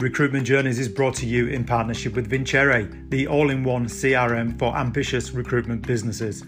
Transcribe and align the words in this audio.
Recruitment 0.00 0.46
Journeys 0.46 0.78
is 0.78 0.88
brought 0.88 1.14
to 1.16 1.26
you 1.26 1.48
in 1.48 1.62
partnership 1.62 2.14
with 2.14 2.26
Vincere, 2.26 2.90
the 3.10 3.26
all 3.26 3.50
in 3.50 3.62
one 3.62 3.84
CRM 3.84 4.58
for 4.58 4.74
ambitious 4.74 5.32
recruitment 5.32 5.86
businesses. 5.86 6.42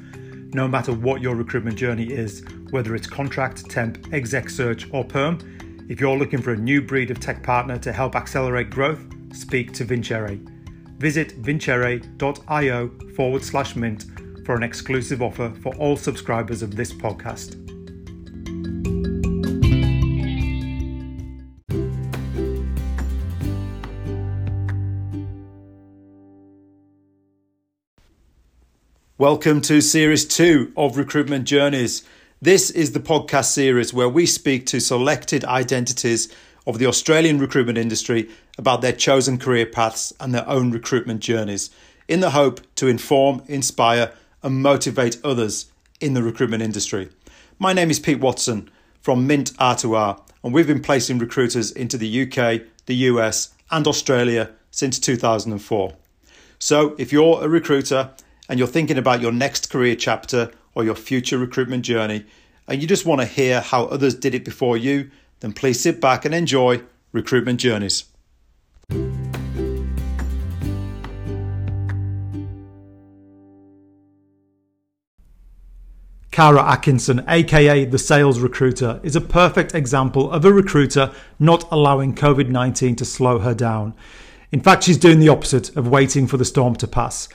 No 0.54 0.66
matter 0.66 0.94
what 0.94 1.20
your 1.20 1.34
recruitment 1.34 1.76
journey 1.76 2.10
is, 2.10 2.42
whether 2.70 2.94
it's 2.94 3.06
contract, 3.06 3.68
temp, 3.68 4.10
exec 4.14 4.48
search, 4.48 4.88
or 4.90 5.04
perm, 5.04 5.38
if 5.90 6.00
you're 6.00 6.16
looking 6.16 6.40
for 6.40 6.52
a 6.52 6.56
new 6.56 6.80
breed 6.80 7.10
of 7.10 7.20
tech 7.20 7.42
partner 7.42 7.76
to 7.76 7.92
help 7.92 8.16
accelerate 8.16 8.70
growth, 8.70 9.04
speak 9.34 9.74
to 9.74 9.84
Vincere. 9.84 10.40
Visit 10.96 11.32
vincere.io 11.32 12.90
forward 13.14 13.44
slash 13.44 13.76
mint 13.76 14.06
for 14.46 14.56
an 14.56 14.62
exclusive 14.62 15.20
offer 15.20 15.52
for 15.60 15.76
all 15.76 15.98
subscribers 15.98 16.62
of 16.62 16.74
this 16.74 16.90
podcast. 16.90 17.61
Welcome 29.22 29.60
to 29.60 29.80
Series 29.80 30.24
2 30.24 30.72
of 30.76 30.96
Recruitment 30.96 31.44
Journeys. 31.44 32.02
This 32.40 32.70
is 32.70 32.90
the 32.90 32.98
podcast 32.98 33.52
series 33.52 33.94
where 33.94 34.08
we 34.08 34.26
speak 34.26 34.66
to 34.66 34.80
selected 34.80 35.44
identities 35.44 36.28
of 36.66 36.80
the 36.80 36.86
Australian 36.86 37.38
recruitment 37.38 37.78
industry 37.78 38.28
about 38.58 38.82
their 38.82 38.90
chosen 38.90 39.38
career 39.38 39.64
paths 39.64 40.12
and 40.18 40.34
their 40.34 40.44
own 40.48 40.72
recruitment 40.72 41.20
journeys, 41.20 41.70
in 42.08 42.18
the 42.18 42.30
hope 42.30 42.62
to 42.74 42.88
inform, 42.88 43.44
inspire, 43.46 44.10
and 44.42 44.60
motivate 44.60 45.18
others 45.22 45.66
in 46.00 46.14
the 46.14 46.22
recruitment 46.24 46.64
industry. 46.64 47.08
My 47.60 47.72
name 47.72 47.92
is 47.92 48.00
Pete 48.00 48.18
Watson 48.18 48.68
from 49.02 49.28
Mint 49.28 49.52
R2R, 49.52 50.20
and 50.42 50.52
we've 50.52 50.66
been 50.66 50.82
placing 50.82 51.18
recruiters 51.18 51.70
into 51.70 51.96
the 51.96 52.22
UK, 52.22 52.62
the 52.86 52.96
US, 53.06 53.54
and 53.70 53.86
Australia 53.86 54.50
since 54.72 54.98
2004. 54.98 55.92
So, 56.58 56.96
if 56.98 57.12
you're 57.12 57.44
a 57.44 57.48
recruiter 57.48 58.10
and 58.48 58.58
you're 58.58 58.68
thinking 58.68 58.98
about 58.98 59.20
your 59.20 59.32
next 59.32 59.70
career 59.70 59.96
chapter 59.96 60.50
or 60.74 60.84
your 60.84 60.94
future 60.94 61.38
recruitment 61.38 61.84
journey, 61.84 62.24
and 62.68 62.80
you 62.80 62.88
just 62.88 63.06
want 63.06 63.20
to 63.20 63.26
hear 63.26 63.60
how 63.60 63.84
others 63.86 64.14
did 64.14 64.34
it 64.34 64.44
before 64.44 64.76
you, 64.76 65.10
then 65.40 65.52
please 65.52 65.80
sit 65.80 66.00
back 66.00 66.24
and 66.24 66.34
enjoy 66.34 66.82
Recruitment 67.12 67.60
Journeys. 67.60 68.04
Kara 76.30 76.66
Atkinson, 76.66 77.22
aka 77.28 77.84
the 77.84 77.98
sales 77.98 78.40
recruiter, 78.40 79.00
is 79.02 79.14
a 79.14 79.20
perfect 79.20 79.74
example 79.74 80.30
of 80.30 80.46
a 80.46 80.52
recruiter 80.52 81.12
not 81.38 81.70
allowing 81.70 82.14
COVID 82.14 82.48
19 82.48 82.96
to 82.96 83.04
slow 83.04 83.40
her 83.40 83.54
down. 83.54 83.94
In 84.50 84.60
fact, 84.60 84.84
she's 84.84 84.96
doing 84.96 85.20
the 85.20 85.28
opposite 85.28 85.76
of 85.76 85.88
waiting 85.88 86.26
for 86.26 86.38
the 86.38 86.46
storm 86.46 86.74
to 86.76 86.86
pass. 86.86 87.28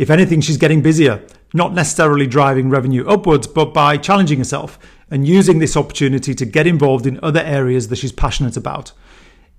If 0.00 0.08
anything, 0.08 0.40
she's 0.40 0.56
getting 0.56 0.80
busier, 0.80 1.22
not 1.52 1.74
necessarily 1.74 2.26
driving 2.26 2.70
revenue 2.70 3.06
upwards, 3.06 3.46
but 3.46 3.74
by 3.74 3.98
challenging 3.98 4.38
herself 4.38 4.78
and 5.10 5.28
using 5.28 5.58
this 5.58 5.76
opportunity 5.76 6.34
to 6.36 6.46
get 6.46 6.66
involved 6.66 7.06
in 7.06 7.20
other 7.22 7.40
areas 7.40 7.88
that 7.88 7.96
she's 7.96 8.10
passionate 8.10 8.56
about. 8.56 8.92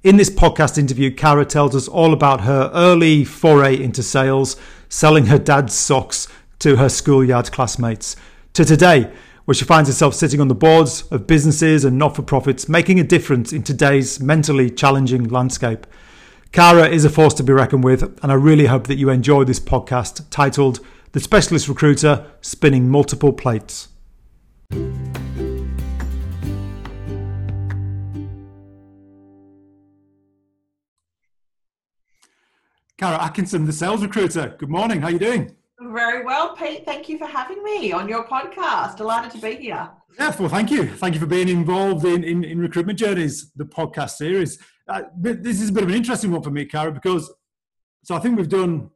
In 0.01 0.17
this 0.17 0.31
podcast 0.31 0.79
interview, 0.79 1.13
Kara 1.13 1.45
tells 1.45 1.75
us 1.75 1.87
all 1.87 2.11
about 2.11 2.41
her 2.41 2.71
early 2.73 3.23
foray 3.23 3.79
into 3.79 4.01
sales, 4.01 4.55
selling 4.89 5.27
her 5.27 5.37
dad's 5.37 5.75
socks 5.75 6.27
to 6.57 6.77
her 6.77 6.89
schoolyard 6.89 7.51
classmates, 7.51 8.15
to 8.53 8.65
today, 8.65 9.11
where 9.45 9.53
she 9.53 9.63
finds 9.63 9.89
herself 9.89 10.15
sitting 10.15 10.41
on 10.41 10.47
the 10.47 10.55
boards 10.55 11.03
of 11.11 11.27
businesses 11.27 11.85
and 11.85 11.99
not 11.99 12.15
for 12.15 12.23
profits, 12.23 12.67
making 12.67 12.99
a 12.99 13.03
difference 13.03 13.53
in 13.53 13.61
today's 13.61 14.19
mentally 14.19 14.71
challenging 14.71 15.25
landscape. 15.25 15.85
Cara 16.51 16.89
is 16.89 17.05
a 17.05 17.09
force 17.09 17.33
to 17.35 17.43
be 17.43 17.53
reckoned 17.53 17.85
with, 17.85 18.03
and 18.21 18.29
I 18.29 18.35
really 18.35 18.65
hope 18.65 18.87
that 18.87 18.97
you 18.97 19.09
enjoy 19.09 19.45
this 19.45 19.59
podcast 19.59 20.25
titled 20.29 20.81
The 21.13 21.21
Specialist 21.21 21.69
Recruiter 21.69 22.25
Spinning 22.41 22.89
Multiple 22.89 23.31
Plates. 23.31 23.87
Cara 32.97 33.23
Atkinson, 33.23 33.65
the 33.65 33.71
sales 33.71 34.01
recruiter. 34.01 34.53
Good 34.59 34.69
morning. 34.69 34.99
How 34.99 35.07
are 35.07 35.11
you 35.11 35.19
doing? 35.19 35.55
Very 35.79 36.25
well, 36.25 36.53
Pete. 36.57 36.85
Thank 36.85 37.07
you 37.07 37.17
for 37.17 37.27
having 37.27 37.63
me 37.63 37.93
on 37.93 38.09
your 38.09 38.27
podcast. 38.27 38.97
Delighted 38.97 39.31
to 39.31 39.37
be 39.37 39.55
here. 39.55 39.89
Yeah, 40.19 40.35
well, 40.37 40.49
thank 40.49 40.69
you. 40.69 40.87
Thank 40.87 41.13
you 41.13 41.21
for 41.21 41.27
being 41.27 41.47
involved 41.47 42.03
in, 42.03 42.25
in, 42.25 42.43
in 42.43 42.59
Recruitment 42.59 42.99
Journeys, 42.99 43.51
the 43.55 43.63
podcast 43.63 44.11
series 44.11 44.59
uh, 44.91 45.03
this 45.17 45.61
is 45.61 45.69
a 45.69 45.73
bit 45.73 45.83
of 45.83 45.89
an 45.89 45.95
interesting 45.95 46.31
one 46.31 46.41
for 46.41 46.51
me, 46.51 46.65
Cara, 46.65 46.91
because 46.91 47.31
so 48.03 48.15
I 48.15 48.19
think 48.19 48.37
we've 48.37 48.49
done 48.49 48.89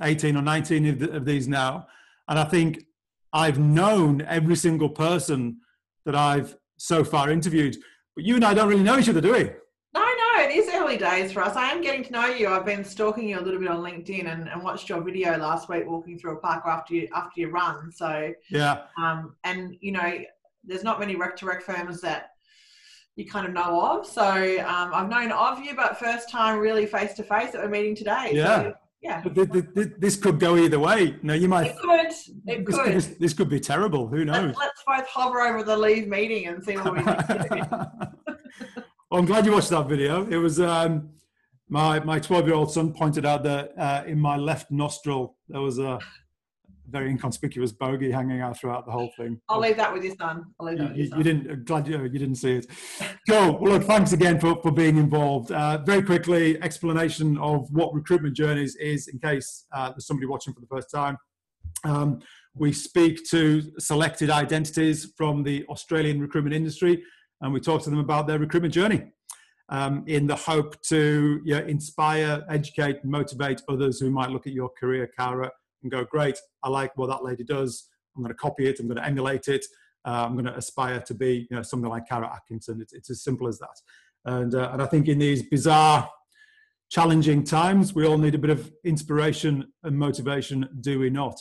18 0.00 0.36
or 0.36 0.42
19 0.42 0.86
of, 0.86 0.98
the, 0.98 1.12
of 1.12 1.24
these 1.24 1.48
now, 1.48 1.86
and 2.28 2.38
I 2.38 2.44
think 2.44 2.84
I've 3.32 3.58
known 3.58 4.22
every 4.22 4.56
single 4.56 4.88
person 4.88 5.58
that 6.04 6.14
I've 6.14 6.56
so 6.76 7.02
far 7.02 7.30
interviewed. 7.30 7.76
But 8.14 8.24
you 8.24 8.36
and 8.36 8.44
I 8.44 8.54
don't 8.54 8.68
really 8.68 8.82
know 8.82 8.98
each 8.98 9.08
other, 9.08 9.20
do 9.20 9.32
we? 9.32 9.44
No, 9.94 10.02
no, 10.02 10.42
it 10.42 10.54
is 10.54 10.68
early 10.72 10.96
days 10.96 11.32
for 11.32 11.42
us. 11.42 11.56
I 11.56 11.70
am 11.70 11.80
getting 11.80 12.04
to 12.04 12.12
know 12.12 12.26
you. 12.26 12.48
I've 12.48 12.64
been 12.64 12.84
stalking 12.84 13.28
you 13.28 13.40
a 13.40 13.42
little 13.42 13.60
bit 13.60 13.68
on 13.68 13.78
LinkedIn 13.78 14.26
and, 14.26 14.48
and 14.48 14.62
watched 14.62 14.88
your 14.88 15.00
video 15.00 15.36
last 15.36 15.68
week 15.68 15.84
walking 15.86 16.18
through 16.18 16.36
a 16.36 16.40
park 16.40 16.64
after 16.66 16.94
you 16.94 17.08
after 17.14 17.40
you 17.40 17.50
run. 17.50 17.90
So 17.90 18.32
yeah, 18.50 18.82
um, 18.98 19.34
and 19.44 19.76
you 19.80 19.92
know, 19.92 20.18
there's 20.64 20.84
not 20.84 21.00
many 21.00 21.16
rec 21.16 21.36
to 21.36 21.46
rec 21.46 21.62
firms 21.62 22.00
that 22.02 22.33
you 23.16 23.26
kind 23.26 23.46
of 23.46 23.52
know 23.52 23.80
of. 23.80 24.06
So 24.06 24.22
um, 24.22 24.90
I've 24.92 25.08
known 25.08 25.32
of 25.32 25.60
you, 25.60 25.74
but 25.74 25.98
first 25.98 26.30
time 26.30 26.58
really 26.58 26.86
face 26.86 27.14
to 27.14 27.22
face 27.22 27.52
that 27.52 27.62
we're 27.62 27.68
meeting 27.68 27.94
today. 27.94 28.30
Yeah. 28.32 28.62
So, 28.62 28.74
yeah. 29.02 29.22
This 29.98 30.16
could 30.16 30.40
go 30.40 30.56
either 30.56 30.78
way. 30.78 31.16
No, 31.22 31.34
you 31.34 31.46
might. 31.46 31.66
It 31.66 31.78
could. 31.78 32.06
It 32.46 32.66
this, 32.66 32.76
could. 32.76 32.94
This, 32.94 33.06
this, 33.20 33.34
could 33.34 33.50
be 33.50 33.60
terrible. 33.60 34.08
Who 34.08 34.24
knows? 34.24 34.56
Let's, 34.56 34.82
let's 34.88 35.02
both 35.02 35.08
hover 35.08 35.42
over 35.42 35.62
the 35.62 35.76
leave 35.76 36.08
meeting 36.08 36.46
and 36.46 36.64
see 36.64 36.76
what 36.76 36.94
we 36.94 37.00
do. 37.00 37.60
well, 39.10 39.20
I'm 39.20 39.26
glad 39.26 39.44
you 39.44 39.52
watched 39.52 39.68
that 39.70 39.86
video. 39.88 40.26
It 40.26 40.36
was 40.36 40.58
um, 40.58 41.10
my 41.68 42.00
my 42.00 42.18
12 42.18 42.46
year 42.46 42.54
old 42.54 42.72
son 42.72 42.94
pointed 42.94 43.26
out 43.26 43.42
that 43.42 43.72
uh, 43.78 44.04
in 44.06 44.18
my 44.18 44.36
left 44.38 44.70
nostril 44.70 45.36
there 45.48 45.60
was 45.60 45.78
a 45.78 45.98
very 46.94 47.10
inconspicuous 47.10 47.72
bogey 47.72 48.10
hanging 48.10 48.40
out 48.40 48.56
throughout 48.56 48.86
the 48.86 48.92
whole 48.92 49.10
thing. 49.16 49.40
I'll 49.48 49.58
leave 49.58 49.76
that 49.78 49.92
with 49.92 50.04
your 50.04 50.14
son. 50.14 50.44
I'll 50.60 50.66
leave 50.68 50.78
that 50.78 50.96
you, 50.96 51.04
you, 51.04 51.16
you 51.16 51.24
didn't. 51.24 51.64
Glad 51.64 51.88
you, 51.88 52.00
you 52.00 52.20
didn't 52.24 52.36
see 52.36 52.52
it. 52.58 52.66
Cool. 53.28 53.58
Well, 53.58 53.72
look, 53.72 53.82
thanks 53.82 54.12
again 54.12 54.38
for, 54.38 54.62
for 54.62 54.70
being 54.70 54.96
involved. 54.96 55.50
Uh, 55.50 55.78
very 55.78 56.02
quickly, 56.02 56.62
explanation 56.62 57.36
of 57.38 57.68
what 57.72 57.92
recruitment 57.92 58.36
journeys 58.36 58.76
is, 58.76 59.08
in 59.08 59.18
case 59.18 59.66
uh, 59.74 59.90
there's 59.90 60.06
somebody 60.06 60.28
watching 60.28 60.54
for 60.54 60.60
the 60.60 60.68
first 60.68 60.88
time. 60.88 61.18
Um, 61.82 62.20
we 62.54 62.72
speak 62.72 63.28
to 63.30 63.62
selected 63.80 64.30
identities 64.30 65.12
from 65.16 65.42
the 65.42 65.64
Australian 65.68 66.20
recruitment 66.20 66.54
industry, 66.54 67.02
and 67.40 67.52
we 67.52 67.58
talk 67.58 67.82
to 67.82 67.90
them 67.90 67.98
about 67.98 68.28
their 68.28 68.38
recruitment 68.38 68.72
journey. 68.72 69.02
Um, 69.70 70.04
in 70.06 70.26
the 70.26 70.36
hope 70.36 70.80
to 70.82 71.40
you 71.42 71.54
know, 71.54 71.64
inspire, 71.66 72.44
educate, 72.50 73.02
motivate 73.02 73.62
others 73.68 73.98
who 73.98 74.10
might 74.10 74.30
look 74.30 74.46
at 74.46 74.52
your 74.52 74.70
career, 74.78 75.10
Cara, 75.18 75.50
and 75.84 75.92
go, 75.92 76.04
great, 76.04 76.38
I 76.64 76.68
like 76.68 76.90
what 76.96 77.08
that 77.10 77.22
lady 77.22 77.44
does. 77.44 77.88
I'm 78.16 78.22
going 78.22 78.34
to 78.34 78.38
copy 78.38 78.66
it. 78.66 78.80
I'm 78.80 78.88
going 78.88 78.96
to 78.96 79.06
emulate 79.06 79.46
it. 79.46 79.64
Uh, 80.04 80.24
I'm 80.26 80.32
going 80.32 80.44
to 80.46 80.56
aspire 80.56 81.00
to 81.00 81.14
be, 81.14 81.46
you 81.48 81.56
know, 81.56 81.62
something 81.62 81.88
like 81.88 82.08
Cara 82.08 82.30
Atkinson. 82.34 82.80
It's, 82.80 82.92
it's 82.92 83.10
as 83.10 83.22
simple 83.22 83.46
as 83.46 83.58
that. 83.58 83.80
And, 84.24 84.54
uh, 84.54 84.70
and 84.72 84.82
I 84.82 84.86
think 84.86 85.08
in 85.08 85.18
these 85.18 85.42
bizarre, 85.42 86.10
challenging 86.90 87.42
times, 87.42 87.94
we 87.94 88.06
all 88.06 88.18
need 88.18 88.34
a 88.34 88.38
bit 88.38 88.50
of 88.50 88.72
inspiration 88.84 89.64
and 89.82 89.98
motivation, 89.98 90.68
do 90.80 90.98
we 90.98 91.10
not? 91.10 91.36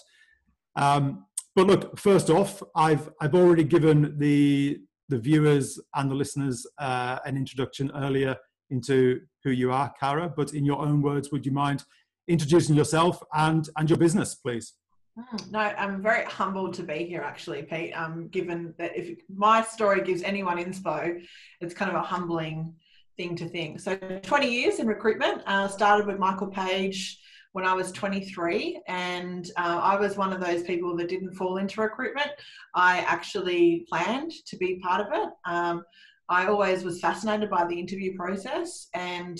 Um, 0.75 1.25
but 1.55 1.67
look, 1.67 1.99
first 1.99 2.29
off, 2.29 2.63
I've, 2.75 3.09
I've 3.21 3.35
already 3.35 3.63
given 3.63 4.17
the, 4.17 4.79
the 5.09 5.19
viewers 5.19 5.79
and 5.93 6.09
the 6.09 6.15
listeners 6.15 6.65
uh, 6.79 7.19
an 7.25 7.37
introduction 7.37 7.91
earlier 7.93 8.35
into 8.71 9.19
who 9.43 9.51
you 9.51 9.71
are, 9.71 9.93
Cara. 9.99 10.33
But 10.35 10.53
in 10.53 10.65
your 10.65 10.79
own 10.79 11.01
words, 11.01 11.31
would 11.31 11.45
you 11.45 11.51
mind 11.51 11.83
introducing 12.27 12.75
yourself 12.75 13.21
and 13.33 13.67
and 13.77 13.89
your 13.89 13.97
business, 13.97 14.35
please. 14.35 14.73
Hmm, 15.15 15.51
no, 15.51 15.59
I'm 15.59 16.01
very 16.01 16.25
humbled 16.25 16.73
to 16.75 16.83
be 16.83 17.05
here, 17.05 17.21
actually, 17.21 17.61
Pete. 17.63 17.93
Um, 17.93 18.29
given 18.29 18.73
that 18.79 18.97
if 18.97 19.19
my 19.29 19.61
story 19.61 20.01
gives 20.01 20.23
anyone 20.23 20.57
inspo, 20.57 21.21
it's 21.61 21.73
kind 21.75 21.91
of 21.91 21.97
a 21.97 22.01
humbling 22.01 22.73
thing 23.15 23.35
to 23.35 23.47
think. 23.47 23.79
So, 23.79 23.95
20 23.95 24.51
years 24.51 24.79
in 24.79 24.87
recruitment. 24.87 25.43
Uh, 25.45 25.67
started 25.67 26.07
with 26.07 26.17
Michael 26.17 26.47
Page 26.47 27.19
when 27.51 27.63
I 27.63 27.73
was 27.73 27.91
23, 27.91 28.81
and 28.87 29.49
uh, 29.57 29.79
I 29.83 29.99
was 29.99 30.17
one 30.17 30.33
of 30.33 30.41
those 30.41 30.63
people 30.63 30.97
that 30.97 31.09
didn't 31.09 31.35
fall 31.35 31.57
into 31.57 31.81
recruitment. 31.81 32.31
I 32.73 32.99
actually 33.01 33.85
planned 33.89 34.31
to 34.47 34.57
be 34.57 34.79
part 34.79 35.01
of 35.01 35.13
it. 35.13 35.29
Um, 35.45 35.83
I 36.27 36.47
always 36.47 36.83
was 36.83 36.99
fascinated 36.99 37.51
by 37.51 37.65
the 37.65 37.79
interview 37.79 38.15
process 38.15 38.87
and 38.95 39.37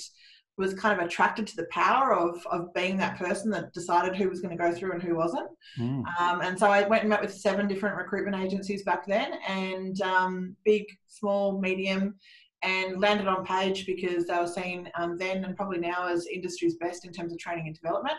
was 0.58 0.74
kind 0.74 1.00
of 1.00 1.06
attracted 1.06 1.48
to 1.48 1.56
the 1.56 1.66
power 1.72 2.14
of, 2.14 2.46
of 2.52 2.74
being 2.74 2.96
that 2.98 3.18
person 3.18 3.50
that 3.52 3.74
decided 3.74 4.16
who 4.16 4.30
was 4.30 4.40
going 4.40 4.56
to 4.56 4.64
go 4.64 4.72
through 4.72 4.94
and 4.94 5.02
who 5.02 5.16
wasn't. 5.16 5.50
Mm. 5.80 6.04
Um, 6.20 6.42
and 6.42 6.60
so 6.60 6.68
I 6.68 6.88
went 6.88 7.02
and 7.02 7.10
met 7.10 7.22
with 7.22 7.34
seven 7.34 7.68
different 7.68 7.98
recruitment 7.98 8.42
agencies 8.44 8.84
back 8.84 9.06
then, 9.08 9.34
and 9.48 10.00
um, 10.02 10.56
big, 10.64 10.86
small, 11.08 11.60
medium. 11.60 12.16
and 12.64 13.02
landed 13.02 13.28
on 13.28 13.46
Page 13.46 13.86
because 13.86 14.26
they 14.26 14.38
were 14.38 14.48
seen 14.48 14.90
um, 14.96 15.18
then 15.18 15.44
and 15.44 15.56
probably 15.56 15.80
now 15.80 16.08
as 16.08 16.28
industry's 16.28 16.76
best 16.76 17.06
in 17.06 17.12
terms 17.12 17.34
of 17.34 17.40
training 17.40 17.68
and 17.68 17.76
development. 17.76 18.18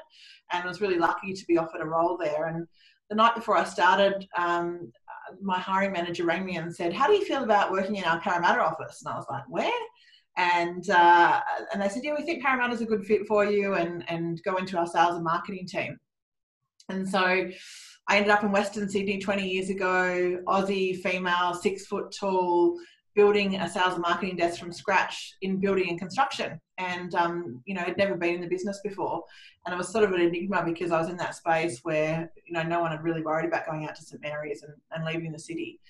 And 0.53 0.65
was 0.65 0.81
really 0.81 0.99
lucky 0.99 1.33
to 1.33 1.47
be 1.47 1.57
offered 1.57 1.81
a 1.81 1.87
role 1.87 2.19
there. 2.19 2.47
And 2.47 2.67
the 3.09 3.17
night 3.17 3.35
before 3.35 3.57
I 3.57 3.65
started, 3.65 4.27
um, 4.37 4.93
my 5.41 5.59
hiring 5.59 5.93
manager 5.93 6.25
rang 6.25 6.45
me 6.45 6.57
and 6.57 6.75
said, 6.75 6.93
"How 6.93 7.07
do 7.07 7.15
you 7.15 7.25
feel 7.25 7.45
about 7.45 7.73
working 7.73 7.97
in 7.97 8.05
our 8.05 8.21
Parramatta 8.21 8.61
office?" 8.61 9.03
And 9.03 9.13
I 9.13 9.17
was 9.17 9.27
like, 9.31 9.45
"Where?" 9.49 9.81
And 10.37 10.89
uh, 10.91 11.41
and 11.73 11.81
they 11.81 11.89
said, 11.89 12.03
"Yeah, 12.03 12.15
we 12.19 12.25
think 12.25 12.43
Parramatta 12.43 12.75
is 12.75 12.81
a 12.81 12.87
good 12.87 13.05
fit 13.05 13.27
for 13.27 13.45
you, 13.45 13.75
and 13.75 14.05
and 14.11 14.43
go 14.43 14.57
into 14.57 14.77
our 14.77 14.87
sales 14.87 15.15
and 15.15 15.25
marketing 15.25 15.67
team." 15.67 15.99
And 16.89 17.09
so 17.09 17.21
I 18.09 18.17
ended 18.17 18.31
up 18.31 18.43
in 18.43 18.53
Western 18.53 18.89
Sydney 18.89 19.19
20 19.19 19.49
years 19.49 19.71
ago, 19.71 20.39
Aussie 20.47 21.01
female, 21.01 21.55
six 21.55 21.87
foot 21.87 22.15
tall, 22.19 22.79
building 23.15 23.55
a 23.55 23.69
sales 23.69 23.95
and 23.95 24.03
marketing 24.03 24.37
desk 24.37 24.59
from 24.59 24.73
scratch 24.73 25.37
in 25.41 25.61
building 25.61 25.89
and 25.89 25.99
construction. 25.99 26.61
And, 26.79 27.15
um, 27.15 27.63
you 27.65 27.75
know, 27.75 27.83
had 27.83 27.97
never 27.97 28.17
been 28.17 28.35
in 28.35 28.41
the 28.41 28.49
business 28.49 28.81
before. 28.83 29.23
And 29.65 29.73
it 29.73 29.79
was 29.79 29.89
sort 29.89 30.05
of 30.05 30.13
an 30.13 30.21
enigma 30.21 30.65
because 30.65 30.91
I 30.91 30.99
was 30.99 31.09
in 31.09 31.17
that 31.19 31.37
space 31.37 31.81
where, 31.85 32.31
you 32.45 32.53
know, 32.53 32.63
no 32.63 32.81
one 32.81 32.91
had 32.91 33.05
really 33.05 33.23
worried 33.23 33.47
about 33.47 33.67
going 33.67 33.87
out 33.89 33.95
to 33.95 34.03
St. 34.03 34.21
Mary's 34.21 34.63
and, 34.63 34.75
and 34.91 35.05
leaving 35.05 35.33
the 35.33 35.39
city. 35.39 35.81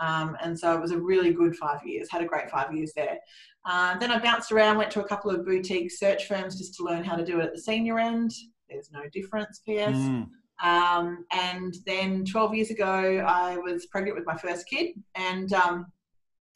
Um, 0.00 0.36
and 0.42 0.58
so 0.58 0.74
it 0.74 0.80
was 0.80 0.92
a 0.92 0.98
really 0.98 1.32
good 1.32 1.54
five 1.54 1.86
years, 1.86 2.10
had 2.10 2.22
a 2.22 2.26
great 2.26 2.50
five 2.50 2.74
years 2.74 2.92
there. 2.96 3.18
Uh, 3.64 3.98
then 3.98 4.10
I 4.10 4.18
bounced 4.18 4.50
around, 4.50 4.78
went 4.78 4.90
to 4.92 5.04
a 5.04 5.08
couple 5.08 5.30
of 5.30 5.44
boutique 5.44 5.92
search 5.92 6.26
firms 6.26 6.56
just 6.56 6.74
to 6.76 6.84
learn 6.84 7.04
how 7.04 7.16
to 7.16 7.24
do 7.24 7.38
it 7.40 7.44
at 7.44 7.54
the 7.54 7.60
senior 7.60 7.98
end. 7.98 8.32
There's 8.68 8.90
no 8.90 9.02
difference, 9.12 9.60
PS. 9.60 9.98
Mm. 9.98 10.28
Um, 10.62 11.24
and 11.32 11.74
then 11.86 12.24
12 12.24 12.54
years 12.54 12.70
ago, 12.70 13.24
I 13.26 13.58
was 13.58 13.86
pregnant 13.86 14.16
with 14.16 14.26
my 14.26 14.36
first 14.36 14.66
kid. 14.66 14.94
And 15.14 15.52
um, 15.52 15.86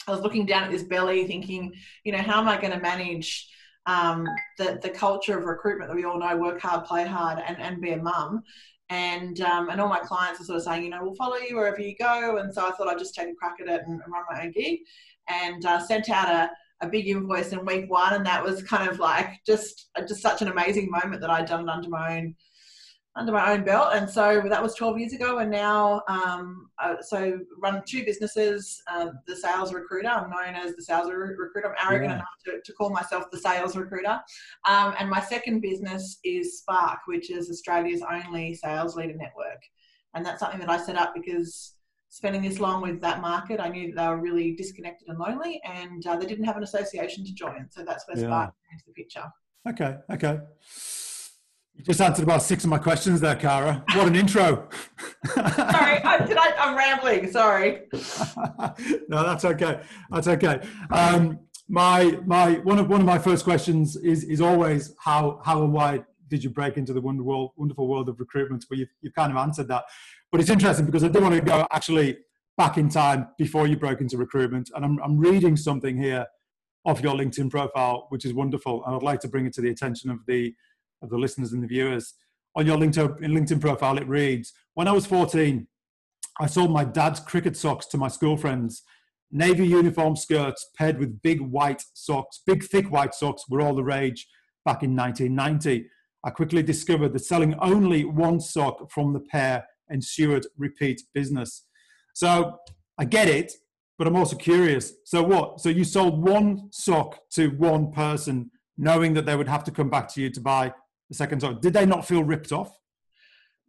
I 0.06 0.10
was 0.10 0.20
looking 0.20 0.46
down 0.46 0.64
at 0.64 0.70
this 0.70 0.82
belly 0.82 1.26
thinking, 1.26 1.72
you 2.04 2.12
know, 2.12 2.18
how 2.18 2.40
am 2.40 2.48
I 2.48 2.60
going 2.60 2.72
to 2.72 2.80
manage 2.80 3.48
um, 3.86 4.26
the, 4.58 4.78
the 4.82 4.90
culture 4.90 5.38
of 5.38 5.44
recruitment 5.44 5.90
that 5.90 5.96
we 5.96 6.04
all 6.04 6.18
know 6.18 6.36
work 6.36 6.60
hard, 6.60 6.84
play 6.84 7.06
hard, 7.06 7.42
and, 7.46 7.60
and 7.60 7.80
be 7.80 7.92
a 7.92 7.96
mum? 7.96 8.42
And, 8.90 9.40
um, 9.40 9.70
and 9.70 9.80
all 9.80 9.88
my 9.88 10.00
clients 10.00 10.40
are 10.40 10.44
sort 10.44 10.58
of 10.58 10.62
saying, 10.64 10.84
you 10.84 10.90
know, 10.90 11.00
we'll 11.02 11.14
follow 11.14 11.36
you 11.36 11.56
wherever 11.56 11.80
you 11.80 11.94
go. 11.98 12.36
And 12.36 12.52
so 12.52 12.66
I 12.66 12.70
thought 12.72 12.88
I'd 12.88 12.98
just 12.98 13.14
take 13.14 13.28
a 13.28 13.34
crack 13.34 13.56
at 13.60 13.68
it 13.68 13.82
and, 13.86 14.00
run 14.00 14.24
my 14.30 14.42
own 14.42 14.52
gig 14.52 14.80
and 15.28 15.64
uh, 15.64 15.80
sent 15.80 16.10
out 16.10 16.28
a, 16.28 16.50
a 16.84 16.88
big 16.88 17.08
invoice 17.08 17.52
in 17.52 17.64
week 17.64 17.90
one. 17.90 18.12
And 18.12 18.26
that 18.26 18.44
was 18.44 18.62
kind 18.62 18.88
of 18.88 18.98
like 18.98 19.30
just, 19.46 19.88
just 20.06 20.20
such 20.20 20.42
an 20.42 20.48
amazing 20.48 20.90
moment 20.90 21.22
that 21.22 21.30
I'd 21.30 21.46
done 21.46 21.62
it 21.62 21.72
under 21.72 21.88
my 21.88 22.18
own 22.18 22.34
under 23.16 23.30
my 23.30 23.52
own 23.52 23.62
belt. 23.64 23.90
And 23.94 24.10
so 24.10 24.42
that 24.48 24.62
was 24.62 24.74
12 24.74 24.98
years 24.98 25.12
ago. 25.12 25.38
And 25.38 25.50
now, 25.50 26.02
um, 26.08 26.68
uh, 26.82 26.96
so 27.00 27.38
run 27.62 27.82
two 27.86 28.04
businesses, 28.04 28.82
uh, 28.90 29.10
the 29.26 29.36
sales 29.36 29.72
recruiter. 29.72 30.08
I'm 30.08 30.30
known 30.30 30.54
as 30.54 30.74
the 30.74 30.82
sales 30.82 31.08
recruiter. 31.10 31.68
I'm 31.68 31.88
arrogant 31.88 32.10
yeah. 32.10 32.16
enough 32.16 32.28
to, 32.46 32.60
to, 32.64 32.72
call 32.72 32.90
myself 32.90 33.26
the 33.30 33.38
sales 33.38 33.76
recruiter. 33.76 34.20
Um, 34.68 34.94
and 34.98 35.08
my 35.08 35.20
second 35.20 35.60
business 35.60 36.18
is 36.24 36.58
Spark, 36.58 37.00
which 37.06 37.30
is 37.30 37.50
Australia's 37.50 38.02
only 38.02 38.54
sales 38.54 38.96
leader 38.96 39.14
network. 39.14 39.62
And 40.14 40.26
that's 40.26 40.40
something 40.40 40.60
that 40.60 40.70
I 40.70 40.78
set 40.78 40.96
up 40.96 41.14
because 41.14 41.74
spending 42.08 42.42
this 42.42 42.58
long 42.58 42.82
with 42.82 43.00
that 43.00 43.20
market, 43.20 43.60
I 43.60 43.68
knew 43.68 43.94
that 43.94 44.02
they 44.02 44.08
were 44.08 44.20
really 44.20 44.56
disconnected 44.56 45.08
and 45.08 45.18
lonely 45.18 45.60
and 45.64 46.04
uh, 46.04 46.16
they 46.16 46.26
didn't 46.26 46.44
have 46.44 46.56
an 46.56 46.64
association 46.64 47.24
to 47.24 47.32
join. 47.32 47.68
So 47.70 47.84
that's 47.84 48.06
where 48.08 48.18
yeah. 48.18 48.26
Spark 48.26 48.54
came 48.54 48.78
into 48.78 48.84
the 48.88 48.92
picture. 48.92 49.24
Okay. 49.68 49.96
Okay. 50.10 50.40
You 51.76 51.82
just 51.82 52.00
answered 52.00 52.22
about 52.22 52.42
six 52.42 52.64
of 52.64 52.70
my 52.70 52.78
questions 52.78 53.20
there, 53.20 53.34
Cara. 53.34 53.84
What 53.94 54.06
an 54.06 54.14
intro. 54.14 54.68
sorry, 55.34 56.02
I'm, 56.04 56.28
I'm, 56.58 56.76
rambling. 56.76 57.30
Sorry. 57.30 57.82
no, 59.08 59.24
that's 59.24 59.44
okay. 59.44 59.80
That's 60.10 60.28
okay. 60.28 60.60
Um, 60.90 61.40
my 61.68 62.18
my 62.26 62.54
one 62.58 62.78
of 62.78 62.88
one 62.88 63.00
of 63.00 63.06
my 63.06 63.18
first 63.18 63.44
questions 63.44 63.96
is 63.96 64.22
is 64.24 64.40
always 64.40 64.94
how 64.98 65.40
how 65.44 65.64
and 65.64 65.72
why 65.72 66.04
did 66.28 66.44
you 66.44 66.50
break 66.50 66.76
into 66.76 66.92
the 66.92 67.00
wonder 67.00 67.22
world, 67.22 67.52
wonderful 67.56 67.88
world 67.88 68.08
of 68.08 68.20
recruitment? 68.20 68.64
But 68.68 68.78
you've 68.78 68.90
you've 69.00 69.14
kind 69.14 69.32
of 69.32 69.38
answered 69.38 69.68
that. 69.68 69.84
But 70.30 70.40
it's 70.40 70.50
interesting 70.50 70.86
because 70.86 71.02
I 71.02 71.08
do 71.08 71.20
want 71.20 71.34
to 71.34 71.40
go 71.40 71.66
actually 71.72 72.18
back 72.56 72.78
in 72.78 72.88
time 72.88 73.28
before 73.36 73.66
you 73.66 73.76
broke 73.76 74.00
into 74.00 74.16
recruitment, 74.16 74.70
and 74.74 74.84
I'm 74.84 74.98
I'm 75.02 75.18
reading 75.18 75.56
something 75.56 75.96
here 75.96 76.26
off 76.84 77.00
your 77.00 77.14
LinkedIn 77.14 77.50
profile, 77.50 78.06
which 78.10 78.24
is 78.24 78.32
wonderful, 78.32 78.84
and 78.84 78.94
I'd 78.94 79.02
like 79.02 79.20
to 79.20 79.28
bring 79.28 79.46
it 79.46 79.54
to 79.54 79.60
the 79.60 79.70
attention 79.70 80.10
of 80.10 80.18
the 80.26 80.54
of 81.04 81.10
the 81.10 81.18
listeners 81.18 81.52
and 81.52 81.62
the 81.62 81.68
viewers. 81.68 82.14
On 82.56 82.66
your 82.66 82.76
LinkedIn, 82.76 83.20
LinkedIn 83.20 83.60
profile, 83.60 83.98
it 83.98 84.08
reads 84.08 84.52
When 84.74 84.88
I 84.88 84.92
was 84.92 85.06
14, 85.06 85.66
I 86.40 86.46
sold 86.46 86.72
my 86.72 86.84
dad's 86.84 87.20
cricket 87.20 87.56
socks 87.56 87.86
to 87.86 87.98
my 87.98 88.08
school 88.08 88.36
friends. 88.36 88.82
Navy 89.30 89.66
uniform 89.66 90.16
skirts 90.16 90.68
paired 90.76 90.98
with 90.98 91.22
big 91.22 91.40
white 91.40 91.82
socks, 91.94 92.40
big 92.46 92.64
thick 92.64 92.90
white 92.90 93.14
socks 93.14 93.44
were 93.48 93.60
all 93.60 93.74
the 93.74 93.84
rage 93.84 94.26
back 94.64 94.82
in 94.82 94.96
1990. 94.96 95.88
I 96.24 96.30
quickly 96.30 96.62
discovered 96.62 97.12
that 97.12 97.24
selling 97.24 97.54
only 97.60 98.04
one 98.04 98.40
sock 98.40 98.90
from 98.90 99.12
the 99.12 99.20
pair 99.20 99.66
ensured 99.90 100.46
repeat 100.56 101.02
business. 101.12 101.66
So 102.14 102.58
I 102.98 103.04
get 103.04 103.28
it, 103.28 103.52
but 103.98 104.06
I'm 104.06 104.16
also 104.16 104.36
curious. 104.36 104.92
So 105.04 105.22
what? 105.22 105.60
So 105.60 105.68
you 105.68 105.84
sold 105.84 106.22
one 106.22 106.68
sock 106.72 107.18
to 107.32 107.48
one 107.48 107.92
person, 107.92 108.50
knowing 108.78 109.14
that 109.14 109.26
they 109.26 109.36
would 109.36 109.48
have 109.48 109.64
to 109.64 109.70
come 109.70 109.90
back 109.90 110.08
to 110.14 110.22
you 110.22 110.30
to 110.30 110.40
buy 110.40 110.72
the 111.14 111.24
second 111.24 111.40
time. 111.40 111.58
Did 111.60 111.72
they 111.72 111.86
not 111.86 112.06
feel 112.06 112.24
ripped 112.24 112.52
off? 112.52 112.76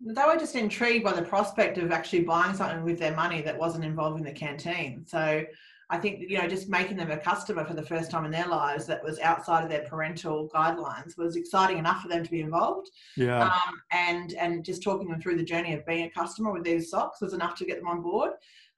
They 0.02 0.24
were 0.26 0.38
just 0.38 0.56
intrigued 0.56 1.04
by 1.04 1.14
the 1.14 1.22
prospect 1.22 1.78
of 1.78 1.92
actually 1.92 2.24
buying 2.24 2.56
something 2.56 2.84
with 2.84 3.00
their 3.00 3.16
money 3.16 3.42
that 3.44 3.58
wasn't 3.58 3.86
involving 3.86 4.24
the 4.24 4.32
canteen. 4.32 5.06
So 5.08 5.44
I 5.90 5.98
think 6.00 6.22
you 6.28 6.40
know 6.40 6.48
just 6.48 6.68
making 6.68 6.98
them 6.98 7.12
a 7.12 7.18
customer 7.18 7.64
for 7.64 7.76
the 7.76 7.84
first 7.84 8.10
time 8.10 8.26
in 8.26 8.32
their 8.32 8.48
lives 8.48 8.88
that 8.88 9.04
was 9.04 9.20
outside 9.20 9.64
of 9.64 9.70
their 9.70 9.84
parental 9.84 10.50
guidelines 10.54 11.18
was 11.18 11.36
exciting 11.36 11.78
enough 11.78 12.02
for 12.02 12.08
them 12.08 12.24
to 12.24 12.32
be 12.32 12.42
involved. 12.42 12.90
Yeah. 13.16 13.46
Um, 13.46 13.82
and 13.92 14.34
and 14.34 14.66
just 14.66 14.84
talking 14.84 15.08
them 15.08 15.22
through 15.22 15.38
the 15.38 15.44
journey 15.44 15.74
of 15.74 15.86
being 15.86 16.06
a 16.06 16.10
customer 16.10 16.52
with 16.52 16.64
these 16.64 16.90
socks 16.90 17.22
was 17.22 17.34
enough 17.34 17.56
to 17.56 17.66
get 17.66 17.78
them 17.78 17.88
on 17.88 18.02
board. 18.02 18.32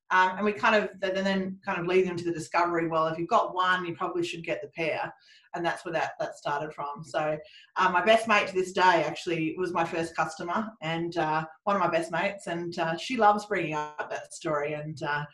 Um, 0.09 0.37
and 0.37 0.45
we 0.45 0.53
kind 0.53 0.75
of 0.75 0.89
then 0.99 1.23
then 1.23 1.59
kind 1.65 1.79
of 1.79 1.85
lead 1.85 2.07
them 2.07 2.15
to 2.15 2.23
the 2.23 2.31
discovery. 2.31 2.87
Well, 2.87 3.07
if 3.07 3.19
you've 3.19 3.27
got 3.27 3.53
one, 3.53 3.85
you 3.85 3.93
probably 3.93 4.23
should 4.23 4.43
get 4.43 4.61
the 4.61 4.69
pair 4.69 5.13
and 5.57 5.65
that's 5.65 5.83
where 5.83 5.93
that, 5.93 6.11
that 6.19 6.37
started 6.37 6.73
from. 6.73 7.03
So 7.03 7.37
uh, 7.75 7.89
my 7.89 8.03
best 8.03 8.27
mate 8.27 8.47
to 8.47 8.53
this 8.53 8.71
day 8.71 9.03
actually 9.05 9.55
was 9.57 9.73
my 9.73 9.83
first 9.83 10.15
customer 10.15 10.69
and 10.81 11.17
uh, 11.17 11.45
one 11.63 11.75
of 11.75 11.81
my 11.81 11.89
best 11.89 12.11
mates, 12.11 12.47
and 12.47 12.77
uh, 12.79 12.95
she 12.97 13.17
loves 13.17 13.45
bringing 13.45 13.73
up 13.73 14.09
that 14.09 14.33
story 14.33 14.73
and 14.73 15.01
uh, 15.03 15.25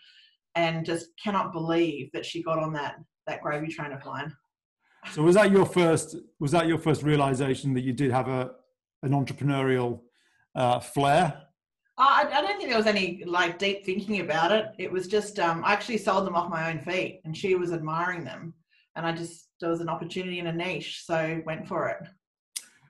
and 0.55 0.85
just 0.85 1.07
cannot 1.21 1.51
believe 1.51 2.11
that 2.13 2.25
she 2.25 2.41
got 2.41 2.59
on 2.59 2.73
that 2.73 2.95
that 3.27 3.41
gravy 3.41 3.67
train 3.67 3.91
of 3.91 4.03
mine. 4.05 4.33
So 5.11 5.21
was 5.21 5.35
that 5.35 5.51
your 5.51 5.65
first? 5.65 6.15
Was 6.39 6.51
that 6.51 6.67
your 6.67 6.77
first 6.77 7.03
realization 7.03 7.73
that 7.73 7.81
you 7.81 7.93
did 7.93 8.11
have 8.11 8.27
a 8.27 8.51
an 9.03 9.11
entrepreneurial 9.11 9.99
uh, 10.55 10.79
flair? 10.79 11.41
I, 11.97 12.27
I, 12.31 12.41
don't 12.41 12.57
think 12.57 12.69
there 12.69 12.77
was 12.77 12.87
any 12.87 13.23
like 13.25 13.59
deep 13.59 13.85
thinking 13.85 14.19
about 14.19 14.51
it. 14.51 14.67
It 14.79 14.91
was 14.91 15.07
just 15.07 15.39
um, 15.39 15.63
I 15.63 15.73
actually 15.73 15.99
sold 15.99 16.25
them 16.25 16.35
off 16.35 16.49
my 16.49 16.71
own 16.71 16.79
feet, 16.79 17.21
and 17.23 17.37
she 17.37 17.55
was 17.55 17.71
admiring 17.71 18.23
them, 18.23 18.53
and 18.95 19.05
I 19.05 19.11
just 19.11 19.49
there 19.61 19.69
was 19.69 19.79
an 19.79 19.89
opportunity 19.89 20.39
in 20.39 20.47
a 20.47 20.53
niche, 20.53 21.03
so 21.05 21.41
went 21.45 21.67
for 21.67 21.89
it. 21.89 22.07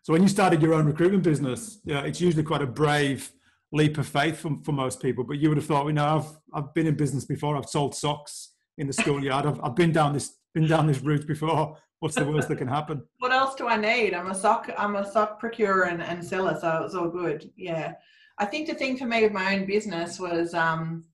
So 0.03 0.13
when 0.13 0.21
you 0.21 0.29
started 0.29 0.61
your 0.61 0.73
own 0.73 0.85
recruitment 0.85 1.23
business, 1.23 1.79
yeah, 1.85 2.01
it's 2.01 2.21
usually 2.21 2.43
quite 2.43 2.61
a 2.61 2.67
brave 2.67 3.31
leap 3.71 3.97
of 3.97 4.07
faith 4.07 4.39
for, 4.39 4.57
for 4.63 4.71
most 4.71 5.01
people. 5.01 5.23
But 5.23 5.39
you 5.39 5.49
would 5.49 5.57
have 5.57 5.65
thought, 5.65 5.85
you 5.87 5.93
know, 5.93 6.05
I've 6.05 6.37
I've 6.53 6.73
been 6.73 6.87
in 6.87 6.95
business 6.95 7.25
before. 7.25 7.57
I've 7.57 7.69
sold 7.69 7.95
socks 7.95 8.53
in 8.77 8.87
the 8.87 8.93
schoolyard. 8.93 9.45
I've 9.45 9.59
I've 9.61 9.75
been 9.75 9.91
down 9.91 10.13
this 10.13 10.37
been 10.53 10.67
down 10.67 10.87
this 10.87 11.01
route 11.01 11.27
before. 11.27 11.77
What's 11.99 12.15
the 12.15 12.25
worst 12.25 12.49
that 12.49 12.57
can 12.57 12.67
happen? 12.67 13.01
What 13.19 13.31
else 13.31 13.55
do 13.55 13.67
I 13.67 13.77
need? 13.77 14.13
I'm 14.13 14.29
a 14.29 14.35
sock 14.35 14.69
I'm 14.77 14.95
a 14.95 15.09
sock 15.09 15.39
procurer 15.39 15.83
and, 15.83 16.01
and 16.01 16.23
seller, 16.23 16.57
so 16.59 16.83
it's 16.85 16.95
all 16.95 17.09
good. 17.09 17.49
Yeah. 17.57 17.93
I 18.39 18.45
think 18.45 18.67
the 18.67 18.73
thing 18.73 18.97
for 18.97 19.05
me 19.05 19.21
with 19.23 19.31
my 19.31 19.55
own 19.55 19.65
business 19.65 20.19
was 20.19 20.53
um, 20.53 21.05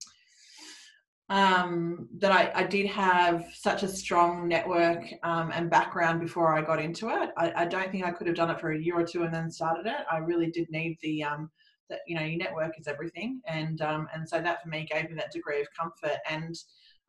um, 1.29 2.07
that 2.17 2.31
I, 2.31 2.51
I, 2.55 2.63
did 2.63 2.88
have 2.88 3.45
such 3.53 3.83
a 3.83 3.88
strong 3.88 4.47
network 4.47 5.03
um, 5.21 5.51
and 5.53 5.69
background 5.69 6.19
before 6.21 6.57
I 6.57 6.61
got 6.63 6.81
into 6.81 7.09
it. 7.09 7.29
I, 7.38 7.51
I, 7.55 7.65
don't 7.65 7.91
think 7.91 8.03
I 8.03 8.11
could 8.11 8.25
have 8.25 8.35
done 8.35 8.49
it 8.49 8.59
for 8.59 8.71
a 8.71 8.79
year 8.79 8.99
or 8.99 9.05
two 9.05 9.23
and 9.23 9.33
then 9.33 9.51
started 9.51 9.85
it. 9.85 10.05
I 10.11 10.17
really 10.17 10.49
did 10.49 10.71
need 10.71 10.97
the 11.03 11.23
um, 11.23 11.51
that 11.89 11.99
you 12.07 12.15
know 12.15 12.23
your 12.23 12.38
network 12.38 12.79
is 12.79 12.88
everything, 12.88 13.41
and 13.47 13.81
um, 13.81 14.07
and 14.13 14.27
so 14.27 14.41
that 14.41 14.63
for 14.63 14.69
me 14.69 14.88
gave 14.91 15.09
me 15.09 15.15
that 15.17 15.31
degree 15.31 15.61
of 15.61 15.67
comfort. 15.77 16.17
And 16.27 16.55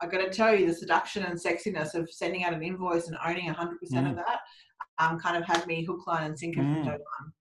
I've 0.00 0.11
got 0.11 0.19
to 0.19 0.31
tell 0.31 0.55
you, 0.55 0.67
the 0.67 0.75
seduction 0.75 1.25
and 1.25 1.38
sexiness 1.38 1.95
of 1.95 2.11
sending 2.11 2.45
out 2.45 2.55
an 2.55 2.62
invoice 2.62 3.09
and 3.09 3.17
owning 3.26 3.52
100% 3.52 3.55
mm. 3.55 4.11
of 4.11 4.17
that 4.17 4.40
um, 4.99 5.19
kind 5.19 5.37
of 5.37 5.45
had 5.45 5.67
me 5.67 5.85
hook, 5.85 6.07
line, 6.07 6.25
and 6.25 6.38
sinker 6.38 6.61
mm. 6.61 6.75
from 6.75 6.85
day 6.85 6.90
one. 6.90 7.33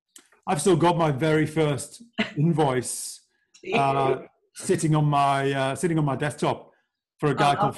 I've 0.47 0.61
still 0.61 0.75
got 0.75 0.97
my 0.97 1.11
very 1.11 1.45
first 1.45 2.03
invoice 2.37 3.21
uh, 3.73 4.17
sitting 4.55 4.95
on 4.95 5.05
my 5.05 5.51
uh, 5.51 5.75
sitting 5.75 5.97
on 5.99 6.05
my 6.05 6.15
desktop 6.15 6.71
for 7.19 7.29
a 7.29 7.35
guy 7.35 7.55
called 7.55 7.77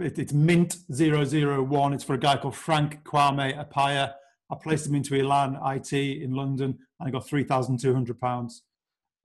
it, 0.00 0.18
it's 0.18 0.32
Mint 0.32 0.76
001. 0.90 1.92
It's 1.92 2.04
for 2.04 2.14
a 2.14 2.18
guy 2.18 2.36
called 2.36 2.56
Frank 2.56 3.04
Kwame 3.04 3.54
Apaya. 3.54 4.14
I 4.50 4.56
placed 4.60 4.86
him 4.86 4.94
into 4.94 5.14
Elan 5.14 5.58
IT 5.76 5.92
in 5.92 6.32
London 6.32 6.78
and 6.98 7.08
I 7.08 7.10
got 7.10 7.26
£3,200. 7.26 8.52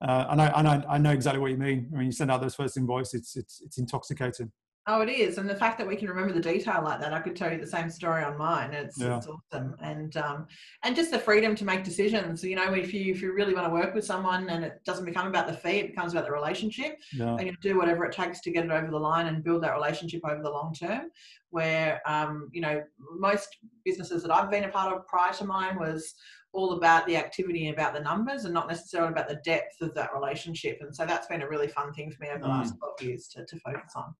Uh, 0.02 0.26
and 0.28 0.42
I, 0.42 0.46
and 0.48 0.68
I, 0.68 0.84
I, 0.88 0.98
know 0.98 1.10
exactly 1.10 1.40
what 1.40 1.50
you 1.50 1.56
mean. 1.56 1.90
I 1.92 1.96
mean, 1.96 2.06
you 2.06 2.12
send 2.12 2.30
out 2.30 2.42
those 2.42 2.54
first 2.54 2.76
invoices, 2.76 3.14
it's, 3.14 3.36
it's, 3.36 3.62
it's 3.62 3.78
intoxicating. 3.78 4.52
Oh, 4.88 5.00
it 5.00 5.08
is, 5.08 5.38
and 5.38 5.50
the 5.50 5.54
fact 5.56 5.78
that 5.78 5.86
we 5.86 5.96
can 5.96 6.06
remember 6.08 6.32
the 6.32 6.40
detail 6.40 6.80
like 6.84 7.00
that, 7.00 7.12
I 7.12 7.18
could 7.18 7.34
tell 7.34 7.50
you 7.52 7.58
the 7.58 7.66
same 7.66 7.90
story 7.90 8.22
on 8.22 8.38
mine. 8.38 8.72
It's, 8.72 8.96
Yeah. 9.00 9.16
it's 9.16 9.26
awesome, 9.26 9.74
and 9.80 10.16
um, 10.16 10.46
and 10.84 10.94
just 10.94 11.10
the 11.10 11.18
freedom 11.18 11.56
to 11.56 11.64
make 11.64 11.82
decisions. 11.82 12.44
You 12.44 12.54
know, 12.54 12.72
if 12.72 12.94
you 12.94 13.12
if 13.12 13.20
you 13.20 13.32
really 13.32 13.52
want 13.52 13.66
to 13.66 13.72
work 13.72 13.94
with 13.94 14.04
someone, 14.04 14.48
and 14.48 14.64
it 14.64 14.84
doesn't 14.84 15.04
become 15.04 15.26
about 15.26 15.48
the 15.48 15.54
fee, 15.54 15.78
it 15.80 15.88
becomes 15.88 16.12
about 16.12 16.24
the 16.24 16.30
relationship, 16.30 17.00
Yeah. 17.12 17.34
and 17.36 17.48
you 17.48 17.56
do 17.60 17.76
whatever 17.76 18.04
it 18.04 18.12
takes 18.12 18.40
to 18.42 18.52
get 18.52 18.64
it 18.64 18.70
over 18.70 18.88
the 18.88 18.98
line 18.98 19.26
and 19.26 19.42
build 19.42 19.64
that 19.64 19.74
relationship 19.74 20.20
over 20.24 20.40
the 20.40 20.50
long 20.50 20.72
term. 20.72 21.10
Where 21.50 22.00
um, 22.06 22.48
you 22.52 22.60
know 22.60 22.80
most 23.18 23.56
businesses 23.84 24.22
that 24.22 24.30
I've 24.32 24.50
been 24.52 24.64
a 24.64 24.68
part 24.68 24.94
of 24.94 25.04
prior 25.08 25.32
to 25.32 25.44
mine 25.44 25.80
was 25.80 26.14
all 26.52 26.74
about 26.74 27.06
the 27.08 27.16
activity 27.16 27.66
and 27.66 27.74
about 27.76 27.92
the 27.92 28.00
numbers, 28.00 28.44
and 28.44 28.54
not 28.54 28.68
necessarily 28.68 29.10
about 29.10 29.28
the 29.28 29.40
depth 29.44 29.80
of 29.80 29.94
that 29.94 30.14
relationship. 30.14 30.78
And 30.80 30.94
so 30.94 31.04
that's 31.04 31.26
been 31.26 31.42
a 31.42 31.48
really 31.48 31.66
fun 31.66 31.92
thing 31.92 32.12
for 32.12 32.22
me 32.22 32.28
over 32.30 32.38
the 32.42 32.46
last 32.48 32.74
Mm. 32.74 32.78
12 32.78 33.02
years 33.02 33.26
to, 33.34 33.44
to 33.44 33.58
focus 33.58 33.92
on. 33.96 34.14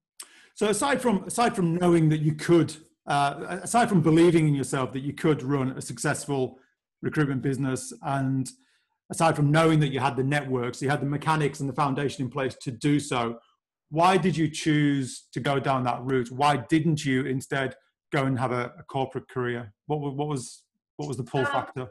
So 0.57 0.69
aside 0.69 1.03
from 1.03 1.23
aside 1.25 1.55
from 1.55 1.77
knowing 1.77 2.09
that 2.09 2.21
you 2.21 2.35
could, 2.35 2.75
uh, 3.07 3.59
aside 3.63 3.91
from 3.91 4.01
believing 4.01 4.49
in 4.49 4.55
yourself 4.55 4.91
that 4.95 5.01
you 5.01 5.13
could 5.13 5.43
run 5.43 5.69
a 5.73 5.83
successful 5.83 6.59
recruitment 7.03 7.43
business, 7.43 7.93
and 8.03 8.51
aside 9.11 9.37
from 9.37 9.51
knowing 9.51 9.81
that 9.81 9.89
you 9.93 10.01
had 10.01 10.17
the 10.17 10.25
networks, 10.25 10.81
you 10.81 10.89
had 10.89 11.03
the 11.03 11.07
mechanics 11.07 11.61
and 11.61 11.69
the 11.69 11.75
foundation 11.75 12.25
in 12.25 12.31
place 12.31 12.55
to 12.63 12.71
do 12.71 12.99
so, 12.99 13.39
why 13.91 14.17
did 14.17 14.35
you 14.35 14.49
choose 14.49 15.27
to 15.35 15.41
go 15.41 15.61
down 15.61 15.85
that 15.85 16.03
route? 16.03 16.33
Why 16.33 16.57
didn't 16.57 17.05
you 17.05 17.27
instead 17.27 17.75
go 18.11 18.25
and 18.25 18.39
have 18.39 18.53
a, 18.53 18.73
a 18.79 18.83
corporate 18.85 19.29
career? 19.29 19.75
What, 19.89 20.01
what 20.01 20.27
was 20.27 20.65
what 20.97 21.07
was 21.07 21.19
the 21.19 21.25
pull 21.25 21.41
Um, 21.41 21.53
factor? 21.53 21.89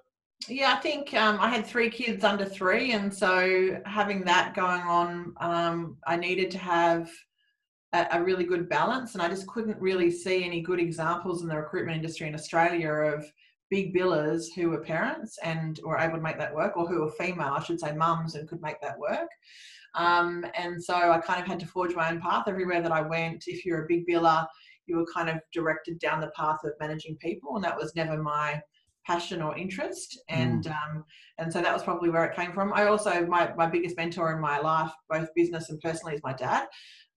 Yeah, 0.47 0.73
I 0.73 0.81
think 0.81 1.13
um, 1.13 1.37
I 1.39 1.49
had 1.49 1.67
three 1.67 1.91
kids 1.91 2.23
under 2.23 2.45
three, 2.45 2.93
and 2.93 3.13
so 3.13 3.79
having 3.85 4.23
that 4.23 4.55
going 4.55 4.81
on, 4.81 5.35
um, 5.39 5.97
I 6.07 6.15
needed 6.15 6.49
to 6.51 6.57
have 6.57 7.11
a, 7.95 8.07
a 8.17 8.23
really 8.23 8.43
good 8.43 8.67
balance, 8.67 9.13
and 9.13 9.21
I 9.21 9.29
just 9.29 9.47
couldn't 9.47 9.79
really 9.79 10.11
see 10.11 10.43
any 10.43 10.61
good 10.61 10.79
examples 10.79 11.41
in 11.41 11.47
the 11.47 11.57
recruitment 11.57 11.97
industry 11.97 12.27
in 12.27 12.35
Australia 12.35 12.91
of 12.91 13.25
big 13.69 13.95
billers 13.95 14.45
who 14.55 14.69
were 14.69 14.81
parents 14.81 15.39
and 15.43 15.79
were 15.83 15.97
able 15.97 16.17
to 16.17 16.21
make 16.21 16.37
that 16.37 16.53
work, 16.53 16.75
or 16.77 16.87
who 16.87 17.01
were 17.01 17.11
female, 17.11 17.53
I 17.57 17.63
should 17.63 17.79
say, 17.79 17.93
mums, 17.93 18.35
and 18.35 18.47
could 18.47 18.61
make 18.61 18.81
that 18.81 18.99
work. 18.99 19.29
Um, 19.95 20.45
and 20.57 20.83
so 20.83 20.93
I 20.93 21.19
kind 21.19 21.41
of 21.41 21.47
had 21.47 21.59
to 21.61 21.67
forge 21.67 21.95
my 21.95 22.11
own 22.11 22.19
path 22.19 22.45
everywhere 22.47 22.81
that 22.81 22.91
I 22.91 23.01
went. 23.01 23.45
If 23.47 23.65
you're 23.65 23.85
a 23.85 23.87
big 23.87 24.05
biller, 24.07 24.45
you 24.87 24.97
were 24.97 25.07
kind 25.13 25.29
of 25.29 25.37
directed 25.53 25.99
down 25.99 26.19
the 26.19 26.31
path 26.35 26.59
of 26.65 26.73
managing 26.79 27.15
people, 27.17 27.55
and 27.55 27.63
that 27.63 27.77
was 27.77 27.95
never 27.95 28.21
my 28.21 28.61
passion 29.05 29.41
or 29.41 29.55
interest 29.55 30.19
and 30.29 30.67
um, 30.67 31.05
and 31.37 31.51
so 31.51 31.61
that 31.61 31.73
was 31.73 31.83
probably 31.83 32.09
where 32.09 32.25
it 32.25 32.35
came 32.35 32.51
from 32.51 32.73
i 32.73 32.85
also 32.85 33.25
my, 33.27 33.53
my 33.55 33.67
biggest 33.67 33.95
mentor 33.97 34.33
in 34.33 34.41
my 34.41 34.59
life 34.59 34.91
both 35.09 35.29
business 35.35 35.69
and 35.69 35.79
personally 35.79 36.15
is 36.15 36.21
my 36.23 36.33
dad 36.33 36.65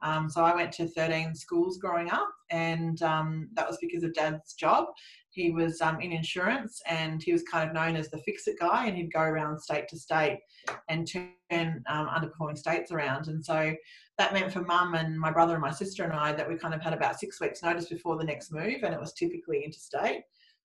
um, 0.02 0.28
so 0.28 0.42
i 0.42 0.54
went 0.54 0.72
to 0.72 0.88
13 0.88 1.34
schools 1.34 1.78
growing 1.78 2.10
up 2.10 2.30
and 2.50 3.02
um, 3.02 3.48
that 3.54 3.68
was 3.68 3.78
because 3.80 4.02
of 4.02 4.14
dad's 4.14 4.54
job. 4.54 4.86
He 5.30 5.50
was 5.50 5.80
um, 5.80 6.00
in 6.00 6.12
insurance 6.12 6.80
and 6.86 7.22
he 7.22 7.32
was 7.32 7.42
kind 7.42 7.68
of 7.68 7.74
known 7.74 7.96
as 7.96 8.10
the 8.10 8.18
fix 8.18 8.46
it 8.46 8.58
guy 8.58 8.86
and 8.86 8.96
he'd 8.96 9.12
go 9.12 9.20
around 9.20 9.60
state 9.60 9.88
to 9.88 9.98
state 9.98 10.40
and 10.88 11.06
turn 11.06 11.84
um, 11.88 12.08
underperforming 12.08 12.58
states 12.58 12.90
around. 12.90 13.28
And 13.28 13.44
so 13.44 13.74
that 14.16 14.32
meant 14.32 14.52
for 14.52 14.62
mum 14.62 14.94
and 14.94 15.18
my 15.18 15.30
brother 15.30 15.54
and 15.54 15.62
my 15.62 15.70
sister 15.70 16.02
and 16.02 16.12
i 16.12 16.32
that 16.32 16.48
we 16.48 16.56
kind 16.56 16.74
of 16.74 16.82
had 16.82 16.92
about 16.92 17.18
six 17.18 17.40
weeks 17.40 17.62
notice 17.62 17.88
before 17.88 18.16
the 18.16 18.24
next 18.24 18.52
move 18.52 18.82
and 18.82 18.92
it 18.92 19.00
was 19.00 19.12
typically 19.12 19.62
interstate 19.64 20.22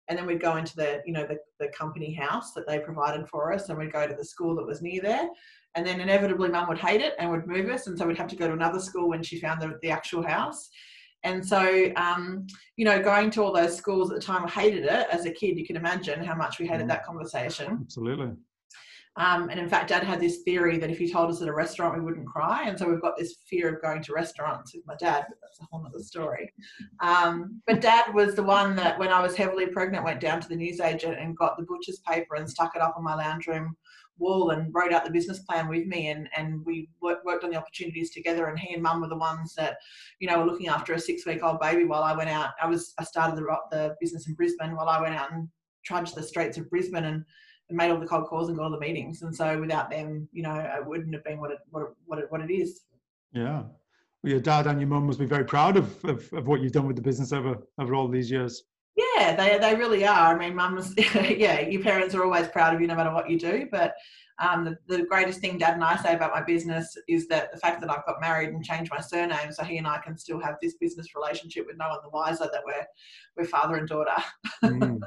and 0.10 0.17
then 0.17 0.25
we'd 0.25 0.41
go 0.41 0.57
into 0.57 0.75
the 0.75 1.01
you 1.05 1.13
know 1.13 1.25
the, 1.25 1.38
the 1.60 1.67
company 1.69 2.13
house 2.13 2.53
that 2.53 2.67
they 2.67 2.79
provided 2.79 3.27
for 3.27 3.53
us 3.53 3.69
and 3.69 3.77
we'd 3.77 3.91
go 3.93 4.07
to 4.07 4.15
the 4.15 4.25
school 4.25 4.55
that 4.55 4.65
was 4.65 4.81
near 4.81 5.01
there 5.01 5.29
and 5.75 5.86
then 5.86 6.00
inevitably 6.01 6.50
mum 6.50 6.67
would 6.67 6.77
hate 6.77 7.01
it 7.01 7.13
and 7.19 7.29
would 7.31 7.48
move 7.48 7.69
us 7.69 7.88
and 7.88 7.98
so 7.98 8.05
we'd 8.05 8.17
have 8.17 8.27
to 8.27 8.36
go 8.36 8.48
to 8.48 8.53
another 8.53 8.79
school 8.79 9.10
when 9.10 9.24
she 9.24 9.39
found 9.39 9.62
the, 9.62 9.77
the 9.81 9.89
actual 9.89 10.22
house 10.22 10.69
and 11.24 11.45
so 11.45 11.91
um, 11.95 12.45
you 12.75 12.86
know 12.86 13.01
going 13.01 13.29
to 13.31 13.41
all 13.41 13.53
those 13.53 13.75
schools 13.75 14.12
at 14.12 14.15
the 14.19 14.25
time 14.25 14.45
i 14.45 14.50
hated 14.50 14.83
it 14.83 15.07
as 15.12 15.25
a 15.25 15.31
kid 15.31 15.57
you 15.57 15.65
can 15.65 15.77
imagine 15.77 16.24
how 16.24 16.36
much 16.36 16.60
we 16.60 16.67
hated 16.67 16.86
Mm. 16.86 16.89
that 16.89 17.05
conversation 17.05 17.79
Absolutely. 17.81 18.31
Um, 19.15 19.50
and 19.50 19.60
in 19.60 19.70
fact, 19.70 19.89
Dad 19.89 20.03
had 20.03 20.20
this 20.20 20.41
theory 20.41 20.77
that 20.77 20.89
if 20.89 20.98
he 20.98 21.12
told 21.12 21.29
us 21.29 21.41
at 21.41 21.48
a 21.48 21.53
restaurant, 21.53 21.96
we 21.96 22.03
wouldn't 22.03 22.25
cry. 22.25 22.63
And 22.65 22.77
so 22.77 22.89
we've 22.89 23.01
got 23.01 23.15
this 23.15 23.36
fear 23.48 23.75
of 23.75 23.82
going 23.82 24.01
to 24.03 24.13
restaurants 24.13 24.74
with 24.74 24.88
my 24.88 24.96
dad, 24.96 25.25
but 25.29 25.38
that's 25.41 25.60
a 25.62 25.65
whole 25.70 25.86
other 25.86 26.00
story. 26.00 26.51
Um, 27.00 27.62
but 27.67 27.82
Dad 27.82 28.12
was 28.13 28.34
the 28.34 28.43
one 28.43 28.75
that, 28.77 28.98
when 28.98 29.10
I 29.10 29.22
was 29.22 29.36
heavily 29.36 29.67
pregnant, 29.67 30.03
went 30.03 30.20
down 30.20 30.41
to 30.41 30.50
the 30.50 30.55
newsagent 30.55 31.20
and 31.20 31.38
got 31.38 31.58
the 31.58 31.63
butcher's 31.63 32.00
paper 32.08 32.36
and 32.36 32.50
stuck 32.50 32.75
it 32.75 32.82
up 32.82 32.96
on 32.98 33.03
my 33.03 33.13
lounge 33.13 33.46
room 33.46 33.75
wall 34.17 34.51
and 34.51 34.74
wrote 34.74 34.93
out 34.93 35.03
the 35.03 35.12
business 35.12 35.39
plan 35.39 35.67
with 35.67 35.86
me. 35.86 36.10
And, 36.10 36.27
and 36.36 36.65
we 36.65 36.89
worked, 37.01 37.43
on 37.43 37.51
the 37.51 37.58
opportunities 37.58 38.12
together. 38.12 38.48
And 38.48 38.58
he 38.58 38.74
and 38.74 38.82
Mum 38.82 39.01
were 39.01 39.08
the 39.08 39.17
ones 39.17 39.53
that, 39.55 39.77
you 40.20 40.27
know, 40.27 40.39
were 40.39 40.46
looking 40.46 40.70
after 40.70 40.93
a 40.93 41.00
six 41.00 41.25
week 41.25 41.43
old 41.43 41.60
baby 41.60 41.84
while 41.84 42.03
I 42.03 42.15
went 42.15 42.29
out. 42.29 42.51
I 42.62 42.67
was 42.67 42.93
I 42.98 43.03
started 43.03 43.38
the, 43.38 43.46
the 43.72 43.96
business 44.00 44.27
in 44.27 44.34
Brisbane 44.34 44.75
while 44.75 44.89
I 44.89 45.01
went 45.01 45.15
out 45.15 45.32
and 45.32 45.48
trudged 45.84 46.15
the 46.15 46.24
streets 46.24 46.58
of 46.58 46.70
Brisbane 46.70 47.05
and 47.05 47.25
made 47.70 47.91
all 47.91 48.00
the 48.00 48.05
cold 48.05 48.27
calls 48.27 48.50
and 48.50 48.58
got 48.58 48.65
all 48.65 48.72
the 48.72 48.79
meetings. 48.79 49.22
And 49.22 49.36
so 49.36 49.60
without 49.60 49.89
them, 49.89 50.27
you 50.32 50.43
know, 50.43 50.55
it 50.55 50.86
wouldn't 50.86 51.13
have 51.13 51.24
been 51.24 51.39
what 51.39 51.51
it 51.51 51.60
what 51.70 51.84
it, 51.84 51.89
what 52.05 52.20
it, 52.20 52.25
what 52.29 52.41
it 52.41 52.51
is. 52.51 52.82
Yeah. 53.32 53.63
Well, 54.24 54.32
your 54.32 54.39
dad 54.39 54.67
and 54.67 54.79
your 54.79 54.89
mum 54.89 55.08
must 55.08 55.20
be 55.20 55.25
very 55.25 55.43
proud 55.46 55.75
of, 55.75 56.03
of, 56.05 56.32
of 56.34 56.48
what 56.48 56.62
you've 56.62 56.72
done 56.72 56.88
with 56.88 56.96
the 56.96 57.01
business 57.01 57.34
over 57.34 57.58
over 57.79 57.96
all 57.96 58.08
these 58.08 58.29
years. 58.32 58.63
Yeah, 58.96 59.36
they 59.36 59.58
they 59.58 59.75
really 59.75 60.05
are. 60.05 60.36
I 60.36 60.38
mean, 60.38 60.55
mums, 60.55 60.93
yeah, 61.15 61.62
your 61.62 61.82
parents 61.82 62.13
are 62.13 62.24
always 62.24 62.48
proud 62.48 62.75
of 62.75 62.82
you 62.82 62.88
no 62.88 62.96
matter 62.96 63.13
what 63.13 63.29
you 63.29 63.39
do. 63.39 63.67
But 63.72 63.93
um, 64.39 64.65
the, 64.65 64.98
the 64.98 65.05
greatest 65.05 65.39
thing 65.39 65.58
Dad 65.58 65.75
and 65.75 65.84
I 65.84 65.96
say 65.98 66.13
about 66.13 66.32
my 66.32 66.41
business 66.41 66.96
is 67.08 67.27
that 67.27 67.51
the 67.51 67.60
fact 67.60 67.82
that 67.82 67.89
I've 67.89 68.05
got 68.05 68.22
married 68.22 68.50
and 68.50 68.63
changed 68.63 68.91
my 68.91 69.00
surname, 69.00 69.51
so 69.51 69.63
he 69.63 69.77
and 69.77 69.88
I 69.88 70.00
can 70.00 70.17
still 70.17 70.39
have 70.39 70.55
this 70.62 70.75
business 70.75 71.15
relationship 71.15 71.65
with 71.67 71.77
no 71.77 71.89
one 71.89 72.00
the 72.03 72.10
wiser 72.10 72.50
that 72.51 72.62
we're 72.65 72.86
we're 73.36 73.46
father 73.46 73.75
and 73.75 73.88
daughter. 73.88 74.15
Mm. 74.63 74.98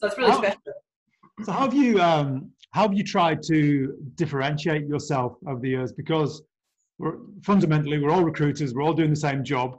So 0.00 0.06
it's 0.06 0.18
really 0.18 0.30
How- 0.32 0.38
special. 0.42 0.58
So 1.44 1.52
how 1.52 1.60
have 1.60 1.74
you 1.74 2.00
um, 2.00 2.50
how 2.70 2.82
have 2.82 2.94
you 2.94 3.04
tried 3.04 3.42
to 3.44 3.96
differentiate 4.16 4.86
yourself 4.86 5.36
over 5.46 5.60
the 5.60 5.68
years? 5.68 5.92
Because 5.92 6.42
we're, 6.98 7.18
fundamentally, 7.42 7.98
we're 7.98 8.10
all 8.10 8.24
recruiters. 8.24 8.74
We're 8.74 8.82
all 8.82 8.92
doing 8.92 9.10
the 9.10 9.16
same 9.16 9.44
job. 9.44 9.78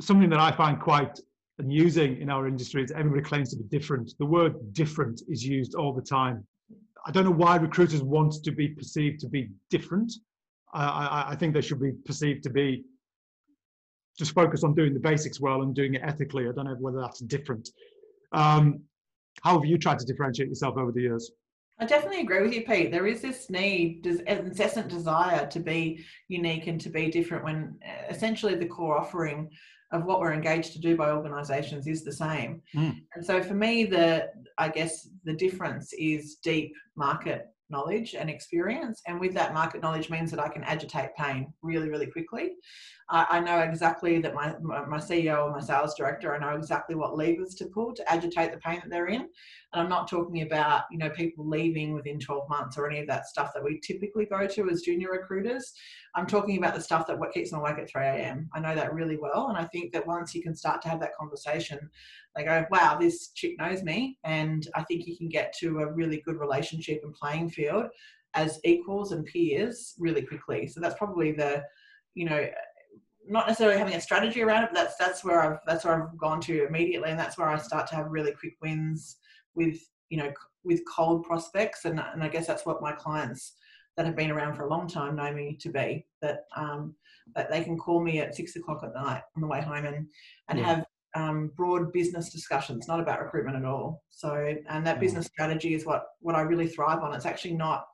Something 0.00 0.28
that 0.30 0.38
I 0.38 0.52
find 0.52 0.78
quite 0.78 1.18
amusing 1.58 2.20
in 2.20 2.30
our 2.30 2.46
industry 2.46 2.84
is 2.84 2.92
everybody 2.92 3.22
claims 3.22 3.50
to 3.50 3.56
be 3.56 3.64
different. 3.64 4.12
The 4.18 4.26
word 4.26 4.74
"different" 4.74 5.22
is 5.28 5.44
used 5.44 5.74
all 5.74 5.92
the 5.92 6.02
time. 6.02 6.46
I 7.06 7.10
don't 7.10 7.24
know 7.24 7.30
why 7.30 7.56
recruiters 7.56 8.02
want 8.02 8.34
to 8.44 8.50
be 8.52 8.68
perceived 8.68 9.20
to 9.20 9.28
be 9.28 9.48
different. 9.70 10.12
I, 10.74 10.84
I, 10.84 11.30
I 11.30 11.36
think 11.36 11.54
they 11.54 11.62
should 11.62 11.80
be 11.80 11.92
perceived 12.04 12.42
to 12.42 12.50
be 12.50 12.84
just 14.18 14.32
focused 14.32 14.64
on 14.64 14.74
doing 14.74 14.92
the 14.92 15.00
basics 15.00 15.40
well 15.40 15.62
and 15.62 15.74
doing 15.74 15.94
it 15.94 16.02
ethically. 16.04 16.48
I 16.48 16.52
don't 16.52 16.66
know 16.66 16.76
whether 16.78 17.00
that's 17.00 17.20
different. 17.20 17.70
Um, 18.32 18.82
how 19.42 19.54
have 19.54 19.64
you 19.64 19.78
tried 19.78 19.98
to 19.98 20.06
differentiate 20.06 20.48
yourself 20.48 20.76
over 20.76 20.92
the 20.92 21.02
years? 21.02 21.30
I 21.80 21.86
definitely 21.86 22.20
agree 22.20 22.42
with 22.42 22.52
you, 22.52 22.62
Pete. 22.62 22.90
There 22.90 23.06
is 23.06 23.20
this 23.20 23.50
need, 23.50 24.02
this 24.02 24.20
incessant 24.20 24.88
desire 24.88 25.46
to 25.46 25.60
be 25.60 26.04
unique 26.26 26.66
and 26.66 26.80
to 26.80 26.88
be 26.88 27.08
different 27.08 27.44
when 27.44 27.78
uh, 27.86 28.12
essentially 28.12 28.56
the 28.56 28.66
core 28.66 28.98
offering 28.98 29.48
of 29.92 30.04
what 30.04 30.20
we're 30.20 30.32
engaged 30.32 30.72
to 30.72 30.80
do 30.80 30.96
by 30.96 31.10
organisations 31.10 31.86
is 31.86 32.04
the 32.04 32.12
same. 32.12 32.60
Mm. 32.74 32.96
And 33.14 33.24
so 33.24 33.42
for 33.42 33.54
me, 33.54 33.84
the 33.84 34.28
I 34.58 34.68
guess 34.68 35.08
the 35.24 35.32
difference 35.32 35.92
is 35.92 36.36
deep 36.42 36.74
market 36.96 37.46
knowledge 37.70 38.14
and 38.14 38.28
experience. 38.28 39.02
And 39.06 39.20
with 39.20 39.34
that 39.34 39.54
market 39.54 39.82
knowledge 39.82 40.10
means 40.10 40.30
that 40.30 40.40
I 40.40 40.48
can 40.48 40.64
agitate 40.64 41.14
pain 41.16 41.52
really, 41.62 41.88
really 41.88 42.06
quickly. 42.06 42.52
I, 43.10 43.26
I 43.30 43.40
know 43.40 43.60
exactly 43.60 44.20
that 44.20 44.34
my, 44.34 44.54
my 44.60 44.98
CEO 44.98 45.44
or 45.44 45.52
my 45.52 45.60
sales 45.60 45.94
director, 45.94 46.34
I 46.34 46.38
know 46.38 46.56
exactly 46.56 46.94
what 46.94 47.16
levers 47.16 47.54
to 47.56 47.66
pull 47.66 47.94
to 47.94 48.12
agitate 48.12 48.52
the 48.52 48.58
pain 48.58 48.80
that 48.82 48.90
they're 48.90 49.06
in. 49.06 49.22
And 49.22 49.82
I'm 49.82 49.88
not 49.88 50.08
talking 50.08 50.42
about, 50.42 50.82
you 50.90 50.98
know, 50.98 51.10
people 51.10 51.48
leaving 51.48 51.94
within 51.94 52.18
12 52.18 52.48
months 52.48 52.76
or 52.76 52.88
any 52.88 53.00
of 53.00 53.06
that 53.06 53.26
stuff 53.26 53.52
that 53.54 53.64
we 53.64 53.80
typically 53.80 54.26
go 54.26 54.46
to 54.46 54.70
as 54.70 54.82
junior 54.82 55.10
recruiters. 55.10 55.72
I'm 56.14 56.26
talking 56.26 56.58
about 56.58 56.74
the 56.74 56.80
stuff 56.80 57.06
that 57.06 57.18
what 57.18 57.32
keeps 57.32 57.50
them 57.50 57.60
awake 57.60 57.78
at 57.78 57.90
3 57.90 58.02
a.m. 58.02 58.48
I 58.54 58.60
know 58.60 58.74
that 58.74 58.92
really 58.92 59.16
well. 59.16 59.48
And 59.48 59.56
I 59.56 59.64
think 59.64 59.92
that 59.92 60.06
once 60.06 60.34
you 60.34 60.42
can 60.42 60.54
start 60.54 60.82
to 60.82 60.88
have 60.88 61.00
that 61.00 61.16
conversation, 61.18 61.78
they 62.36 62.44
go, 62.44 62.66
wow, 62.70 62.98
this 62.98 63.28
chick 63.28 63.58
knows 63.58 63.82
me. 63.82 64.18
And 64.24 64.66
I 64.74 64.82
think 64.84 65.06
you 65.06 65.16
can 65.16 65.28
get 65.28 65.54
to 65.60 65.80
a 65.80 65.92
really 65.92 66.22
good 66.24 66.38
relationship 66.38 67.00
and 67.02 67.14
playing 67.14 67.50
field 67.50 67.86
as 68.34 68.60
equals 68.64 69.12
and 69.12 69.24
peers 69.24 69.94
really 69.98 70.22
quickly. 70.22 70.66
So 70.66 70.80
that's 70.80 70.98
probably 70.98 71.32
the, 71.32 71.64
you 72.14 72.26
know, 72.26 72.46
not 73.28 73.46
necessarily 73.46 73.78
having 73.78 73.94
a 73.94 74.00
strategy 74.00 74.42
around 74.42 74.64
it, 74.64 74.70
but 74.72 74.80
that's 74.80 74.96
that's 74.96 75.24
where 75.24 75.40
I've 75.40 75.58
that's 75.66 75.84
where 75.84 76.02
I've 76.02 76.18
gone 76.18 76.40
to 76.42 76.66
immediately, 76.66 77.10
and 77.10 77.18
that's 77.18 77.36
where 77.38 77.48
I 77.48 77.58
start 77.58 77.86
to 77.88 77.94
have 77.96 78.06
really 78.10 78.32
quick 78.32 78.54
wins 78.62 79.16
with 79.54 79.78
you 80.08 80.18
know 80.18 80.32
with 80.64 80.80
cold 80.94 81.24
prospects, 81.24 81.84
and 81.84 82.00
and 82.00 82.22
I 82.22 82.28
guess 82.28 82.46
that's 82.46 82.66
what 82.66 82.82
my 82.82 82.92
clients 82.92 83.54
that 83.96 84.06
have 84.06 84.16
been 84.16 84.30
around 84.30 84.54
for 84.54 84.62
a 84.62 84.68
long 84.70 84.86
time 84.88 85.16
know 85.16 85.32
me 85.32 85.56
to 85.60 85.70
be 85.70 86.06
that 86.22 86.44
um, 86.56 86.94
that 87.34 87.50
they 87.50 87.62
can 87.62 87.76
call 87.76 88.00
me 88.00 88.20
at 88.20 88.34
six 88.34 88.56
o'clock 88.56 88.82
at 88.82 88.94
night 88.94 89.22
on 89.36 89.42
the 89.42 89.48
way 89.48 89.60
home 89.60 89.84
and 89.84 90.06
and 90.48 90.58
Yeah. 90.58 90.66
have 90.66 90.86
um, 91.14 91.48
broad 91.56 91.92
business 91.92 92.30
discussions, 92.30 92.86
not 92.86 93.00
about 93.00 93.20
recruitment 93.20 93.56
at 93.56 93.64
all. 93.64 94.04
So 94.10 94.34
and 94.68 94.86
that 94.86 94.96
Yeah. 94.96 95.00
business 95.00 95.26
strategy 95.26 95.74
is 95.74 95.84
what 95.84 96.06
what 96.20 96.34
I 96.34 96.42
really 96.42 96.68
thrive 96.68 97.02
on. 97.02 97.14
It's 97.14 97.26
actually 97.26 97.54
not 97.54 97.86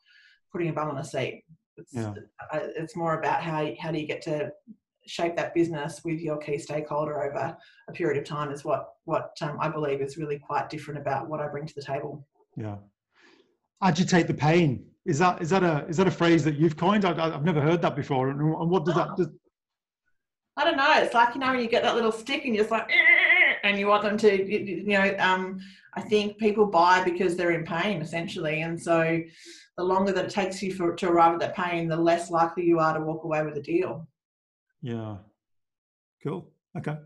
putting 0.52 0.68
a 0.68 0.72
bum 0.72 0.90
on 0.90 0.98
a 0.98 1.04
seat. 1.04 1.44
It's, 1.76 1.92
Yeah. 1.92 2.14
it's 2.52 2.94
more 2.94 3.18
about 3.18 3.42
how 3.42 3.68
how 3.80 3.90
do 3.90 3.98
you 3.98 4.06
get 4.06 4.22
to 4.22 4.52
shape 5.06 5.36
that 5.36 5.54
business 5.54 6.02
with 6.04 6.20
your 6.20 6.36
key 6.38 6.58
stakeholder 6.58 7.22
over 7.22 7.56
a 7.88 7.92
period 7.92 8.18
of 8.18 8.24
time 8.24 8.50
is 8.50 8.64
what 8.64 8.94
what 9.04 9.36
um, 9.40 9.58
I 9.60 9.68
believe 9.68 10.00
is 10.00 10.16
really 10.16 10.38
quite 10.38 10.70
different 10.70 11.00
about 11.00 11.28
what 11.28 11.40
I 11.40 11.48
bring 11.48 11.66
to 11.66 11.74
the 11.74 11.82
table. 11.82 12.26
Yeah, 12.56 12.76
agitate 13.82 14.26
the 14.26 14.34
pain. 14.34 14.86
Is 15.06 15.18
that 15.18 15.42
is 15.42 15.50
that 15.50 15.62
a 15.62 15.84
is 15.86 15.96
that 15.98 16.06
a 16.06 16.10
phrase 16.10 16.44
that 16.44 16.56
you've 16.56 16.76
coined? 16.76 17.04
I, 17.04 17.30
have 17.30 17.44
never 17.44 17.60
heard 17.60 17.82
that 17.82 17.94
before. 17.94 18.30
And 18.30 18.70
what 18.70 18.84
does 18.84 18.96
oh. 18.96 18.98
that? 18.98 19.16
Does... 19.16 19.28
I 20.56 20.64
don't 20.64 20.76
know. 20.76 20.94
It's 20.96 21.14
like 21.14 21.34
you 21.34 21.40
know 21.40 21.50
when 21.50 21.60
you 21.60 21.68
get 21.68 21.82
that 21.82 21.94
little 21.94 22.12
stick 22.12 22.44
and 22.44 22.54
you're 22.54 22.64
just 22.64 22.70
like, 22.70 22.90
and 23.62 23.78
you 23.78 23.86
want 23.86 24.02
them 24.02 24.16
to, 24.18 24.50
you 24.50 24.84
know. 24.84 25.14
Um, 25.18 25.60
I 25.96 26.00
think 26.00 26.38
people 26.38 26.66
buy 26.66 27.04
because 27.04 27.36
they're 27.36 27.52
in 27.52 27.64
pain 27.64 28.00
essentially, 28.00 28.62
and 28.62 28.80
so 28.80 29.20
the 29.76 29.84
longer 29.84 30.12
that 30.12 30.24
it 30.26 30.30
takes 30.30 30.62
you 30.62 30.72
for 30.72 30.94
to 30.94 31.08
arrive 31.08 31.34
at 31.34 31.40
that 31.40 31.56
pain, 31.56 31.88
the 31.88 31.96
less 31.96 32.30
likely 32.30 32.64
you 32.64 32.78
are 32.78 32.96
to 32.96 33.04
walk 33.04 33.24
away 33.24 33.42
with 33.44 33.56
a 33.56 33.62
deal. 33.62 34.08
Yeah. 34.84 35.16
Cool. 36.22 36.46
Okay. 36.76 36.98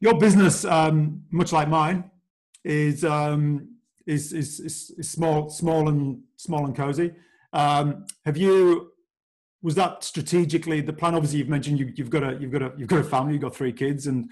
Your 0.00 0.18
business, 0.18 0.64
um, 0.64 1.22
much 1.30 1.52
like 1.52 1.68
mine, 1.68 2.10
is 2.64 3.04
um, 3.04 3.76
is, 4.04 4.32
is, 4.32 4.58
is 4.58 4.92
is 4.98 5.10
small, 5.10 5.48
small 5.48 5.88
and 5.88 6.22
small 6.36 6.66
and 6.66 6.74
cozy. 6.74 7.12
Um, 7.52 8.04
have 8.24 8.36
you? 8.36 8.90
Was 9.62 9.76
that 9.76 10.02
strategically 10.02 10.80
the 10.80 10.92
plan? 10.92 11.14
Obviously, 11.14 11.38
you've 11.38 11.48
mentioned 11.48 11.78
you, 11.78 11.94
have 11.98 12.10
got 12.10 12.24
a 12.24 12.36
you've 12.40 12.50
got 12.50 12.62
a 12.62 12.72
you've 12.76 12.88
got 12.88 12.98
a 12.98 13.04
family, 13.04 13.34
you've 13.34 13.42
got 13.42 13.54
three 13.54 13.72
kids, 13.72 14.08
and, 14.08 14.28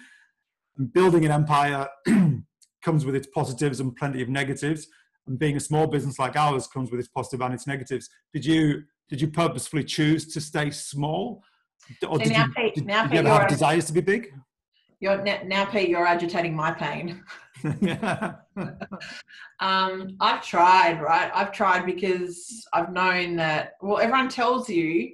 and 0.76 0.92
building 0.92 1.24
an 1.24 1.30
empire 1.30 1.88
comes 2.84 3.04
with 3.04 3.14
its 3.14 3.28
positives 3.28 3.78
and 3.78 3.94
plenty 3.94 4.22
of 4.22 4.28
negatives. 4.28 4.88
And 5.28 5.38
being 5.38 5.56
a 5.56 5.60
small 5.60 5.86
business 5.86 6.18
like 6.18 6.34
ours 6.34 6.66
comes 6.66 6.90
with 6.90 6.98
its 6.98 7.08
positive 7.08 7.42
and 7.42 7.54
its 7.54 7.68
negatives. 7.68 8.10
Did 8.32 8.44
you 8.44 8.82
did 9.08 9.20
you 9.20 9.28
purposefully 9.28 9.84
choose 9.84 10.26
to 10.32 10.40
stay 10.40 10.70
small, 10.70 11.44
or 12.08 12.18
so 12.18 12.24
did, 12.24 12.36
you, 12.36 12.44
Pete, 12.56 12.74
did, 12.74 12.86
did 12.86 13.12
you 13.12 13.18
ever 13.18 13.28
have 13.28 13.48
desires 13.48 13.86
to 13.86 13.92
be 13.92 14.00
big? 14.00 14.32
You're 15.00 15.22
now, 15.44 15.64
Pete. 15.64 15.88
You're 15.88 16.06
agitating 16.06 16.54
my 16.54 16.70
pain. 16.70 17.24
um, 19.60 20.16
I've 20.20 20.46
tried, 20.46 21.00
right? 21.02 21.30
I've 21.34 21.50
tried 21.50 21.86
because 21.86 22.66
I've 22.72 22.92
known 22.92 23.36
that. 23.36 23.72
Well, 23.80 23.98
everyone 23.98 24.28
tells 24.28 24.68
you 24.68 25.12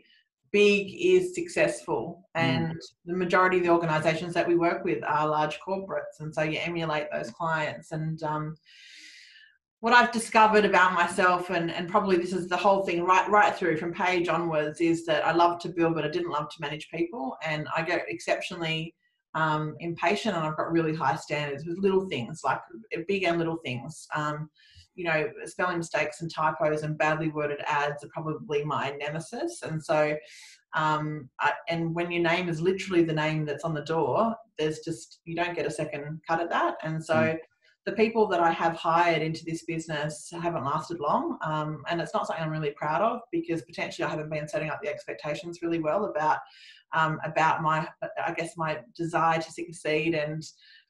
big 0.52 0.94
is 0.98 1.34
successful, 1.34 2.28
and 2.34 2.75
mm. 2.75 2.80
the 3.06 3.16
majority 3.16 3.58
of 3.58 3.62
the 3.64 3.70
organisations 3.70 4.34
that 4.34 4.46
we 4.46 4.56
work 4.56 4.84
with 4.84 5.02
are 5.04 5.26
large 5.28 5.58
corporates, 5.66 6.20
and 6.20 6.34
so 6.34 6.42
you 6.42 6.58
emulate 6.60 7.06
those 7.10 7.30
clients. 7.30 7.92
And 7.92 8.22
um, 8.22 8.56
what 9.80 9.92
I've 9.92 10.11
discovered 10.11 10.64
about 10.64 10.92
myself, 10.92 11.50
and, 11.50 11.70
and 11.70 11.88
probably 11.88 12.16
this 12.16 12.32
is 12.32 12.49
the 12.49 12.56
whole 12.56 12.85
thing 12.85 13.04
right 13.04 13.28
right 13.30 13.54
through 13.54 13.76
from 13.76 13.92
Page 13.92 14.28
onwards, 14.28 14.80
is 14.80 15.06
that 15.06 15.25
I 15.25 15.32
love 15.32 15.61
to 15.61 15.68
build, 15.68 15.94
but 15.94 16.04
I 16.04 16.08
didn't 16.08 16.30
love 16.30 16.49
to 16.49 16.61
manage 16.61 16.90
people, 16.90 17.37
and 17.44 17.68
I 17.76 17.82
get 17.82 18.04
exceptionally 18.08 18.94
um, 19.35 19.76
impatient, 19.78 20.35
and 20.37 20.44
I've 20.44 20.56
got 20.56 20.73
really 20.73 20.94
high 20.94 21.14
standards 21.14 21.64
with 21.64 21.78
little 21.78 22.08
things 22.08 22.40
like 22.44 22.61
big 23.06 23.23
and 23.23 23.38
little 23.38 23.58
things. 23.64 24.06
Um, 24.14 24.50
you 24.97 25.04
know, 25.04 25.28
spelling 25.44 25.78
mistakes 25.78 26.23
and 26.23 26.35
typos 26.35 26.82
and 26.82 26.99
badly 26.99 27.28
worded 27.28 27.61
ads 27.64 28.02
are 28.02 28.11
probably 28.12 28.64
my 28.64 28.90
nemesis, 28.99 29.62
and 29.62 29.82
so. 29.82 30.16
Um, 30.75 31.30
I, 31.40 31.52
and 31.70 31.94
when 31.94 32.12
your 32.12 32.23
name 32.23 32.50
is 32.50 32.61
literally 32.61 33.02
the 33.02 33.14
name 33.14 33.47
that's 33.47 33.64
on 33.64 33.73
the 33.73 33.85
door, 33.85 34.37
there's 34.58 34.80
just 34.80 35.20
you 35.25 35.35
don't 35.35 35.56
get 35.56 35.64
a 35.64 35.70
second 35.70 36.20
cut 36.26 36.40
at 36.40 36.50
that, 36.50 36.78
and 36.82 37.02
so. 37.02 37.14
Mm 37.14 37.38
the 37.88 37.95
people 37.95 38.26
that 38.26 38.40
I 38.40 38.50
have 38.50 38.76
hired 38.76 39.23
into 39.23 39.47
this 39.47 39.64
business 39.64 40.30
haven't 40.42 40.66
lasted 40.66 41.00
long. 41.00 41.38
Um, 41.42 41.83
and 41.88 42.02
it's 42.02 42.12
not 42.12 42.26
something 42.26 42.45
I'm 42.45 42.50
really 42.50 42.73
proud 42.73 43.00
of 43.00 43.21
because 43.33 43.62
potentially 43.62 44.04
I 44.04 44.11
haven't 44.11 44.28
been 44.28 44.47
setting 44.47 44.68
up 44.68 44.80
the 44.83 44.90
expectations 44.90 45.61
really 45.62 45.78
well 45.78 46.04
about 46.04 46.37
um, 46.92 47.18
about 47.25 47.62
my, 47.62 47.88
I 48.23 48.35
guess, 48.35 48.59
my 48.59 48.80
desire 48.95 49.40
to 49.40 49.50
succeed 49.50 50.14
and 50.14 50.42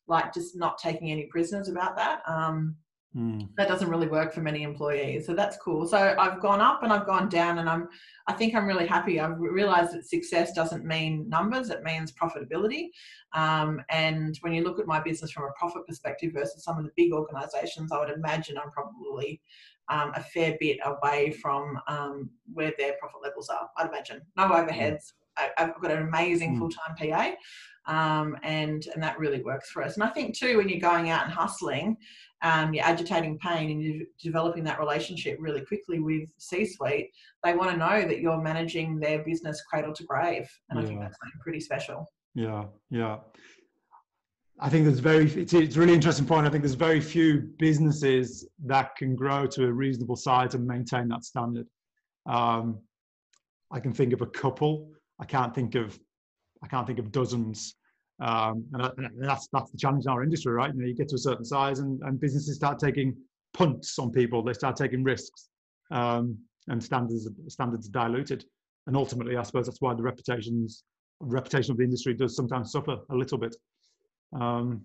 like 0.09 0.35
just 0.35 0.57
not 0.57 0.78
taking 0.78 1.12
any 1.12 1.26
prisoners 1.26 1.69
about 1.69 1.97
that. 1.97 2.21
Um, 2.26 2.75
Mm. 3.16 3.49
That 3.56 3.68
doesn't 3.68 3.88
really 3.88 4.06
work 4.06 4.34
for 4.34 4.42
many 4.42 4.62
employees, 4.62 5.25
so 5.26 5.34
that's 5.34 5.56
cool. 5.56 5.86
So 5.88 6.14
I've 6.18 6.40
gone 6.40 6.60
up 6.60 6.82
and 6.82 6.92
I've 6.92 7.06
gone 7.06 7.30
down, 7.30 7.58
and 7.58 7.68
I'm 7.68 7.88
I 8.26 8.34
think 8.34 8.54
I'm 8.54 8.66
really 8.66 8.86
happy. 8.86 9.18
I've 9.18 9.38
realised 9.38 9.94
that 9.94 10.06
success 10.06 10.52
doesn't 10.52 10.84
mean 10.84 11.26
numbers; 11.26 11.71
it 11.71 11.82
means 11.82 12.12
profitability. 12.12 12.90
Um, 13.32 13.80
and 13.88 14.36
when 14.42 14.52
you 14.52 14.62
look 14.62 14.78
at 14.78 14.86
my 14.86 15.00
business 15.00 15.30
from 15.30 15.44
a 15.44 15.52
profit 15.58 15.86
perspective 15.86 16.32
versus 16.34 16.62
some 16.62 16.76
of 16.76 16.84
the 16.84 16.90
big 16.97 17.12
organisations, 17.12 17.92
I 17.92 17.99
would 17.99 18.10
imagine 18.10 18.58
I'm 18.58 18.71
probably 18.71 19.40
um, 19.88 20.12
a 20.14 20.23
fair 20.23 20.56
bit 20.60 20.78
away 20.84 21.32
from 21.32 21.80
um, 21.88 22.28
where 22.52 22.75
their 22.76 22.92
profit 23.00 23.23
levels 23.23 23.49
are. 23.49 23.71
I'd 23.78 23.88
imagine 23.88 24.21
no 24.36 24.49
overheads. 24.49 25.12
I, 25.38 25.50
have 25.56 25.80
got 25.80 25.92
an 25.92 26.02
amazing 26.02 26.56
mm. 26.56 26.58
full 26.58 26.71
time 26.71 26.97
PA. 26.97 27.32
Um, 27.89 28.37
and 28.43 28.87
and 28.95 29.03
that 29.03 29.19
really 29.19 29.43
works 29.43 29.71
for 29.71 29.83
us. 29.83 29.95
And 29.95 30.05
I 30.05 30.09
think 30.09 30.37
too, 30.37 30.59
when 30.59 30.69
you're 30.69 30.79
going 30.79 31.09
out 31.11 31.25
and 31.25 31.33
hustling, 31.33 31.97
um, 32.43 32.75
you're 32.75 32.85
agitating 32.85 33.39
pain 33.39 33.71
and 33.71 33.83
you're 33.83 34.07
developing 34.23 34.63
that 34.65 34.79
relationship 34.79 35.39
really 35.41 35.63
quickly 35.63 35.99
with 35.99 36.29
C-suite, 36.39 37.11
they 37.43 37.55
want 37.55 37.71
to 37.71 37.77
know 37.77 38.07
that 38.07 38.21
you're 38.21 38.41
managing 38.41 39.01
their 39.01 39.25
business 39.25 39.63
cradle 39.63 39.95
to 39.95 40.05
grave, 40.05 40.49
and 40.69 40.79
yeah. 40.79 40.85
I 40.85 40.89
think 40.89 41.01
that's 41.01 41.17
something 41.19 41.41
pretty 41.43 41.61
special. 41.61 42.07
Yeah, 42.35 42.67
yeah. 42.91 43.17
I 44.61 44.69
think 44.69 44.85
there's 44.85 44.99
very 44.99 45.31
it's, 45.33 45.55
it's 45.55 45.77
a 45.77 45.81
really 45.81 45.95
interesting 45.95 46.27
point. 46.27 46.47
I 46.47 46.51
think 46.51 46.63
there's 46.63 46.75
very 46.75 47.01
few 47.01 47.51
businesses 47.59 48.47
that 48.67 48.97
can 48.97 49.17
grow 49.17 49.47
to 49.47 49.65
a 49.65 49.73
reasonable 49.73 50.17
size 50.17 50.55
and 50.55 50.67
maintain 50.67 51.09
that 51.09 51.25
standard. 51.25 51.67
Um, 52.27 52.81
I 53.71 53.81
can 53.81 53.93
think 53.93 54.13
of 54.13 54.21
a 54.21 54.27
couple. 54.27 54.91
I 55.21 55.25
can't 55.25 55.55
think 55.55 55.75
of 55.75 55.99
I 56.63 56.67
can't 56.67 56.87
think 56.87 56.99
of 56.99 57.13
dozens 57.13 57.77
um, 58.21 58.65
and, 58.73 58.83
and, 58.99 59.23
that's 59.23 59.49
that's 59.52 59.71
the 59.71 59.78
challenge 59.78 60.04
in 60.07 60.11
our 60.11 60.23
industry, 60.23 60.52
right? 60.52 60.73
You 60.75 60.81
know, 60.81 60.87
you 60.87 60.95
get 60.95 61.09
to 61.11 61.15
a 61.15 61.19
certain 61.19 61.45
size, 61.45 61.78
and, 61.78 62.00
and 62.02 62.21
businesses 62.21 62.57
start 62.57 62.78
taking 62.78 63.17
punts 63.54 63.99
on 63.99 64.11
people. 64.11 64.43
They 64.43 64.52
start 64.52 64.76
taking 64.76 65.04
risks, 65.04 65.49
um, 65.91 66.37
and 66.69 66.83
standards 66.83 67.28
standards 67.49 67.89
diluted. 67.89 68.45
And 68.87 68.97
ultimately, 68.97 69.37
I 69.37 69.43
suppose 69.43 69.67
that's 69.67 69.81
why 69.81 69.95
the 69.95 70.02
reputations 70.02 70.85
reputation 71.21 71.73
of 71.73 71.78
the 71.78 71.85
industry 71.85 72.15
does 72.15 72.35
sometimes 72.35 72.73
suffer 72.73 72.99
a 73.11 73.15
little 73.15 73.39
bit. 73.39 73.54
Um, 74.39 74.85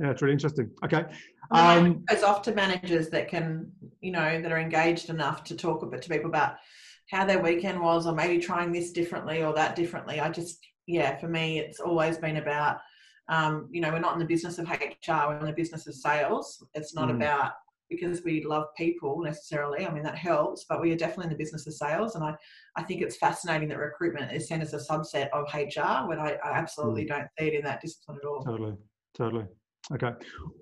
yeah, 0.00 0.10
it's 0.10 0.22
really 0.22 0.32
interesting. 0.32 0.70
Okay. 0.84 1.04
Um, 1.50 2.04
it's 2.10 2.22
off 2.22 2.42
to 2.42 2.54
managers 2.54 3.10
that 3.10 3.28
can, 3.28 3.70
you 4.00 4.10
know, 4.10 4.40
that 4.40 4.50
are 4.50 4.58
engaged 4.58 5.08
enough 5.08 5.44
to 5.44 5.56
talk 5.56 5.82
a 5.82 5.86
bit 5.86 6.02
to 6.02 6.08
people 6.08 6.28
about 6.28 6.56
how 7.10 7.24
their 7.24 7.38
weekend 7.38 7.80
was, 7.80 8.06
or 8.06 8.14
maybe 8.14 8.42
trying 8.42 8.72
this 8.72 8.90
differently 8.90 9.42
or 9.42 9.52
that 9.54 9.76
differently. 9.76 10.20
I 10.20 10.30
just 10.30 10.58
yeah, 10.86 11.16
for 11.18 11.28
me, 11.28 11.58
it's 11.58 11.80
always 11.80 12.18
been 12.18 12.36
about, 12.36 12.78
um, 13.28 13.68
you 13.70 13.80
know, 13.80 13.90
we're 13.90 13.98
not 13.98 14.14
in 14.14 14.18
the 14.18 14.24
business 14.24 14.58
of 14.58 14.68
HR, 14.68 15.28
we're 15.28 15.38
in 15.38 15.46
the 15.46 15.52
business 15.52 15.86
of 15.86 15.94
sales. 15.94 16.64
It's 16.74 16.94
not 16.94 17.08
mm. 17.08 17.16
about 17.16 17.52
because 17.90 18.22
we 18.24 18.42
love 18.44 18.66
people 18.76 19.20
necessarily. 19.22 19.86
I 19.86 19.92
mean, 19.92 20.02
that 20.02 20.16
helps, 20.16 20.64
but 20.68 20.80
we 20.80 20.92
are 20.92 20.96
definitely 20.96 21.24
in 21.24 21.30
the 21.30 21.42
business 21.42 21.66
of 21.66 21.74
sales. 21.74 22.14
And 22.14 22.24
I, 22.24 22.34
I 22.76 22.82
think 22.82 23.02
it's 23.02 23.16
fascinating 23.16 23.68
that 23.68 23.78
recruitment 23.78 24.32
is 24.32 24.48
seen 24.48 24.60
as 24.60 24.74
a 24.74 24.78
subset 24.78 25.28
of 25.30 25.44
HR 25.52 26.08
when 26.08 26.18
I, 26.18 26.36
I 26.44 26.52
absolutely 26.52 27.04
mm. 27.04 27.08
don't 27.08 27.28
see 27.38 27.48
it 27.48 27.54
in 27.54 27.64
that 27.64 27.80
discipline 27.80 28.18
at 28.22 28.26
all. 28.26 28.42
Totally, 28.42 28.74
totally. 29.16 29.46
Okay. 29.92 30.12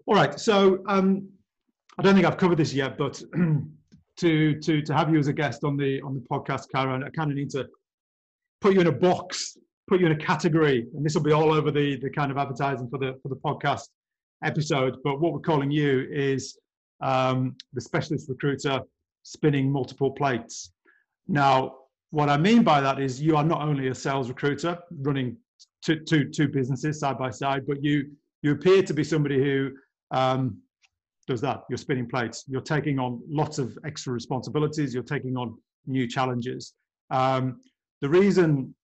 All 0.07 0.15
right. 0.15 0.39
So 0.39 0.83
um, 0.87 1.29
I 1.99 2.03
don't 2.03 2.15
think 2.15 2.27
I've 2.27 2.37
covered 2.37 2.59
this 2.59 2.73
yet, 2.73 2.99
but 2.99 3.23
to 4.19 4.61
to 4.61 4.83
to 4.83 4.95
have 4.95 5.13
you 5.13 5.19
as 5.19 5.29
a 5.29 5.33
guest 5.33 5.65
on 5.65 5.77
the 5.77 6.01
on 6.03 6.15
the 6.15 6.21
podcast, 6.21 6.67
Karen, 6.75 7.05
I 7.05 7.11
kind 7.11 7.31
of 7.31 7.37
need 7.37 7.51
to 7.51 7.69
put 8.61 8.75
you 8.75 8.81
in 8.81 8.89
a 8.89 8.93
box 8.93 9.57
put 9.93 10.01
you 10.01 10.07
in 10.07 10.13
a 10.13 10.17
category, 10.17 10.87
and 10.95 11.05
this 11.05 11.15
will 11.15 11.23
be 11.23 11.33
all 11.33 11.53
over 11.53 11.71
the 11.71 11.97
the 11.97 12.09
kind 12.09 12.31
of 12.31 12.39
advertising 12.39 12.89
for 12.89 12.99
the 12.99 13.19
for 13.23 13.29
the 13.29 13.37
podcast 13.37 13.89
episode. 14.43 14.97
But 15.05 15.21
what 15.21 15.35
we're 15.35 15.41
calling 15.41 15.71
you 15.71 16.09
is 16.11 16.57
um, 17.03 17.57
the 17.75 17.81
specialist 17.83 18.27
recruiter 18.31 18.81
spinning 19.23 19.71
multiple 19.71 20.11
plates. 20.11 20.73
Now, 21.29 21.75
what 22.09 22.31
I 22.31 22.39
mean 22.39 22.63
by 22.63 22.81
that 22.81 23.01
is 23.01 23.21
you 23.21 23.37
are 23.37 23.45
not 23.45 23.61
only 23.61 23.89
a 23.89 23.95
sales 23.95 24.31
recruiter 24.31 24.79
running 25.03 25.37
two, 25.85 26.01
two, 26.01 26.31
two 26.31 26.49
businesses 26.49 26.99
side 26.99 27.19
by 27.19 27.29
side, 27.29 27.67
but 27.67 27.85
you 27.85 28.13
you 28.41 28.53
appear 28.53 28.83
to 28.83 28.95
be 28.95 29.05
somebody 29.05 29.39
who 29.45 29.73
um, 30.11 30.57
does 31.27 31.43
that. 31.43 31.65
You're 31.69 31.77
spinning 31.77 32.09
plates. 32.09 32.45
You're 32.49 32.63
taking 32.63 32.99
on 32.99 33.21
lots 33.29 33.59
of 33.59 33.79
extra 33.85 34.15
responsibilities. 34.15 34.95
You're 34.95 35.03
taking 35.03 35.37
on 35.37 35.59
new 35.87 36.09
challenges. 36.09 36.73
Um, 37.11 37.61
the 38.01 38.09
reason 38.09 38.75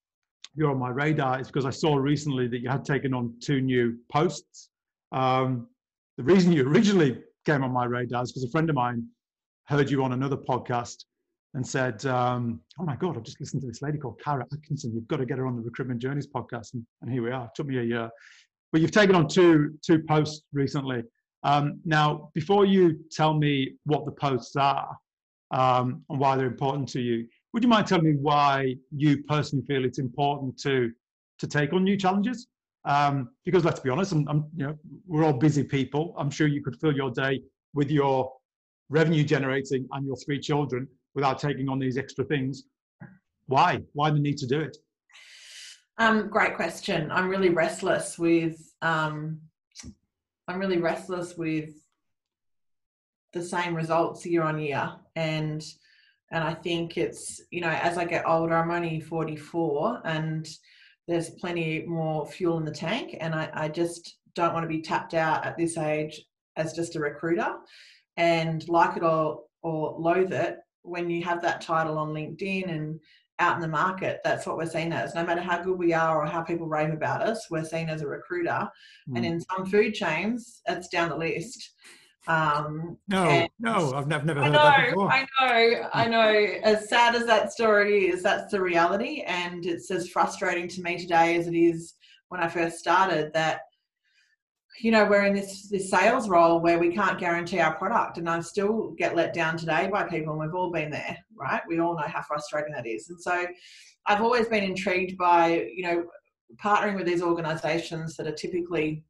you're 0.58 0.70
on 0.72 0.78
my 0.78 0.90
radar 0.90 1.40
is 1.40 1.46
because 1.46 1.64
I 1.64 1.70
saw 1.70 1.94
recently 1.94 2.48
that 2.48 2.58
you 2.58 2.68
had 2.68 2.84
taken 2.84 3.14
on 3.14 3.32
two 3.40 3.60
new 3.60 3.96
posts. 4.10 4.70
Um, 5.12 5.68
the 6.16 6.24
reason 6.24 6.52
you 6.52 6.68
originally 6.68 7.20
came 7.46 7.62
on 7.62 7.72
my 7.72 7.84
radar 7.84 8.24
is 8.24 8.32
because 8.32 8.42
a 8.42 8.50
friend 8.50 8.68
of 8.68 8.74
mine 8.74 9.06
heard 9.66 9.88
you 9.88 10.02
on 10.02 10.12
another 10.12 10.36
podcast 10.36 11.04
and 11.54 11.64
said, 11.64 12.04
um, 12.06 12.60
"Oh 12.80 12.84
my 12.84 12.96
God, 12.96 13.16
I've 13.16 13.22
just 13.22 13.38
listened 13.38 13.62
to 13.62 13.68
this 13.68 13.82
lady 13.82 13.98
called 13.98 14.20
Cara 14.22 14.44
Atkinson. 14.52 14.92
You've 14.92 15.06
got 15.06 15.18
to 15.18 15.26
get 15.26 15.38
her 15.38 15.46
on 15.46 15.54
the 15.54 15.62
Recruitment 15.62 16.02
Journeys 16.02 16.26
podcast." 16.26 16.74
And, 16.74 16.84
and 17.02 17.10
here 17.10 17.22
we 17.22 17.30
are. 17.30 17.44
It 17.44 17.52
took 17.54 17.66
me 17.68 17.78
a 17.78 17.82
year, 17.82 18.10
but 18.72 18.80
you've 18.80 18.90
taken 18.90 19.14
on 19.14 19.28
two 19.28 19.78
two 19.86 20.00
posts 20.08 20.44
recently. 20.52 21.04
Um, 21.44 21.80
now, 21.84 22.30
before 22.34 22.66
you 22.66 22.98
tell 23.12 23.32
me 23.32 23.76
what 23.84 24.06
the 24.06 24.12
posts 24.12 24.56
are 24.56 24.88
um, 25.52 26.02
and 26.10 26.18
why 26.18 26.36
they're 26.36 26.46
important 26.46 26.88
to 26.90 27.00
you, 27.00 27.28
would 27.52 27.62
you 27.62 27.68
mind 27.68 27.86
telling 27.86 28.04
me 28.04 28.16
why 28.20 28.76
you 28.94 29.22
personally 29.24 29.64
feel 29.66 29.84
it's 29.84 29.98
important 29.98 30.58
to 30.60 30.92
to 31.38 31.46
take 31.46 31.72
on 31.72 31.84
new 31.84 31.96
challenges. 31.96 32.48
Um, 32.84 33.30
because 33.44 33.64
let's 33.64 33.80
be 33.80 33.90
honest, 33.90 34.12
I'm, 34.12 34.26
I'm, 34.28 34.46
you 34.56 34.66
know, 34.66 34.78
we're 35.06 35.24
all 35.24 35.32
busy 35.32 35.62
people. 35.62 36.14
I'm 36.18 36.30
sure 36.30 36.46
you 36.46 36.62
could 36.62 36.76
fill 36.80 36.94
your 36.94 37.10
day 37.10 37.42
with 37.74 37.90
your 37.90 38.32
revenue 38.88 39.24
generating 39.24 39.86
and 39.92 40.06
your 40.06 40.16
three 40.16 40.40
children 40.40 40.88
without 41.14 41.38
taking 41.38 41.68
on 41.68 41.78
these 41.78 41.98
extra 41.98 42.24
things. 42.24 42.64
Why? 43.46 43.80
Why 43.92 44.10
the 44.10 44.18
need 44.18 44.38
to 44.38 44.46
do 44.46 44.60
it? 44.60 44.76
Um, 45.98 46.28
great 46.28 46.54
question. 46.56 47.10
I'm 47.10 47.28
really 47.28 47.50
restless 47.50 48.18
with. 48.18 48.56
Um, 48.82 49.40
I'm 50.46 50.58
really 50.58 50.78
restless 50.78 51.36
with 51.36 51.70
the 53.32 53.42
same 53.42 53.74
results 53.74 54.24
year 54.24 54.42
on 54.42 54.58
year, 54.58 54.92
and 55.14 55.62
and 56.30 56.44
I 56.44 56.54
think 56.54 56.96
it's 56.96 57.40
you 57.50 57.60
know 57.60 57.70
as 57.70 57.98
I 57.98 58.04
get 58.04 58.28
older, 58.28 58.54
I'm 58.54 58.70
only 58.70 59.00
44, 59.00 60.02
and 60.04 60.48
there's 61.06 61.30
plenty 61.30 61.84
more 61.86 62.26
fuel 62.26 62.58
in 62.58 62.64
the 62.64 62.70
tank, 62.70 63.16
and 63.20 63.34
I, 63.34 63.50
I 63.54 63.68
just 63.68 64.18
don't 64.34 64.52
want 64.52 64.64
to 64.64 64.68
be 64.68 64.82
tapped 64.82 65.14
out 65.14 65.44
at 65.44 65.56
this 65.56 65.76
age 65.78 66.22
as 66.56 66.74
just 66.74 66.96
a 66.96 67.00
recruiter, 67.00 67.56
and 68.16 68.66
like 68.68 68.96
it 68.96 69.02
or 69.02 69.42
or 69.62 69.96
loathe 69.98 70.32
it. 70.32 70.58
When 70.82 71.10
you 71.10 71.22
have 71.24 71.42
that 71.42 71.60
title 71.60 71.98
on 71.98 72.14
LinkedIn 72.14 72.70
and 72.70 73.00
out 73.38 73.54
in 73.54 73.60
the 73.60 73.68
market, 73.68 74.20
that's 74.24 74.46
what 74.46 74.56
we're 74.56 74.66
seen 74.66 74.92
as. 74.92 75.14
No 75.14 75.24
matter 75.24 75.40
how 75.40 75.62
good 75.62 75.78
we 75.78 75.92
are 75.92 76.22
or 76.22 76.26
how 76.26 76.42
people 76.42 76.66
rave 76.66 76.92
about 76.92 77.22
us, 77.22 77.46
we're 77.50 77.64
seen 77.64 77.88
as 77.88 78.02
a 78.02 78.06
recruiter. 78.06 78.68
Mm. 79.08 79.16
And 79.16 79.26
in 79.26 79.40
some 79.40 79.66
food 79.66 79.94
chains, 79.94 80.60
it's 80.66 80.88
down 80.88 81.10
the 81.10 81.16
list. 81.16 81.72
Um, 82.28 82.98
no, 83.08 83.48
no, 83.58 83.94
I've 83.94 84.06
never, 84.06 84.26
never 84.26 84.42
heard 84.42 84.52
know, 84.52 84.64
that 84.64 84.86
before. 84.90 85.10
I 85.10 85.26
know, 85.40 85.88
I 85.94 86.06
know. 86.06 86.28
As 86.62 86.88
sad 86.88 87.14
as 87.14 87.24
that 87.24 87.52
story 87.52 88.08
is, 88.10 88.22
that's 88.22 88.50
the 88.52 88.60
reality. 88.60 89.22
And 89.26 89.64
it's 89.64 89.90
as 89.90 90.10
frustrating 90.10 90.68
to 90.68 90.82
me 90.82 90.98
today 90.98 91.36
as 91.36 91.46
it 91.46 91.54
is 91.54 91.94
when 92.28 92.42
I 92.42 92.48
first 92.48 92.78
started 92.78 93.32
that 93.32 93.60
you 94.80 94.90
know 94.90 95.04
we're 95.06 95.24
in 95.24 95.34
this 95.34 95.68
this 95.68 95.90
sales 95.90 96.28
role 96.28 96.60
where 96.60 96.78
we 96.78 96.92
can't 96.94 97.18
guarantee 97.18 97.58
our 97.58 97.74
product 97.74 98.18
and 98.18 98.28
i 98.28 98.38
still 98.40 98.94
get 98.96 99.16
let 99.16 99.34
down 99.34 99.56
today 99.56 99.88
by 99.90 100.04
people 100.04 100.32
and 100.32 100.40
we've 100.40 100.54
all 100.54 100.70
been 100.70 100.90
there 100.90 101.16
right 101.34 101.62
we 101.68 101.80
all 101.80 101.96
know 101.96 102.06
how 102.06 102.22
frustrating 102.22 102.72
that 102.72 102.86
is 102.86 103.08
and 103.08 103.20
so 103.20 103.46
i've 104.06 104.20
always 104.22 104.46
been 104.46 104.62
intrigued 104.62 105.16
by 105.18 105.66
you 105.74 105.82
know 105.82 106.04
partnering 106.62 106.96
with 106.96 107.06
these 107.06 107.22
organizations 107.22 108.16
that 108.16 108.26
are 108.26 108.34
typically 108.34 109.02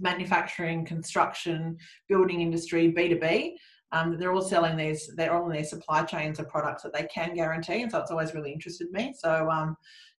manufacturing 0.00 0.84
construction 0.84 1.76
building 2.08 2.40
industry 2.40 2.92
b2b 2.92 3.52
um, 3.92 4.18
they're 4.18 4.32
all 4.32 4.42
selling 4.42 4.76
these 4.76 5.10
they're 5.16 5.34
all 5.34 5.46
in 5.46 5.52
their 5.52 5.64
supply 5.64 6.02
chains 6.02 6.38
of 6.38 6.48
products 6.48 6.82
that 6.82 6.92
they 6.92 7.04
can 7.04 7.34
guarantee 7.34 7.82
and 7.82 7.90
so 7.90 7.98
it's 7.98 8.10
always 8.10 8.34
really 8.34 8.52
interested 8.52 8.90
me 8.90 9.14
so 9.16 9.48
um, 9.50 9.76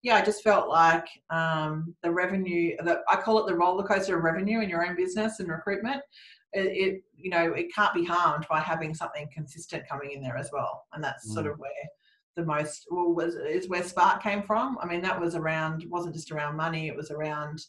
yeah, 0.07 0.15
I 0.15 0.23
just 0.23 0.45
felt 0.45 0.69
like 0.69 1.09
um, 1.31 1.93
the 2.05 2.13
revenue, 2.13 2.77
the, 2.79 3.01
I 3.11 3.17
call 3.17 3.41
it 3.41 3.47
the 3.51 3.57
roller 3.57 3.83
coaster 3.83 4.17
of 4.17 4.23
revenue 4.23 4.61
in 4.61 4.69
your 4.69 4.87
own 4.87 4.95
business 4.95 5.41
and 5.41 5.49
recruitment. 5.49 6.01
It, 6.53 6.61
it, 6.61 7.03
you 7.17 7.29
know, 7.29 7.53
it 7.55 7.75
can't 7.75 7.93
be 7.93 8.05
harmed 8.05 8.47
by 8.49 8.61
having 8.61 8.95
something 8.95 9.29
consistent 9.35 9.89
coming 9.89 10.13
in 10.13 10.23
there 10.23 10.37
as 10.37 10.51
well. 10.53 10.85
And 10.93 11.03
that's 11.03 11.29
mm. 11.29 11.35
sort 11.35 11.47
of 11.49 11.59
where 11.59 11.71
the 12.37 12.45
most, 12.45 12.87
well, 12.89 13.13
was, 13.13 13.35
is 13.35 13.69
where 13.69 13.83
Spark 13.83 14.23
came 14.23 14.45
from. 14.45 14.79
I 14.81 14.87
mean, 14.87 15.03
that 15.03 15.21
was 15.21 15.35
around, 15.35 15.85
wasn't 15.89 16.15
just 16.15 16.31
around 16.31 16.57
money, 16.57 16.87
it 16.87 16.95
was 16.95 17.11
around 17.11 17.61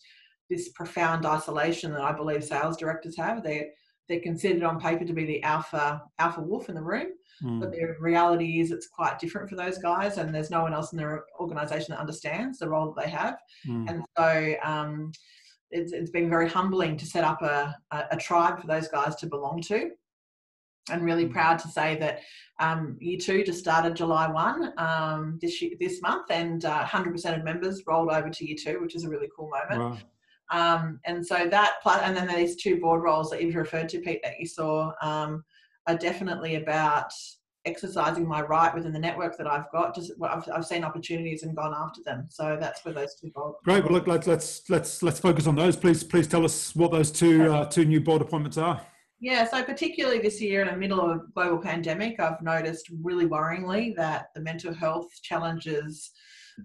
this 0.49 0.69
profound 0.69 1.25
isolation 1.25 1.91
that 1.91 2.01
I 2.01 2.12
believe 2.12 2.43
sales 2.43 2.77
directors 2.77 3.17
have. 3.17 3.43
They're, 3.43 3.67
they're 4.07 4.21
considered 4.21 4.63
on 4.63 4.79
paper 4.79 5.05
to 5.05 5.13
be 5.13 5.25
the 5.25 5.43
alpha 5.43 6.01
alpha 6.19 6.41
wolf 6.41 6.69
in 6.69 6.75
the 6.75 6.83
room 6.83 7.07
Mm. 7.43 7.60
But 7.60 7.71
the 7.71 7.95
reality 7.99 8.60
is 8.60 8.71
it's 8.71 8.88
quite 8.88 9.19
different 9.19 9.49
for 9.49 9.55
those 9.55 9.77
guys, 9.77 10.17
and 10.17 10.33
there's 10.33 10.49
no 10.49 10.62
one 10.62 10.73
else 10.73 10.91
in 10.91 10.97
their 10.97 11.25
organisation 11.39 11.88
that 11.91 11.99
understands 11.99 12.60
the 12.60 12.69
role 12.69 12.91
that 12.91 13.03
they 13.03 13.10
have. 13.10 13.38
Mm. 13.67 13.89
And 13.89 14.03
so 14.17 14.55
um, 14.63 15.12
it's, 15.71 15.93
it's 15.93 16.12
been 16.12 16.29
very 16.29 16.49
humbling 16.49 16.97
to 16.97 17.05
set 17.05 17.23
up 17.23 17.41
a, 17.41 17.75
a, 17.91 18.03
a, 18.12 18.17
tribe 18.17 18.60
for 18.60 18.67
those 18.67 18.88
guys 18.88 19.15
to 19.17 19.27
belong 19.27 19.62
to. 19.63 19.91
And 20.89 21.03
really 21.03 21.25
mm. 21.25 21.33
proud 21.33 21.60
to 21.60 21.67
say 21.67 21.97
that 21.97 22.21
um, 22.60 22.97
year 22.99 23.19
two 23.19 23.43
just 23.43 23.60
started 23.60 23.95
July 23.95 24.27
1 24.27 24.73
um, 24.77 25.38
this, 25.41 25.62
year, 25.62 25.71
this 25.79 26.01
month, 26.01 26.31
and 26.31 26.63
uh, 26.65 26.86
100% 26.86 27.38
of 27.38 27.43
members 27.43 27.83
rolled 27.86 28.10
over 28.10 28.29
to 28.29 28.45
year 28.45 28.55
two, 28.60 28.79
which 28.81 28.95
is 28.95 29.03
a 29.03 29.10
really 29.10 29.29
cool 29.36 29.49
moment. 29.49 29.91
Wow. 29.91 29.97
Um, 30.51 30.99
and 31.05 31.25
so 31.25 31.47
that, 31.49 31.73
and 31.86 32.15
then 32.15 32.27
these 32.27 32.55
two 32.55 32.79
board 32.79 33.03
roles 33.03 33.29
that 33.29 33.41
you've 33.41 33.55
referred 33.55 33.89
to, 33.89 33.99
Pete, 33.99 34.21
that 34.23 34.39
you 34.39 34.45
saw, 34.45 34.93
um, 35.01 35.43
are 35.88 35.97
definitely 35.97 36.55
about 36.55 37.12
exercising 37.65 38.25
my 38.25 38.41
right 38.41 38.73
within 38.73 38.93
the 38.93 38.99
network 38.99 39.38
that 39.38 39.45
I've 39.45 39.69
got. 39.71 39.93
Just 39.93 40.13
I've, 40.23 40.47
I've 40.53 40.65
seen 40.65 40.83
opportunities 40.83 41.43
and 41.43 41.55
gone 41.55 41.73
after 41.75 42.01
them. 42.03 42.27
So 42.29 42.57
that's 42.60 42.83
where 42.86 42.93
those 42.93 43.15
two 43.15 43.29
board. 43.31 43.55
Great. 43.65 43.83
Well, 43.83 43.93
look, 43.93 44.07
let's 44.07 44.27
let's 44.27 44.69
let's 44.69 45.03
let's 45.03 45.19
focus 45.19 45.47
on 45.47 45.55
those. 45.55 45.75
Please, 45.75 46.03
please 46.03 46.27
tell 46.27 46.45
us 46.45 46.75
what 46.75 46.91
those 46.91 47.12
two 47.12 47.51
uh, 47.51 47.65
two 47.65 47.86
new 47.86 48.01
board 48.01 48.21
appointments 48.21 48.57
are. 48.57 48.81
Yeah, 49.19 49.47
so 49.47 49.63
particularly 49.63 50.19
this 50.19 50.39
year 50.39 50.62
in 50.62 50.67
the 50.67 50.77
middle 50.77 51.01
of 51.01 51.17
a 51.17 51.21
global 51.33 51.57
pandemic, 51.57 52.19
I've 52.19 52.41
noticed 52.41 52.91
really 53.01 53.25
worryingly 53.25 53.95
that 53.95 54.27
the 54.36 54.41
mental 54.41 54.73
health 54.73 55.10
challenges 55.23 56.12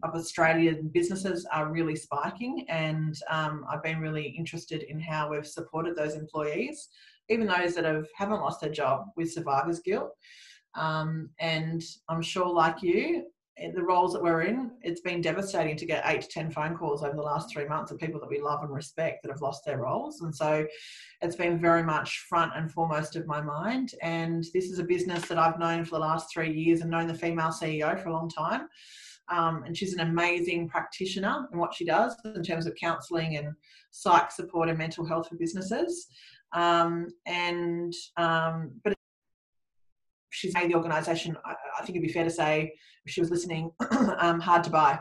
of 0.03 0.15
Australian 0.15 0.89
businesses 0.89 1.47
are 1.53 1.71
really 1.71 1.97
spiking, 1.97 2.67
and 2.69 3.19
um, 3.31 3.65
I've 3.71 3.83
been 3.83 4.01
really 4.01 4.29
interested 4.29 4.83
in 4.85 5.01
how 5.01 5.31
we've 5.31 5.47
supported 5.47 5.97
those 5.97 6.15
employees 6.15 6.89
even 7.29 7.47
those 7.47 7.75
that 7.75 7.85
have 7.85 8.07
haven't 8.15 8.41
lost 8.41 8.61
their 8.61 8.71
job 8.71 9.07
with 9.17 9.33
survivor's 9.33 9.81
guilt. 9.81 10.13
Um, 10.75 11.31
and 11.39 11.83
I'm 12.09 12.23
sure, 12.23 12.49
like 12.49 12.83
you, 12.83 13.27
the 13.75 13.83
roles 13.83 14.13
that 14.15 14.23
we're 14.23 14.43
in, 14.43 14.71
it's 14.81 15.03
been 15.03 15.21
devastating 15.21 15.77
to 15.77 15.87
get 15.87 16.05
eight 16.07 16.23
to 16.23 16.29
10 16.29 16.51
phone 16.51 16.75
calls 16.75 17.03
over 17.03 17.15
the 17.15 17.23
last 17.23 17.53
three 17.53 17.67
months 17.67 17.93
of 17.93 17.99
people 17.99 18.19
that 18.21 18.31
we 18.31 18.41
love 18.41 18.63
and 18.63 18.73
respect 18.73 19.23
that 19.23 19.31
have 19.31 19.43
lost 19.43 19.65
their 19.65 19.79
roles. 19.79 20.23
And 20.23 20.35
so 20.35 20.67
it's 21.21 21.37
been 21.37 21.61
very 21.61 21.83
much 21.83 22.25
front 22.29 22.53
and 22.57 22.73
foremost 22.73 23.15
of 23.17 23.27
my 23.27 23.43
mind. 23.43 23.95
And 24.01 24.45
this 24.55 24.71
is 24.71 24.79
a 24.79 24.85
business 24.85 25.29
that 25.29 25.39
I've 25.39 25.59
known 25.59 25.85
for 25.85 25.97
the 25.97 26.01
last 26.01 26.33
three 26.33 26.53
years 26.53 26.81
and 26.81 26.91
known 26.91 27.07
the 27.07 27.15
female 27.15 27.51
CEO 27.51 28.01
for 28.03 28.09
a 28.09 28.13
long 28.13 28.31
time. 28.31 28.69
Um, 29.31 29.63
and 29.65 29.77
she's 29.77 29.95
an 29.95 30.01
amazing 30.01 30.69
practitioner 30.69 31.47
in 31.53 31.59
what 31.59 31.75
she 31.75 31.85
does 31.85 32.17
in 32.25 32.43
terms 32.43 32.67
of 32.67 32.75
counselling 32.75 33.37
and 33.37 33.55
psych 33.91 34.31
support 34.31 34.69
and 34.69 34.77
mental 34.77 35.07
health 35.07 35.29
for 35.29 35.37
businesses. 35.37 36.09
Um, 36.53 37.09
and 37.27 37.95
um, 38.17 38.73
but 38.85 38.95
she's 40.31 40.55
made 40.55 40.71
the 40.71 40.75
organisation. 40.75 41.37
I, 41.45 41.55
I, 41.79 41.85
think 41.85 41.91
it'd 41.91 42.03
be 42.03 42.13
fair 42.13 42.25
to 42.25 42.31
say, 42.31 42.73
if 43.05 43.13
she 43.13 43.21
was 43.21 43.31
listening, 43.31 43.71
um, 44.19 44.41
hard 44.41 44.65
to 44.65 44.71
buy. 44.71 44.99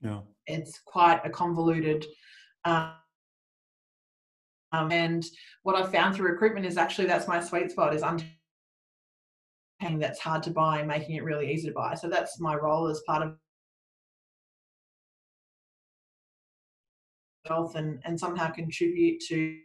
Yeah, 0.00 0.20
it's 0.46 0.80
quite 0.84 1.20
a 1.24 1.30
convoluted. 1.30 2.04
Um, 2.64 2.92
and 4.72 5.24
what 5.62 5.76
I've 5.76 5.92
found 5.92 6.14
through 6.14 6.30
recruitment 6.30 6.66
is 6.66 6.76
actually 6.76 7.06
that's 7.06 7.28
my 7.28 7.40
sweet 7.40 7.70
spot 7.70 7.94
is 7.94 8.02
understanding 8.02 8.34
that's 9.98 10.20
hard 10.20 10.42
to 10.44 10.50
buy 10.50 10.80
and 10.80 10.88
making 10.88 11.16
it 11.16 11.24
really 11.24 11.50
easy 11.52 11.68
to 11.68 11.74
buy. 11.74 11.94
So 11.94 12.08
that's 12.08 12.40
my 12.40 12.54
role 12.54 12.88
as 12.88 13.00
part 13.06 13.22
of 13.22 13.36
health 17.48 17.74
and, 17.74 18.00
and 18.04 18.18
somehow 18.18 18.50
contribute 18.50 19.20
to 19.28 19.58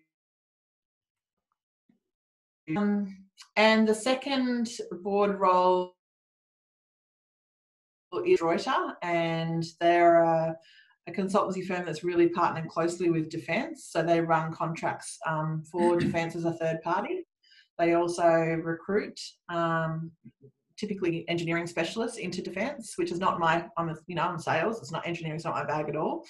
um, 2.78 3.26
and 3.56 3.88
the 3.88 3.96
second 3.96 4.70
board 5.02 5.40
role 5.40 5.96
is 8.26 8.42
Reuter, 8.42 8.96
and 9.02 9.66
they're 9.80 10.24
a, 10.24 10.56
a, 11.08 11.12
consultancy 11.12 11.66
firm 11.66 11.86
that's 11.86 12.04
really 12.04 12.30
partnered 12.30 12.70
closely 12.70 13.10
with 13.10 13.30
Defence. 13.30 13.88
So 13.90 14.04
they 14.04 14.22
run 14.22 14.54
contracts 14.54 15.18
um, 15.26 15.64
for 15.70 15.98
Defence 16.00 16.36
as 16.36 16.46
a 16.46 16.54
third 16.54 16.82
party. 16.84 17.26
They 17.80 17.94
also 17.94 18.30
recruit 18.64 19.20
um, 19.50 20.12
typically 20.78 21.28
engineering 21.28 21.68
specialists 21.68 22.18
into 22.18 22.42
defence, 22.42 22.94
which 22.98 23.12
is 23.12 23.20
not 23.20 23.40
my, 23.40 23.66
I'm 23.78 23.90
a, 23.90 23.96
you 24.08 24.16
know, 24.16 24.24
I'm 24.24 24.40
sales. 24.40 24.80
It's 24.80 24.92
not 24.92 25.08
engineering. 25.08 25.36
It's 25.36 25.46
not 25.46 25.56
my 25.56 25.66
bag 25.66 25.90
at 25.90 25.96
all. 25.96 26.26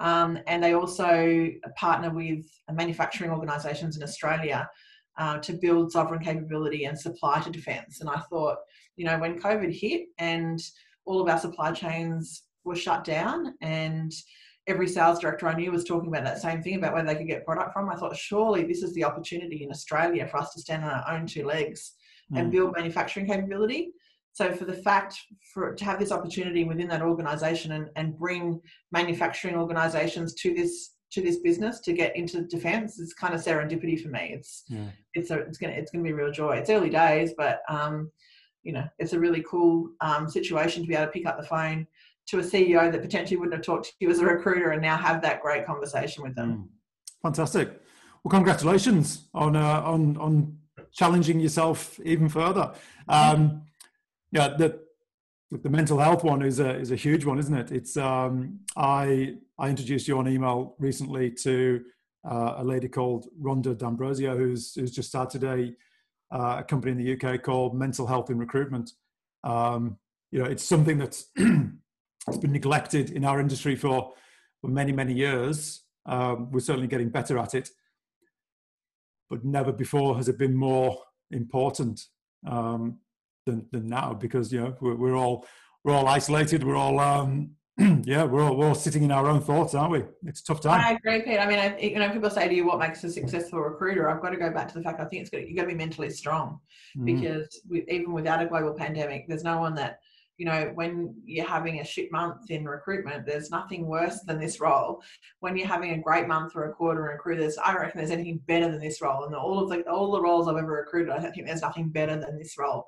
Um, 0.00 0.38
and 0.46 0.62
they 0.62 0.74
also 0.74 1.48
partner 1.76 2.10
with 2.10 2.44
manufacturing 2.72 3.30
organisations 3.30 3.96
in 3.96 4.02
Australia 4.02 4.68
uh, 5.16 5.38
to 5.38 5.52
build 5.52 5.92
sovereign 5.92 6.22
capability 6.22 6.84
and 6.84 6.98
supply 6.98 7.40
to 7.40 7.50
defence. 7.50 8.00
And 8.00 8.10
I 8.10 8.20
thought, 8.30 8.58
you 8.96 9.04
know, 9.04 9.18
when 9.18 9.40
COVID 9.40 9.72
hit 9.72 10.06
and 10.18 10.60
all 11.04 11.20
of 11.20 11.28
our 11.28 11.38
supply 11.38 11.72
chains 11.72 12.42
were 12.64 12.76
shut 12.76 13.04
down 13.04 13.54
and 13.60 14.12
every 14.66 14.88
sales 14.88 15.18
director 15.20 15.46
I 15.46 15.54
knew 15.54 15.70
was 15.70 15.84
talking 15.84 16.08
about 16.08 16.24
that 16.24 16.40
same 16.40 16.62
thing 16.62 16.76
about 16.76 16.94
where 16.94 17.04
they 17.04 17.14
could 17.14 17.28
get 17.28 17.44
product 17.44 17.72
from. 17.72 17.90
I 17.90 17.96
thought, 17.96 18.16
surely 18.16 18.64
this 18.64 18.82
is 18.82 18.94
the 18.94 19.04
opportunity 19.04 19.62
in 19.62 19.70
Australia 19.70 20.26
for 20.26 20.38
us 20.38 20.52
to 20.54 20.60
stand 20.60 20.84
on 20.84 20.90
our 20.90 21.14
own 21.14 21.26
two 21.26 21.44
legs 21.44 21.92
mm. 22.32 22.38
and 22.38 22.50
build 22.50 22.74
manufacturing 22.76 23.26
capability. 23.26 23.92
So 24.32 24.52
for 24.52 24.64
the 24.64 24.74
fact 24.74 25.16
for 25.52 25.74
to 25.74 25.84
have 25.84 26.00
this 26.00 26.10
opportunity 26.10 26.64
within 26.64 26.88
that 26.88 27.02
organisation 27.02 27.72
and, 27.72 27.88
and 27.94 28.18
bring 28.18 28.60
manufacturing 28.90 29.54
organisations 29.54 30.34
to 30.34 30.52
this 30.52 30.94
to 31.12 31.22
this 31.22 31.38
business 31.38 31.78
to 31.80 31.92
get 31.92 32.16
into 32.16 32.42
defence 32.42 32.98
is 32.98 33.14
kind 33.14 33.34
of 33.34 33.40
serendipity 33.40 34.00
for 34.00 34.08
me. 34.08 34.32
It's 34.34 34.64
yeah. 34.68 34.88
it's 35.14 35.30
a, 35.30 35.38
it's 35.38 35.58
gonna 35.58 35.74
it's 35.74 35.92
gonna 35.92 36.02
be 36.02 36.10
a 36.10 36.14
real 36.14 36.32
joy. 36.32 36.56
It's 36.56 36.70
early 36.70 36.90
days, 36.90 37.32
but 37.38 37.60
um, 37.68 38.10
you 38.64 38.72
know 38.72 38.84
it's 38.98 39.12
a 39.12 39.20
really 39.20 39.44
cool 39.48 39.90
um, 40.00 40.28
situation 40.28 40.82
to 40.82 40.88
be 40.88 40.94
able 40.94 41.06
to 41.06 41.12
pick 41.12 41.26
up 41.26 41.40
the 41.40 41.46
phone 41.46 41.86
to 42.26 42.38
a 42.40 42.42
CEO 42.42 42.90
that 42.90 43.02
potentially 43.02 43.36
wouldn't 43.36 43.54
have 43.54 43.64
talked 43.64 43.86
to 43.86 43.92
you 44.00 44.10
as 44.10 44.18
a 44.18 44.24
recruiter 44.24 44.70
and 44.70 44.82
now 44.82 44.96
have 44.96 45.22
that 45.22 45.42
great 45.42 45.64
conversation 45.64 46.22
with 46.22 46.34
them. 46.34 46.50
Mm. 46.50 46.68
Fantastic. 47.22 47.68
Well, 48.24 48.30
congratulations 48.30 49.28
on 49.34 49.54
uh, 49.54 49.82
on 49.84 50.16
on 50.16 50.58
challenging 50.94 51.40
yourself 51.40 51.98
even 52.04 52.28
further. 52.28 52.72
Um, 53.08 53.62
yeah, 54.32 54.48
the 54.56 54.80
the 55.50 55.70
mental 55.70 55.98
health 55.98 56.24
one 56.24 56.42
is 56.42 56.58
a 56.58 56.76
is 56.76 56.90
a 56.90 56.96
huge 56.96 57.24
one, 57.24 57.38
isn't 57.38 57.54
it? 57.54 57.70
It's 57.70 57.96
um, 57.96 58.60
I 58.76 59.36
I 59.58 59.68
introduced 59.68 60.08
you 60.08 60.18
on 60.18 60.28
email 60.28 60.74
recently 60.78 61.30
to 61.42 61.84
uh, 62.28 62.54
a 62.56 62.64
lady 62.64 62.88
called 62.88 63.28
Rhonda 63.40 63.76
D'Ambrosio, 63.76 64.36
who's 64.36 64.74
who's 64.74 64.90
just 64.90 65.08
started 65.08 65.44
a 65.44 65.74
uh, 66.34 66.56
a 66.60 66.64
company 66.64 66.92
in 66.92 66.98
the 66.98 67.12
UK 67.14 67.42
called 67.42 67.76
Mental 67.76 68.06
Health 68.06 68.30
in 68.30 68.38
Recruitment. 68.38 68.92
Um, 69.44 69.98
you 70.32 70.38
know, 70.40 70.46
it's 70.46 70.64
something 70.64 70.98
that's 70.98 71.26
it's 71.36 72.38
been 72.40 72.52
neglected 72.52 73.10
in 73.10 73.24
our 73.24 73.38
industry 73.38 73.76
for, 73.76 74.12
for 74.60 74.68
many 74.68 74.92
many 74.92 75.14
years. 75.14 75.82
Um, 76.06 76.50
we're 76.50 76.60
certainly 76.60 76.88
getting 76.88 77.08
better 77.08 77.38
at 77.38 77.54
it, 77.54 77.70
but 79.34 79.44
never 79.44 79.72
before 79.72 80.16
has 80.16 80.28
it 80.28 80.38
been 80.38 80.54
more 80.54 80.96
important 81.32 82.00
um, 82.46 82.98
than, 83.46 83.66
than 83.72 83.88
now 83.88 84.14
because 84.14 84.52
you 84.52 84.60
know 84.60 84.76
we're, 84.80 84.94
we're 84.94 85.16
all 85.16 85.44
we're 85.82 85.92
all 85.92 86.06
isolated. 86.06 86.62
We're 86.62 86.76
all 86.76 87.00
um, 87.00 87.50
yeah, 88.04 88.22
we're 88.22 88.42
all, 88.44 88.56
we're 88.56 88.68
all 88.68 88.76
sitting 88.76 89.02
in 89.02 89.10
our 89.10 89.26
own 89.26 89.40
thoughts, 89.40 89.74
aren't 89.74 89.90
we? 89.90 90.04
It's 90.24 90.40
a 90.40 90.44
tough 90.44 90.60
time. 90.60 90.80
I 90.80 90.92
agree, 90.92 91.22
Pete. 91.22 91.40
I 91.40 91.46
mean, 91.46 91.58
I, 91.58 91.76
you 91.78 91.98
know, 91.98 92.10
people 92.10 92.30
say 92.30 92.46
to 92.46 92.54
you, 92.54 92.64
"What 92.64 92.78
makes 92.78 93.02
a 93.02 93.10
successful 93.10 93.58
recruiter?" 93.58 94.08
I've 94.08 94.22
got 94.22 94.30
to 94.30 94.36
go 94.36 94.50
back 94.50 94.68
to 94.68 94.74
the 94.74 94.82
fact 94.82 95.00
I 95.00 95.04
think 95.06 95.22
it's 95.22 95.30
got 95.30 95.48
you 95.48 95.56
got 95.56 95.62
to 95.62 95.68
be 95.68 95.74
mentally 95.74 96.10
strong 96.10 96.60
mm. 96.96 97.04
because 97.04 97.60
we, 97.68 97.84
even 97.88 98.12
without 98.12 98.40
a 98.40 98.46
global 98.46 98.72
pandemic, 98.72 99.26
there's 99.26 99.42
no 99.42 99.58
one 99.58 99.74
that 99.74 99.98
you 100.36 100.46
know, 100.46 100.72
when 100.74 101.14
you're 101.24 101.46
having 101.46 101.80
a 101.80 101.84
shit 101.84 102.10
month 102.10 102.50
in 102.50 102.64
recruitment, 102.64 103.24
there's 103.24 103.50
nothing 103.50 103.86
worse 103.86 104.20
than 104.26 104.40
this 104.40 104.60
role. 104.60 105.00
When 105.40 105.56
you're 105.56 105.68
having 105.68 105.92
a 105.92 105.98
great 105.98 106.26
month 106.26 106.56
or 106.56 106.64
a 106.64 106.72
quarter 106.72 107.12
in 107.12 107.38
there's 107.38 107.56
I 107.58 107.74
reckon 107.74 107.98
there's 107.98 108.10
anything 108.10 108.40
better 108.48 108.70
than 108.70 108.80
this 108.80 109.00
role. 109.00 109.24
And 109.24 109.34
all 109.34 109.60
of 109.60 109.68
the 109.68 109.82
all 109.88 110.10
the 110.12 110.20
roles 110.20 110.48
I've 110.48 110.56
ever 110.56 110.72
recruited, 110.72 111.12
I 111.12 111.20
don't 111.20 111.32
think 111.32 111.46
there's 111.46 111.62
nothing 111.62 111.88
better 111.88 112.18
than 112.18 112.36
this 112.36 112.58
role. 112.58 112.86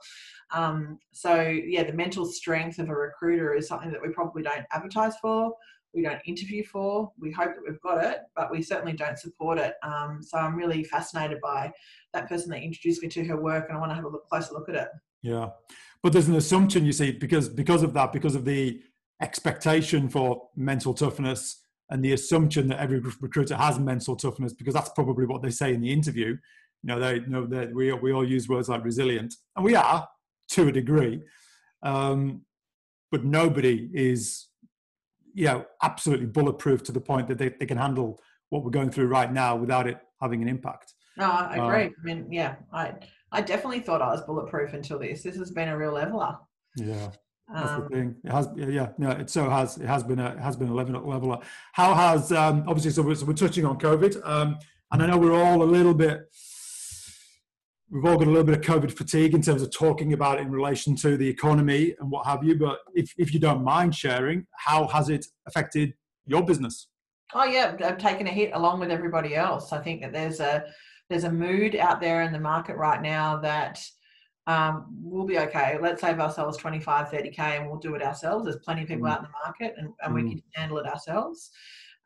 Um, 0.52 0.98
so 1.12 1.40
yeah, 1.40 1.84
the 1.84 1.92
mental 1.92 2.26
strength 2.26 2.78
of 2.78 2.88
a 2.88 2.94
recruiter 2.94 3.54
is 3.54 3.68
something 3.68 3.92
that 3.92 4.02
we 4.02 4.08
probably 4.08 4.42
don't 4.42 4.66
advertise 4.72 5.14
for. 5.18 5.52
We 5.94 6.02
don't 6.02 6.20
interview 6.26 6.64
for. 6.64 7.10
We 7.18 7.30
hope 7.30 7.54
that 7.54 7.62
we've 7.66 7.80
got 7.80 8.04
it, 8.04 8.18
but 8.34 8.50
we 8.50 8.60
certainly 8.60 8.92
don't 8.92 9.18
support 9.18 9.58
it. 9.58 9.74
Um, 9.82 10.20
so 10.20 10.36
I'm 10.36 10.56
really 10.56 10.84
fascinated 10.84 11.40
by 11.40 11.72
that 12.12 12.28
person 12.28 12.50
that 12.50 12.62
introduced 12.62 13.02
me 13.02 13.08
to 13.08 13.24
her 13.24 13.40
work, 13.40 13.66
and 13.68 13.78
I 13.78 13.80
want 13.80 13.92
to 13.92 13.94
have 13.94 14.04
a 14.04 14.08
look, 14.08 14.28
closer 14.28 14.52
look 14.52 14.68
at 14.68 14.74
it. 14.74 14.88
Yeah 15.22 15.48
but 16.06 16.12
there's 16.12 16.28
an 16.28 16.36
assumption 16.36 16.86
you 16.86 16.92
see 16.92 17.10
because 17.10 17.48
because 17.48 17.82
of 17.82 17.92
that 17.92 18.12
because 18.12 18.36
of 18.36 18.44
the 18.44 18.80
expectation 19.20 20.08
for 20.08 20.40
mental 20.54 20.94
toughness 20.94 21.64
and 21.90 22.04
the 22.04 22.12
assumption 22.12 22.68
that 22.68 22.78
every 22.78 23.00
recruiter 23.00 23.56
has 23.56 23.80
mental 23.80 24.14
toughness 24.14 24.52
because 24.52 24.72
that's 24.72 24.90
probably 24.90 25.26
what 25.26 25.42
they 25.42 25.50
say 25.50 25.74
in 25.74 25.80
the 25.80 25.92
interview. 25.92 26.26
You 26.26 26.38
know 26.84 27.00
they 27.00 27.14
you 27.14 27.26
know 27.26 27.44
that 27.46 27.74
we, 27.74 27.92
we 27.92 28.12
all 28.12 28.24
use 28.24 28.48
words 28.48 28.68
like 28.68 28.84
resilient 28.84 29.34
and 29.56 29.64
we 29.64 29.74
are 29.74 30.06
to 30.52 30.68
a 30.68 30.70
degree. 30.70 31.22
Um, 31.82 32.42
but 33.10 33.24
nobody 33.24 33.90
is 33.92 34.46
you 35.34 35.46
know 35.46 35.66
absolutely 35.82 36.26
bulletproof 36.26 36.84
to 36.84 36.92
the 36.92 37.00
point 37.00 37.26
that 37.26 37.38
they, 37.38 37.48
they 37.48 37.66
can 37.66 37.78
handle 37.78 38.20
what 38.50 38.62
we're 38.62 38.70
going 38.70 38.92
through 38.92 39.08
right 39.08 39.32
now 39.32 39.56
without 39.56 39.88
it 39.88 39.98
having 40.20 40.40
an 40.40 40.46
impact 40.48 40.94
no 41.16 41.30
i 41.30 41.54
agree 41.54 41.84
uh, 41.84 41.88
i 41.88 42.04
mean 42.04 42.26
yeah 42.30 42.56
i 42.72 42.94
I 43.32 43.40
definitely 43.40 43.80
thought 43.80 44.02
I 44.02 44.08
was 44.08 44.22
bulletproof 44.22 44.72
until 44.72 44.98
this. 44.98 45.22
This 45.22 45.36
has 45.36 45.50
been 45.50 45.68
a 45.68 45.76
real 45.76 45.92
leveler. 45.92 46.38
Yeah. 46.76 47.10
That's 47.52 47.70
um, 47.70 47.82
the 47.82 47.88
thing. 47.88 48.16
It 48.24 48.32
has, 48.32 48.48
yeah, 48.56 48.88
no, 48.98 49.10
It 49.10 49.30
so 49.30 49.48
has. 49.48 49.78
It 49.78 49.86
has 49.86 50.02
been 50.02 50.18
a 50.18 50.30
it 50.30 50.38
has 50.40 50.56
been 50.56 50.68
a 50.68 50.74
level 50.74 51.08
leveler. 51.08 51.38
How 51.72 51.94
has 51.94 52.32
um, 52.32 52.64
obviously? 52.66 52.90
So 52.90 53.02
we're, 53.02 53.14
so 53.14 53.24
we're 53.24 53.34
touching 53.34 53.64
on 53.64 53.78
COVID, 53.78 54.26
um, 54.26 54.58
and 54.90 55.02
I 55.02 55.06
know 55.06 55.18
we're 55.18 55.34
all 55.34 55.62
a 55.62 55.64
little 55.64 55.94
bit. 55.94 56.22
We've 57.88 58.04
all 58.04 58.16
got 58.16 58.26
a 58.26 58.30
little 58.30 58.42
bit 58.42 58.58
of 58.58 58.62
COVID 58.62 58.90
fatigue 58.90 59.32
in 59.32 59.42
terms 59.42 59.62
of 59.62 59.70
talking 59.70 60.12
about 60.12 60.38
it 60.38 60.42
in 60.42 60.50
relation 60.50 60.96
to 60.96 61.16
the 61.16 61.28
economy 61.28 61.94
and 62.00 62.10
what 62.10 62.26
have 62.26 62.42
you. 62.42 62.58
But 62.58 62.80
if 62.94 63.14
if 63.16 63.32
you 63.32 63.38
don't 63.38 63.62
mind 63.62 63.94
sharing, 63.94 64.46
how 64.56 64.88
has 64.88 65.08
it 65.08 65.24
affected 65.46 65.94
your 66.26 66.42
business? 66.42 66.88
Oh 67.32 67.44
yeah, 67.44 67.76
I've 67.84 67.98
taken 67.98 68.26
a 68.26 68.30
hit 68.30 68.50
along 68.54 68.80
with 68.80 68.90
everybody 68.90 69.36
else. 69.36 69.72
I 69.72 69.78
think 69.78 70.00
that 70.00 70.12
there's 70.12 70.40
a 70.40 70.64
there's 71.08 71.24
a 71.24 71.32
mood 71.32 71.76
out 71.76 72.00
there 72.00 72.22
in 72.22 72.32
the 72.32 72.40
market 72.40 72.76
right 72.76 73.00
now 73.00 73.36
that 73.38 73.84
um, 74.46 74.86
we'll 75.02 75.26
be 75.26 75.38
okay. 75.38 75.76
Let's 75.80 76.00
save 76.00 76.20
ourselves 76.20 76.56
25, 76.56 77.08
30K 77.08 77.38
and 77.38 77.68
we'll 77.68 77.78
do 77.78 77.94
it 77.94 78.02
ourselves. 78.02 78.44
There's 78.44 78.58
plenty 78.58 78.82
of 78.82 78.88
people 78.88 79.06
mm. 79.06 79.12
out 79.12 79.18
in 79.18 79.24
the 79.24 79.30
market 79.44 79.74
and, 79.76 79.88
and 80.02 80.12
mm. 80.12 80.14
we 80.14 80.30
can 80.30 80.42
handle 80.54 80.78
it 80.78 80.86
ourselves. 80.86 81.50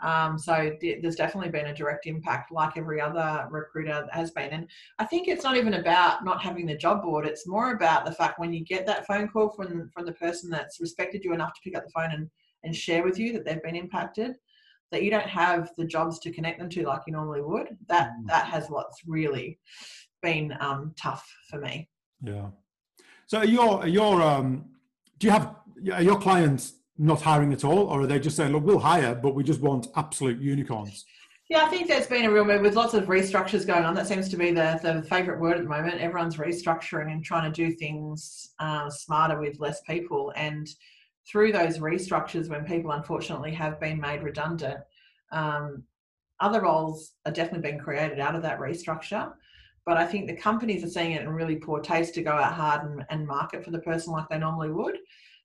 Um, 0.02 0.38
so 0.38 0.74
there's 0.80 1.16
definitely 1.16 1.50
been 1.50 1.66
a 1.66 1.74
direct 1.74 2.06
impact, 2.06 2.50
like 2.50 2.78
every 2.78 3.02
other 3.02 3.46
recruiter 3.50 4.08
has 4.12 4.30
been. 4.30 4.48
And 4.50 4.66
I 4.98 5.04
think 5.04 5.28
it's 5.28 5.44
not 5.44 5.58
even 5.58 5.74
about 5.74 6.24
not 6.24 6.40
having 6.40 6.64
the 6.64 6.76
job 6.76 7.02
board. 7.02 7.26
It's 7.26 7.46
more 7.46 7.74
about 7.74 8.06
the 8.06 8.12
fact 8.12 8.38
when 8.38 8.52
you 8.52 8.64
get 8.64 8.86
that 8.86 9.06
phone 9.06 9.28
call 9.28 9.50
from 9.50 9.90
from 9.92 10.06
the 10.06 10.12
person 10.12 10.48
that's 10.48 10.80
respected 10.80 11.22
you 11.22 11.34
enough 11.34 11.52
to 11.52 11.60
pick 11.62 11.76
up 11.76 11.84
the 11.84 11.92
phone 11.92 12.12
and 12.12 12.30
and 12.64 12.74
share 12.74 13.04
with 13.04 13.18
you 13.18 13.32
that 13.32 13.44
they've 13.44 13.62
been 13.62 13.76
impacted 13.76 14.36
that 14.90 15.02
you 15.02 15.10
don't 15.10 15.26
have 15.26 15.70
the 15.76 15.84
jobs 15.84 16.18
to 16.20 16.32
connect 16.32 16.58
them 16.58 16.68
to 16.68 16.84
like 16.86 17.02
you 17.06 17.12
normally 17.12 17.42
would 17.42 17.76
that 17.88 18.10
mm. 18.10 18.26
that 18.26 18.46
has 18.46 18.68
what's 18.68 19.00
really 19.06 19.58
been 20.22 20.54
um, 20.60 20.92
tough 21.00 21.26
for 21.48 21.58
me 21.58 21.88
yeah 22.22 22.48
so 23.26 23.42
your 23.42 23.86
your 23.86 24.20
um 24.22 24.64
do 25.18 25.26
you 25.26 25.30
have 25.32 25.54
are 25.92 26.02
your 26.02 26.18
clients 26.18 26.74
not 26.98 27.22
hiring 27.22 27.52
at 27.52 27.64
all 27.64 27.86
or 27.86 28.02
are 28.02 28.06
they 28.06 28.18
just 28.18 28.36
saying 28.36 28.52
look 28.52 28.64
we'll 28.64 28.78
hire 28.78 29.14
but 29.14 29.34
we 29.34 29.42
just 29.42 29.60
want 29.60 29.86
absolute 29.96 30.38
unicorns 30.38 31.04
yeah, 31.50 31.64
I 31.64 31.68
think 31.68 31.88
there's 31.88 32.06
been 32.06 32.26
a 32.26 32.30
real 32.30 32.44
move 32.44 32.60
with 32.60 32.76
lots 32.76 32.94
of 32.94 33.06
restructures 33.06 33.66
going 33.66 33.84
on. 33.84 33.92
That 33.92 34.06
seems 34.06 34.28
to 34.28 34.36
be 34.36 34.52
the, 34.52 34.78
the 34.84 35.02
favourite 35.08 35.40
word 35.40 35.56
at 35.56 35.64
the 35.64 35.68
moment. 35.68 36.00
Everyone's 36.00 36.36
restructuring 36.36 37.10
and 37.10 37.24
trying 37.24 37.52
to 37.52 37.68
do 37.68 37.74
things 37.74 38.50
uh, 38.60 38.88
smarter 38.88 39.40
with 39.40 39.58
less 39.58 39.80
people. 39.80 40.32
And 40.36 40.68
through 41.30 41.52
those 41.52 41.78
restructures, 41.78 42.48
when 42.48 42.64
people 42.64 42.90
unfortunately 42.90 43.52
have 43.52 43.78
been 43.78 44.00
made 44.00 44.22
redundant, 44.22 44.80
um, 45.32 45.84
other 46.40 46.62
roles 46.62 47.12
are 47.26 47.32
definitely 47.32 47.70
being 47.70 47.80
created 47.80 48.18
out 48.18 48.34
of 48.34 48.42
that 48.42 48.58
restructure. 48.58 49.32
But 49.86 49.96
I 49.96 50.06
think 50.06 50.26
the 50.26 50.36
companies 50.36 50.84
are 50.84 50.88
seeing 50.88 51.12
it 51.12 51.22
in 51.22 51.28
really 51.28 51.56
poor 51.56 51.80
taste 51.80 52.14
to 52.14 52.22
go 52.22 52.32
out 52.32 52.52
hard 52.52 52.82
and, 52.84 53.04
and 53.10 53.26
market 53.26 53.64
for 53.64 53.70
the 53.70 53.78
person 53.78 54.12
like 54.12 54.28
they 54.28 54.38
normally 54.38 54.70
would. 54.70 54.98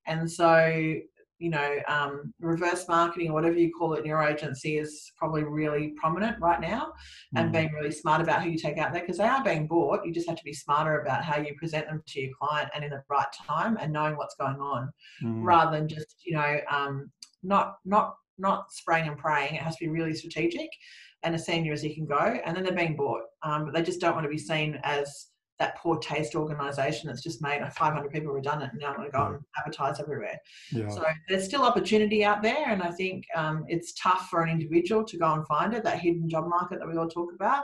And 0.08 0.30
so 0.30 0.96
you 1.40 1.50
know, 1.50 1.80
um, 1.88 2.34
reverse 2.40 2.88
marketing 2.88 3.30
or 3.30 3.34
whatever 3.34 3.58
you 3.58 3.72
call 3.78 3.94
it 3.94 4.00
in 4.00 4.06
your 4.06 4.24
agency 4.24 4.78
is 4.78 5.12
probably 5.18 5.44
really 5.44 5.94
prominent 5.98 6.40
right 6.40 6.62
now 6.62 6.94
and 7.36 7.50
mm. 7.50 7.54
being 7.54 7.74
really 7.74 7.92
smart 7.92 8.22
about 8.22 8.42
who 8.42 8.50
you 8.50 8.58
take 8.58 8.78
out 8.78 8.94
there 8.94 9.02
because 9.02 9.18
they 9.18 9.26
are 9.26 9.44
being 9.44 9.68
bought. 9.68 10.06
You 10.06 10.14
just 10.14 10.30
have 10.30 10.38
to 10.38 10.44
be 10.44 10.54
smarter 10.54 11.02
about 11.02 11.24
how 11.24 11.38
you 11.38 11.54
present 11.56 11.88
them 11.88 12.02
to 12.06 12.22
your 12.22 12.32
client 12.40 12.70
and 12.74 12.84
in 12.84 12.92
the 12.92 13.04
right 13.10 13.26
time 13.46 13.78
and 13.82 13.92
knowing 13.92 14.16
what's 14.16 14.36
going 14.36 14.60
on 14.60 14.90
mm. 15.24 15.44
rather 15.44 15.78
than 15.78 15.88
just, 15.90 16.16
you 16.26 16.36
know, 16.36 16.60
um, 16.72 17.12
not, 17.44 17.76
not, 17.84 18.16
not 18.38 18.72
spraying 18.72 19.08
and 19.08 19.18
praying. 19.18 19.56
It 19.56 19.62
has 19.62 19.76
to 19.78 19.86
be 19.86 19.90
really 19.90 20.14
strategic 20.14 20.70
and 21.24 21.36
as 21.36 21.46
senior 21.46 21.74
as 21.74 21.84
you 21.84 21.94
can 21.94 22.06
go. 22.06 22.40
And 22.46 22.56
then 22.56 22.64
they're 22.64 22.74
being 22.74 22.96
bought. 22.96 23.24
Um, 23.44 23.66
but 23.66 23.74
they 23.74 23.82
just 23.82 24.00
don't 24.00 24.14
want 24.14 24.26
to 24.26 24.30
be 24.30 24.38
seen 24.38 24.80
as 24.84 25.28
that 25.60 25.78
poor 25.78 25.98
taste 26.00 26.36
organization 26.36 27.08
that's 27.08 27.24
just 27.24 27.42
made 27.42 27.62
500 27.62 28.12
people 28.12 28.34
redundant 28.34 28.74
and 28.74 28.82
now 28.82 28.90
I'm 28.90 28.98
going 28.98 29.08
to 29.10 29.18
go 29.18 29.26
and 29.28 29.40
advertise 29.58 30.00
everywhere. 30.00 30.38
Yeah. 30.72 30.90
So 30.90 31.06
there's 31.30 31.46
still 31.46 31.64
opportunity 31.64 32.26
out 32.26 32.42
there, 32.42 32.70
and 32.70 32.84
I 32.84 32.92
think 32.92 33.26
um, 33.36 33.64
it's 33.68 33.94
tough 33.94 34.28
for 34.30 34.44
an 34.44 34.50
individual 34.50 35.04
to 35.06 35.18
go 35.18 35.34
and 35.34 35.48
find 35.48 35.74
it, 35.74 35.84
that 35.84 36.00
hidden 36.00 36.30
job 36.30 36.48
market 36.48 36.80
that 36.80 36.88
we 36.88 36.98
all 36.98 37.08
talk 37.08 37.30
about. 37.34 37.64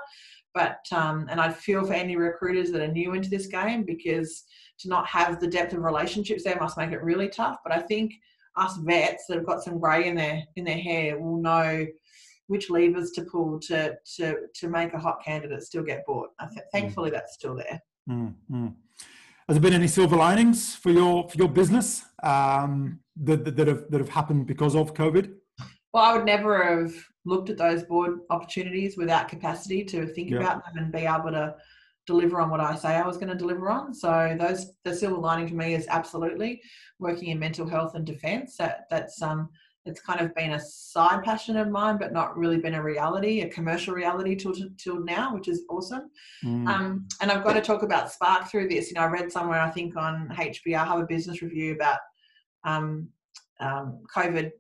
But 0.54 0.80
um, 0.92 1.28
and 1.30 1.40
I 1.40 1.52
feel 1.52 1.86
for 1.86 1.94
any 1.94 2.16
recruiters 2.16 2.72
that 2.72 2.82
are 2.82 2.92
new 2.92 3.14
into 3.14 3.30
this 3.30 3.48
game 3.48 3.84
because 3.84 4.44
to 4.80 4.90
not 4.90 5.08
have 5.08 5.40
the 5.40 5.48
depth 5.48 5.74
of 5.74 5.82
relationships 5.82 6.44
there 6.44 6.58
must 6.60 6.78
make 6.78 6.92
it 6.92 7.04
really 7.04 7.30
tough. 7.30 7.58
But 7.64 7.74
I 7.74 7.82
think 7.82 8.14
us 8.58 8.78
vets 8.78 9.26
that 9.28 9.38
have 9.38 9.46
got 9.46 9.64
some 9.64 9.80
grey 9.80 10.08
in 10.08 10.16
their 10.16 10.44
in 10.56 10.66
their 10.66 10.78
hair 10.78 11.20
will 11.20 11.42
know 11.42 11.86
which 12.52 12.70
levers 12.70 13.12
to 13.12 13.22
pull 13.24 13.58
to 13.58 13.96
to 14.16 14.36
to 14.54 14.68
make 14.68 14.94
a 14.94 15.00
hot 15.00 15.24
candidate 15.24 15.64
still 15.64 15.84
get 15.84 16.06
bought. 16.06 16.30
Th- 16.40 16.52
mm. 16.52 16.72
thankfully, 16.74 17.10
mm. 17.10 17.14
that's 17.14 17.34
still 17.34 17.56
there. 17.56 17.82
Mm-hmm. 18.10 18.68
Has 19.48 19.56
there 19.56 19.62
been 19.62 19.74
any 19.74 19.88
silver 19.88 20.18
linings 20.18 20.76
for 20.76 20.92
your 20.92 21.30
for 21.30 21.38
your 21.38 21.48
business 21.48 22.04
um, 22.24 23.00
that, 23.16 23.46
that, 23.46 23.56
that 23.56 23.68
have 23.68 23.84
that 23.90 24.02
have 24.02 24.10
happened 24.10 24.48
because 24.48 24.76
of 24.76 24.94
COVID? 24.94 25.34
Well, 25.94 26.04
I 26.04 26.16
would 26.16 26.26
never 26.26 26.54
have 26.64 26.94
looked 27.26 27.50
at 27.50 27.58
those 27.58 27.84
board 27.84 28.20
opportunities 28.30 28.98
without 28.98 29.30
capacity 29.30 29.86
to 29.86 30.06
think 30.08 30.32
yep. 30.32 30.42
about 30.42 30.66
them 30.66 30.84
and 30.84 30.92
be 30.92 31.06
able 31.06 31.32
to 31.32 31.56
deliver 32.06 32.42
on 32.42 32.50
what 32.50 32.60
I 32.60 32.76
say 32.76 32.96
I 32.96 33.08
was 33.08 33.18
going 33.18 33.30
to 33.30 33.36
deliver 33.36 33.70
on. 33.70 33.94
So 33.94 34.36
those 34.38 34.74
the 34.84 34.94
silver 34.94 35.22
lining 35.22 35.48
for 35.48 35.56
me 35.56 35.74
is 35.74 35.88
absolutely 35.88 36.62
working 37.00 37.30
in 37.30 37.40
mental 37.40 37.68
health 37.68 37.96
and 37.96 38.06
defence. 38.06 38.58
That 38.58 38.88
that's 38.90 39.22
um 39.22 39.50
it's 39.86 40.00
kind 40.00 40.22
of 40.22 40.34
been 40.36 40.52
a 40.52 40.60
side 40.60 41.24
passion 41.24 41.58
of 41.58 41.70
mine, 41.70 41.98
but 41.98 42.14
not 42.14 42.38
really 42.38 42.58
been 42.58 42.76
a 42.76 42.84
reality, 42.84 43.42
a 43.42 43.50
commercial 43.50 43.94
reality 43.94 44.36
till 44.36 44.54
till 44.78 45.04
now, 45.04 45.34
which 45.34 45.48
is 45.48 45.64
awesome. 45.70 46.12
Mm. 46.44 46.68
Um, 46.68 47.08
and 47.20 47.32
I've 47.32 47.44
got 47.44 47.54
to 47.54 47.62
talk 47.62 47.82
about 47.82 48.12
Spark 48.12 48.50
through 48.50 48.70
this. 48.70 48.90
You 48.90 48.96
know, 48.96 49.02
I 49.02 49.08
read 49.08 49.32
somewhere 49.32 49.60
I 49.60 49.72
think 49.72 49.98
on 49.98 50.30
HBR 50.30 50.86
Harvard 50.86 51.08
Business 51.08 51.42
Review 51.42 51.74
about 51.74 52.00
um, 52.64 53.10
um, 53.60 54.04
COVID 54.16 54.52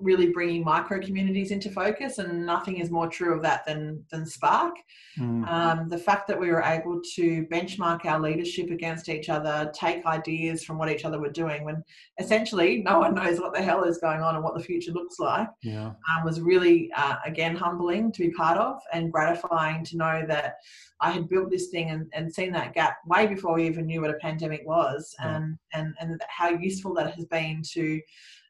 really 0.00 0.30
bringing 0.30 0.64
micro 0.64 1.00
communities 1.00 1.50
into 1.50 1.70
focus, 1.70 2.18
and 2.18 2.44
nothing 2.44 2.78
is 2.78 2.90
more 2.90 3.08
true 3.08 3.34
of 3.34 3.42
that 3.42 3.64
than 3.66 4.04
than 4.10 4.26
Spark. 4.26 4.74
Mm. 5.18 5.48
Um, 5.48 5.88
the 5.88 5.98
fact 5.98 6.28
that 6.28 6.38
we 6.38 6.50
were 6.50 6.62
able 6.62 7.00
to 7.14 7.46
benchmark 7.46 8.04
our 8.04 8.20
leadership 8.20 8.70
against 8.70 9.08
each 9.08 9.28
other, 9.28 9.70
take 9.74 10.04
ideas 10.04 10.64
from 10.64 10.78
what 10.78 10.90
each 10.90 11.04
other 11.04 11.20
were 11.20 11.30
doing, 11.30 11.64
when 11.64 11.82
essentially 12.18 12.82
no 12.84 12.98
one 12.98 13.14
knows 13.14 13.40
what 13.40 13.54
the 13.54 13.62
hell 13.62 13.84
is 13.84 13.98
going 13.98 14.20
on 14.20 14.34
and 14.34 14.44
what 14.44 14.54
the 14.54 14.62
future 14.62 14.92
looks 14.92 15.18
like, 15.18 15.48
yeah. 15.62 15.86
um, 16.10 16.24
was 16.24 16.40
really 16.40 16.90
uh, 16.96 17.16
again 17.24 17.56
humbling 17.56 18.12
to 18.12 18.22
be 18.22 18.30
part 18.32 18.58
of 18.58 18.80
and 18.92 19.12
gratifying 19.12 19.84
to 19.84 19.96
know 19.96 20.24
that 20.28 20.56
I 21.00 21.10
had 21.10 21.28
built 21.28 21.50
this 21.50 21.68
thing 21.68 21.90
and, 21.90 22.06
and 22.14 22.32
seen 22.32 22.52
that 22.52 22.74
gap 22.74 22.98
way 23.06 23.26
before 23.26 23.54
we 23.54 23.66
even 23.66 23.86
knew 23.86 24.00
what 24.00 24.10
a 24.10 24.14
pandemic 24.14 24.62
was, 24.66 25.14
yeah. 25.18 25.36
and 25.36 25.58
and 25.72 25.94
and 26.00 26.20
how 26.28 26.50
useful 26.50 26.94
that 26.94 27.14
has 27.14 27.24
been 27.26 27.62
to 27.72 28.00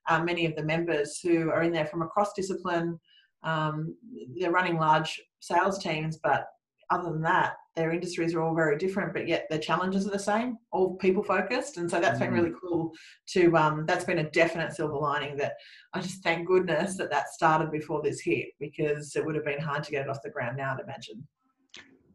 uh, 0.09 0.23
many 0.23 0.47
of 0.47 0.55
the 0.57 0.63
members 0.63 1.21
who 1.21 1.51
are 1.51 1.63
in 1.63 1.73
there 1.73 1.87
from 1.87 2.03
across 2.03 2.33
discipline. 2.33 2.99
Um, 3.43 3.97
they're 4.39 4.51
running 4.51 4.77
large 4.77 5.21
sales 5.41 5.79
teams, 5.79 6.19
but 6.23 6.47
other 6.91 7.11
than 7.11 7.23
that, 7.23 7.55
their 7.75 7.91
industries 7.91 8.35
are 8.35 8.43
all 8.43 8.55
very 8.55 8.79
different, 8.79 9.13
but 9.13 9.29
yet 9.29 9.47
their 9.51 9.59
challenges 9.59 10.07
are 10.07 10.11
the 10.11 10.19
same, 10.19 10.57
all 10.73 10.95
people 10.97 11.23
focused. 11.23 11.77
And 11.77 11.91
so 11.91 12.01
that's 12.01 12.19
been 12.19 12.31
mm. 12.31 12.35
really 12.35 12.53
cool 12.61 12.93
to, 13.31 13.57
um, 13.57 13.85
that's 13.87 14.05
been 14.05 14.21
a 14.21 14.31
definite 14.31 14.73
silver 14.73 14.97
lining 14.97 15.37
that 15.37 15.55
I 15.93 16.01
just 16.01 16.23
thank 16.23 16.47
goodness 16.47 16.97
that 16.97 17.11
that 17.11 17.29
started 17.31 17.71
before 17.71 18.03
this 18.03 18.21
hit 18.21 18.47
because 18.61 19.15
it 19.17 19.25
would 19.25 19.35
have 19.35 19.45
been 19.45 19.61
hard 19.61 19.85
to 19.85 19.91
get 19.91 20.03
it 20.03 20.09
off 20.09 20.23
the 20.23 20.31
ground 20.31 20.57
now, 20.57 20.75
I'd 20.75 20.81
imagine. 20.81 21.27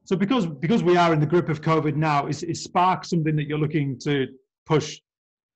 So 0.05 0.15
because 0.15 0.47
because 0.47 0.83
we 0.83 0.97
are 0.97 1.13
in 1.13 1.19
the 1.19 1.25
grip 1.25 1.47
of 1.47 1.61
COVID 1.61 1.95
now, 1.95 2.27
is, 2.27 2.43
is 2.43 2.63
Spark 2.63 3.05
something 3.05 3.35
that 3.35 3.47
you're 3.47 3.59
looking 3.59 3.99
to 3.99 4.27
push 4.65 4.99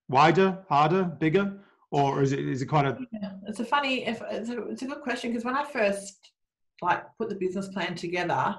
wider, 0.08 0.64
harder, 0.70 1.04
bigger? 1.04 1.60
Or 1.92 2.22
is 2.22 2.32
it 2.32 2.40
is 2.40 2.62
it 2.62 2.70
kind 2.70 2.88
of 2.88 3.00
yeah, 3.12 3.32
it's 3.48 3.60
a 3.60 3.66
funny 3.66 4.06
if 4.06 4.22
it's 4.32 4.50
a, 4.50 4.68
it's 4.68 4.82
a 4.82 4.88
good 4.88 5.02
question 5.02 5.32
because 5.32 5.46
when 5.46 5.56
i 5.56 5.64
first 5.64 6.32
like 6.82 7.04
put 7.18 7.30
the 7.30 7.36
business 7.36 7.68
plan 7.70 7.96
together 7.96 8.56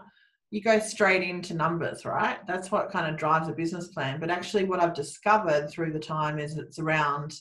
you 0.51 0.63
go 0.63 0.79
straight 0.79 1.23
into 1.23 1.55
numbers 1.55 2.05
right? 2.05 2.39
That's 2.47 2.71
what 2.71 2.91
kind 2.91 3.11
of 3.11 3.19
drives 3.19 3.49
a 3.49 3.53
business 3.53 3.89
plan. 3.89 4.21
But 4.21 4.31
actually 4.31 4.65
what 4.65 4.81
i've 4.81 4.95
discovered 4.95 5.69
through 5.69 5.93
the 5.93 5.99
time 5.99 6.39
is 6.39 6.57
it's 6.57 6.79
around 6.79 7.35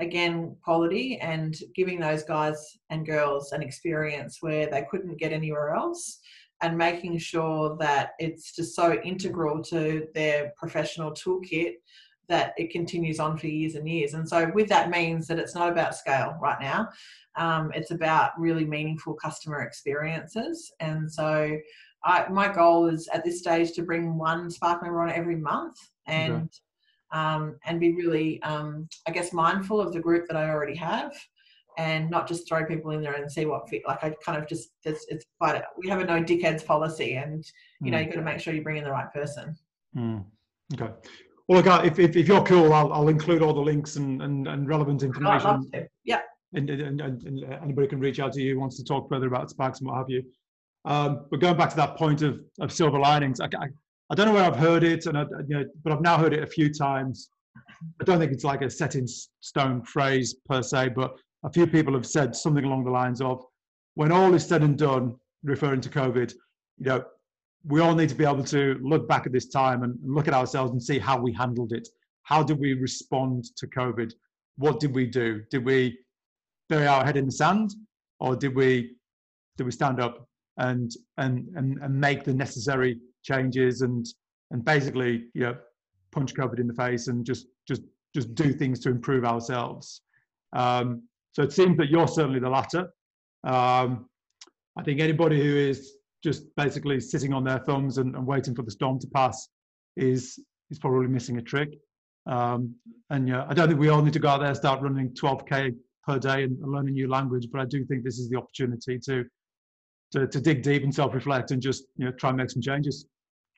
again 0.00 0.56
quality 0.62 1.18
and 1.20 1.56
giving 1.74 2.00
those 2.00 2.24
guys 2.24 2.78
and 2.90 3.06
girls 3.06 3.52
an 3.52 3.62
experience 3.62 4.38
where 4.40 4.68
they 4.68 4.84
couldn't 4.90 5.18
get 5.18 5.32
anywhere 5.32 5.74
else 5.74 6.18
and 6.62 6.78
making 6.78 7.18
sure 7.18 7.76
that 7.78 8.12
it's 8.18 8.54
just 8.54 8.74
so 8.74 9.00
integral 9.02 9.62
to 9.62 10.06
their 10.14 10.52
professional 10.56 11.10
toolkit 11.12 11.74
that 12.32 12.54
it 12.56 12.70
continues 12.70 13.20
on 13.20 13.36
for 13.36 13.46
years 13.46 13.74
and 13.74 13.86
years. 13.86 14.14
And 14.14 14.26
so, 14.26 14.50
with 14.54 14.66
that 14.70 14.88
means 14.88 15.26
that 15.26 15.38
it's 15.38 15.54
not 15.54 15.70
about 15.70 15.94
scale 15.94 16.34
right 16.40 16.58
now. 16.58 16.88
Um, 17.36 17.70
it's 17.74 17.90
about 17.90 18.40
really 18.40 18.64
meaningful 18.64 19.12
customer 19.12 19.60
experiences. 19.60 20.72
And 20.80 21.12
so, 21.12 21.58
I, 22.04 22.26
my 22.30 22.48
goal 22.50 22.86
is 22.86 23.06
at 23.12 23.22
this 23.22 23.40
stage 23.40 23.72
to 23.72 23.82
bring 23.82 24.16
one 24.16 24.50
Spark 24.50 24.82
member 24.82 25.02
on 25.02 25.10
every 25.10 25.36
month 25.36 25.76
and 26.06 26.48
okay. 27.12 27.20
um, 27.20 27.58
and 27.66 27.78
be 27.78 27.92
really, 27.92 28.42
um, 28.42 28.88
I 29.06 29.10
guess, 29.10 29.34
mindful 29.34 29.78
of 29.78 29.92
the 29.92 30.00
group 30.00 30.26
that 30.28 30.36
I 30.36 30.48
already 30.48 30.76
have. 30.76 31.12
And 31.76 32.10
not 32.10 32.28
just 32.28 32.48
throw 32.48 32.64
people 32.66 32.92
in 32.92 33.02
there 33.02 33.14
and 33.14 33.30
see 33.30 33.44
what 33.44 33.68
fit. 33.68 33.82
Like 33.86 34.04
I 34.04 34.14
kind 34.24 34.40
of 34.40 34.46
just, 34.46 34.70
it's, 34.84 35.06
it's 35.08 35.24
quite. 35.38 35.56
A, 35.56 35.64
we 35.78 35.88
have 35.88 36.00
a 36.00 36.04
no 36.04 36.22
dickheads 36.22 36.64
policy, 36.66 37.14
and 37.14 37.42
you 37.80 37.88
mm. 37.88 37.90
know 37.92 37.98
hmm. 37.98 38.04
you've 38.04 38.12
got 38.12 38.20
to 38.20 38.26
make 38.26 38.40
sure 38.40 38.52
you 38.52 38.62
bring 38.62 38.76
in 38.76 38.84
the 38.84 38.90
right 38.90 39.10
person. 39.10 39.56
Mm. 39.96 40.24
Okay. 40.74 40.92
Well, 41.48 41.62
look, 41.62 41.84
if, 41.84 41.98
if, 41.98 42.16
if 42.16 42.28
you're 42.28 42.42
cool, 42.42 42.72
I'll, 42.72 42.92
I'll 42.92 43.08
include 43.08 43.42
all 43.42 43.52
the 43.52 43.60
links 43.60 43.96
and, 43.96 44.22
and, 44.22 44.46
and 44.46 44.68
relevant 44.68 45.02
information. 45.02 45.70
Yeah. 46.04 46.20
And, 46.54 46.68
and, 46.70 47.00
and, 47.00 47.22
and, 47.24 47.54
anybody 47.62 47.88
can 47.88 47.98
reach 47.98 48.20
out 48.20 48.32
to 48.34 48.42
you 48.42 48.54
who 48.54 48.60
wants 48.60 48.76
to 48.76 48.84
talk 48.84 49.08
further 49.08 49.26
about 49.26 49.50
Sparks 49.50 49.80
and 49.80 49.88
what 49.88 49.96
have 49.96 50.08
you. 50.08 50.22
Um, 50.84 51.26
but 51.30 51.40
going 51.40 51.56
back 51.56 51.70
to 51.70 51.76
that 51.76 51.96
point 51.96 52.22
of, 52.22 52.40
of 52.60 52.70
silver 52.72 52.98
linings, 52.98 53.40
I, 53.40 53.46
I, 53.46 53.68
I 54.10 54.14
don't 54.14 54.26
know 54.26 54.34
where 54.34 54.44
I've 54.44 54.56
heard 54.56 54.84
it, 54.84 55.06
and 55.06 55.16
I, 55.16 55.22
you 55.48 55.56
know, 55.56 55.64
but 55.82 55.92
I've 55.92 56.02
now 56.02 56.18
heard 56.18 56.32
it 56.34 56.42
a 56.42 56.46
few 56.46 56.72
times. 56.72 57.30
I 58.00 58.04
don't 58.04 58.18
think 58.18 58.32
it's 58.32 58.44
like 58.44 58.62
a 58.62 58.70
set 58.70 58.94
in 58.94 59.06
stone 59.06 59.82
phrase 59.82 60.36
per 60.46 60.62
se, 60.62 60.90
but 60.90 61.16
a 61.44 61.50
few 61.50 61.66
people 61.66 61.94
have 61.94 62.06
said 62.06 62.36
something 62.36 62.64
along 62.64 62.84
the 62.84 62.90
lines 62.90 63.20
of, 63.20 63.42
when 63.94 64.12
all 64.12 64.34
is 64.34 64.46
said 64.46 64.62
and 64.62 64.76
done, 64.76 65.16
referring 65.42 65.80
to 65.82 65.88
COVID, 65.88 66.32
you 66.78 66.86
know, 66.86 67.04
we 67.64 67.80
all 67.80 67.94
need 67.94 68.08
to 68.08 68.14
be 68.14 68.24
able 68.24 68.44
to 68.44 68.78
look 68.82 69.08
back 69.08 69.26
at 69.26 69.32
this 69.32 69.48
time 69.48 69.82
and 69.82 69.96
look 70.04 70.28
at 70.28 70.34
ourselves 70.34 70.72
and 70.72 70.82
see 70.82 70.98
how 70.98 71.18
we 71.18 71.32
handled 71.32 71.72
it. 71.72 71.88
How 72.24 72.42
did 72.42 72.58
we 72.58 72.74
respond 72.74 73.44
to 73.56 73.66
COVID? 73.66 74.12
What 74.56 74.80
did 74.80 74.94
we 74.94 75.06
do? 75.06 75.42
Did 75.50 75.64
we 75.64 75.98
bury 76.68 76.86
our 76.86 77.04
head 77.04 77.16
in 77.16 77.26
the 77.26 77.32
sand, 77.32 77.74
or 78.20 78.36
did 78.36 78.54
we 78.54 78.96
did 79.56 79.64
we 79.64 79.72
stand 79.72 80.00
up 80.00 80.28
and 80.58 80.90
and 81.18 81.48
and, 81.56 81.78
and 81.82 82.00
make 82.00 82.24
the 82.24 82.32
necessary 82.32 82.98
changes 83.22 83.82
and 83.82 84.06
and 84.50 84.64
basically 84.64 85.26
you 85.34 85.42
know 85.42 85.56
punch 86.10 86.34
COVID 86.34 86.58
in 86.58 86.66
the 86.66 86.74
face 86.74 87.08
and 87.08 87.24
just 87.24 87.46
just 87.66 87.82
just 88.14 88.34
do 88.34 88.52
things 88.52 88.78
to 88.80 88.90
improve 88.90 89.24
ourselves. 89.24 90.02
Um, 90.52 91.02
so 91.32 91.42
it 91.42 91.52
seems 91.52 91.78
that 91.78 91.88
you're 91.88 92.08
certainly 92.08 92.40
the 92.40 92.50
latter. 92.50 92.92
Um, 93.44 94.08
I 94.76 94.82
think 94.82 95.00
anybody 95.00 95.42
who 95.42 95.56
is 95.56 95.96
just 96.22 96.44
basically 96.56 97.00
sitting 97.00 97.32
on 97.32 97.44
their 97.44 97.58
thumbs 97.58 97.98
and, 97.98 98.14
and 98.14 98.26
waiting 98.26 98.54
for 98.54 98.62
the 98.62 98.70
storm 98.70 98.98
to 99.00 99.06
pass 99.08 99.48
is 99.96 100.38
is 100.70 100.78
probably 100.78 101.08
missing 101.08 101.36
a 101.38 101.42
trick. 101.42 101.74
Um, 102.26 102.74
and 103.10 103.28
yeah, 103.28 103.44
I 103.48 103.54
don't 103.54 103.68
think 103.68 103.80
we 103.80 103.88
all 103.88 104.00
need 104.00 104.12
to 104.14 104.18
go 104.18 104.28
out 104.28 104.38
there 104.38 104.48
and 104.48 104.56
start 104.56 104.80
running 104.80 105.10
12k 105.10 105.74
per 106.06 106.18
day 106.18 106.44
and, 106.44 106.56
and 106.62 106.72
learn 106.72 106.88
a 106.88 106.90
new 106.90 107.08
language, 107.08 107.48
but 107.52 107.60
I 107.60 107.64
do 107.64 107.84
think 107.84 108.04
this 108.04 108.18
is 108.18 108.28
the 108.28 108.38
opportunity 108.38 108.98
to 109.06 109.24
to, 110.12 110.26
to 110.26 110.40
dig 110.40 110.62
deep 110.62 110.82
and 110.82 110.94
self-reflect 110.94 111.52
and 111.52 111.62
just 111.62 111.84
you 111.96 112.04
know 112.04 112.12
try 112.12 112.30
and 112.30 112.36
make 112.36 112.50
some 112.50 112.62
changes 112.62 113.06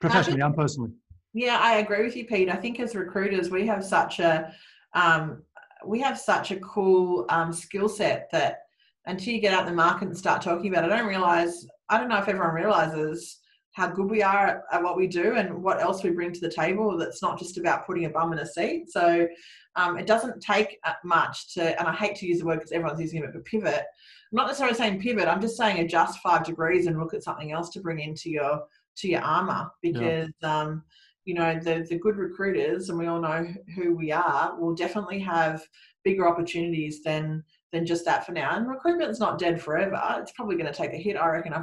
professionally 0.01 0.41
and 0.41 0.55
personally. 0.55 0.91
Yeah, 1.33 1.59
I 1.61 1.79
agree 1.79 2.05
with 2.05 2.15
you, 2.15 2.27
Pete. 2.27 2.49
I 2.49 2.55
think 2.55 2.79
as 2.79 2.95
recruiters, 2.95 3.51
we 3.51 3.67
have 3.67 3.85
such 3.85 4.21
a 4.21 4.55
um, 4.95 5.43
we 5.85 6.01
have 6.01 6.19
such 6.19 6.51
a 6.53 6.57
cool 6.57 7.27
um, 7.29 7.53
skill 7.53 7.89
set 7.89 8.29
that 8.33 8.61
until 9.07 9.35
you 9.35 9.41
get 9.41 9.53
out 9.53 9.63
in 9.63 9.67
the 9.67 9.75
market 9.75 10.09
and 10.09 10.17
start 10.17 10.41
talking 10.41 10.73
about 10.73 10.85
it, 10.85 10.93
I 10.93 10.97
don't 10.97 11.09
realize 11.09 11.67
I 11.89 11.99
don't 11.99 12.09
know 12.09 12.19
if 12.19 12.29
everyone 12.29 12.55
realizes 12.55 13.41
how 13.73 13.89
good 13.89 14.09
we 14.09 14.23
are 14.23 14.47
at, 14.47 14.63
at, 14.73 14.83
what 14.83 14.97
we 14.97 15.09
do 15.09 15.35
and 15.35 15.63
what 15.63 15.81
else 15.81 16.05
we 16.05 16.11
bring 16.11 16.33
to 16.33 16.41
the 16.41 16.49
table 16.49 16.97
that's 16.97 17.23
not 17.23 17.39
just 17.39 17.59
about 17.59 17.85
putting 17.85 18.05
a 18.05 18.11
bum 18.11 18.33
in 18.33 18.39
a 18.39 18.47
seat. 18.47 18.89
So 18.89 19.27
um, 19.75 19.99
it 19.99 20.07
doesn't 20.07 20.41
take 20.41 20.79
much 21.05 21.53
to, 21.55 21.79
and 21.79 21.89
I 21.89 21.93
hate 21.93 22.15
to 22.17 22.27
use 22.27 22.39
the 22.39 22.47
word 22.47 22.61
because 22.61 22.71
everyone's 22.71 23.01
using 23.01 23.25
it, 23.25 23.33
but 23.33 23.45
pivot. 23.45 23.75
I'm 23.85 24.37
not 24.37 24.47
necessarily 24.47 24.77
saying 24.77 25.01
pivot, 25.01 25.27
I'm 25.27 25.41
just 25.41 25.57
saying 25.57 25.81
adjust 25.81 26.21
five 26.21 26.45
degrees 26.45 26.87
and 26.87 27.01
look 27.01 27.15
at 27.15 27.25
something 27.25 27.51
else 27.51 27.71
to 27.71 27.81
bring 27.81 27.99
into 27.99 28.31
your 28.31 28.63
to 28.97 29.09
your 29.09 29.23
armor 29.23 29.71
because 29.83 30.31
yeah. 30.41 30.61
um, 30.61 30.85
you 31.25 31.35
know 31.35 31.59
the 31.59 31.85
the 31.89 31.99
good 31.99 32.17
recruiters 32.17 32.91
and 32.91 32.99
we 32.99 33.07
all 33.07 33.21
know 33.21 33.47
who 33.75 33.95
we 33.97 34.13
are 34.13 34.57
will 34.59 34.75
definitely 34.75 35.19
have 35.19 35.67
bigger 36.05 36.29
opportunities 36.29 37.03
than 37.03 37.43
than 37.75 37.85
just 37.85 38.05
that 38.05 38.25
for 38.25 38.33
now. 38.33 38.57
And 38.57 38.69
recruitment's 38.69 39.21
not 39.21 39.39
dead 39.39 39.61
forever. 39.61 40.01
It's 40.19 40.33
probably 40.33 40.57
going 40.57 40.73
to 40.73 40.79
take 40.79 40.93
a 40.93 40.97
hit. 40.97 41.17
I 41.17 41.27
reckon. 41.29 41.53
I, 41.53 41.63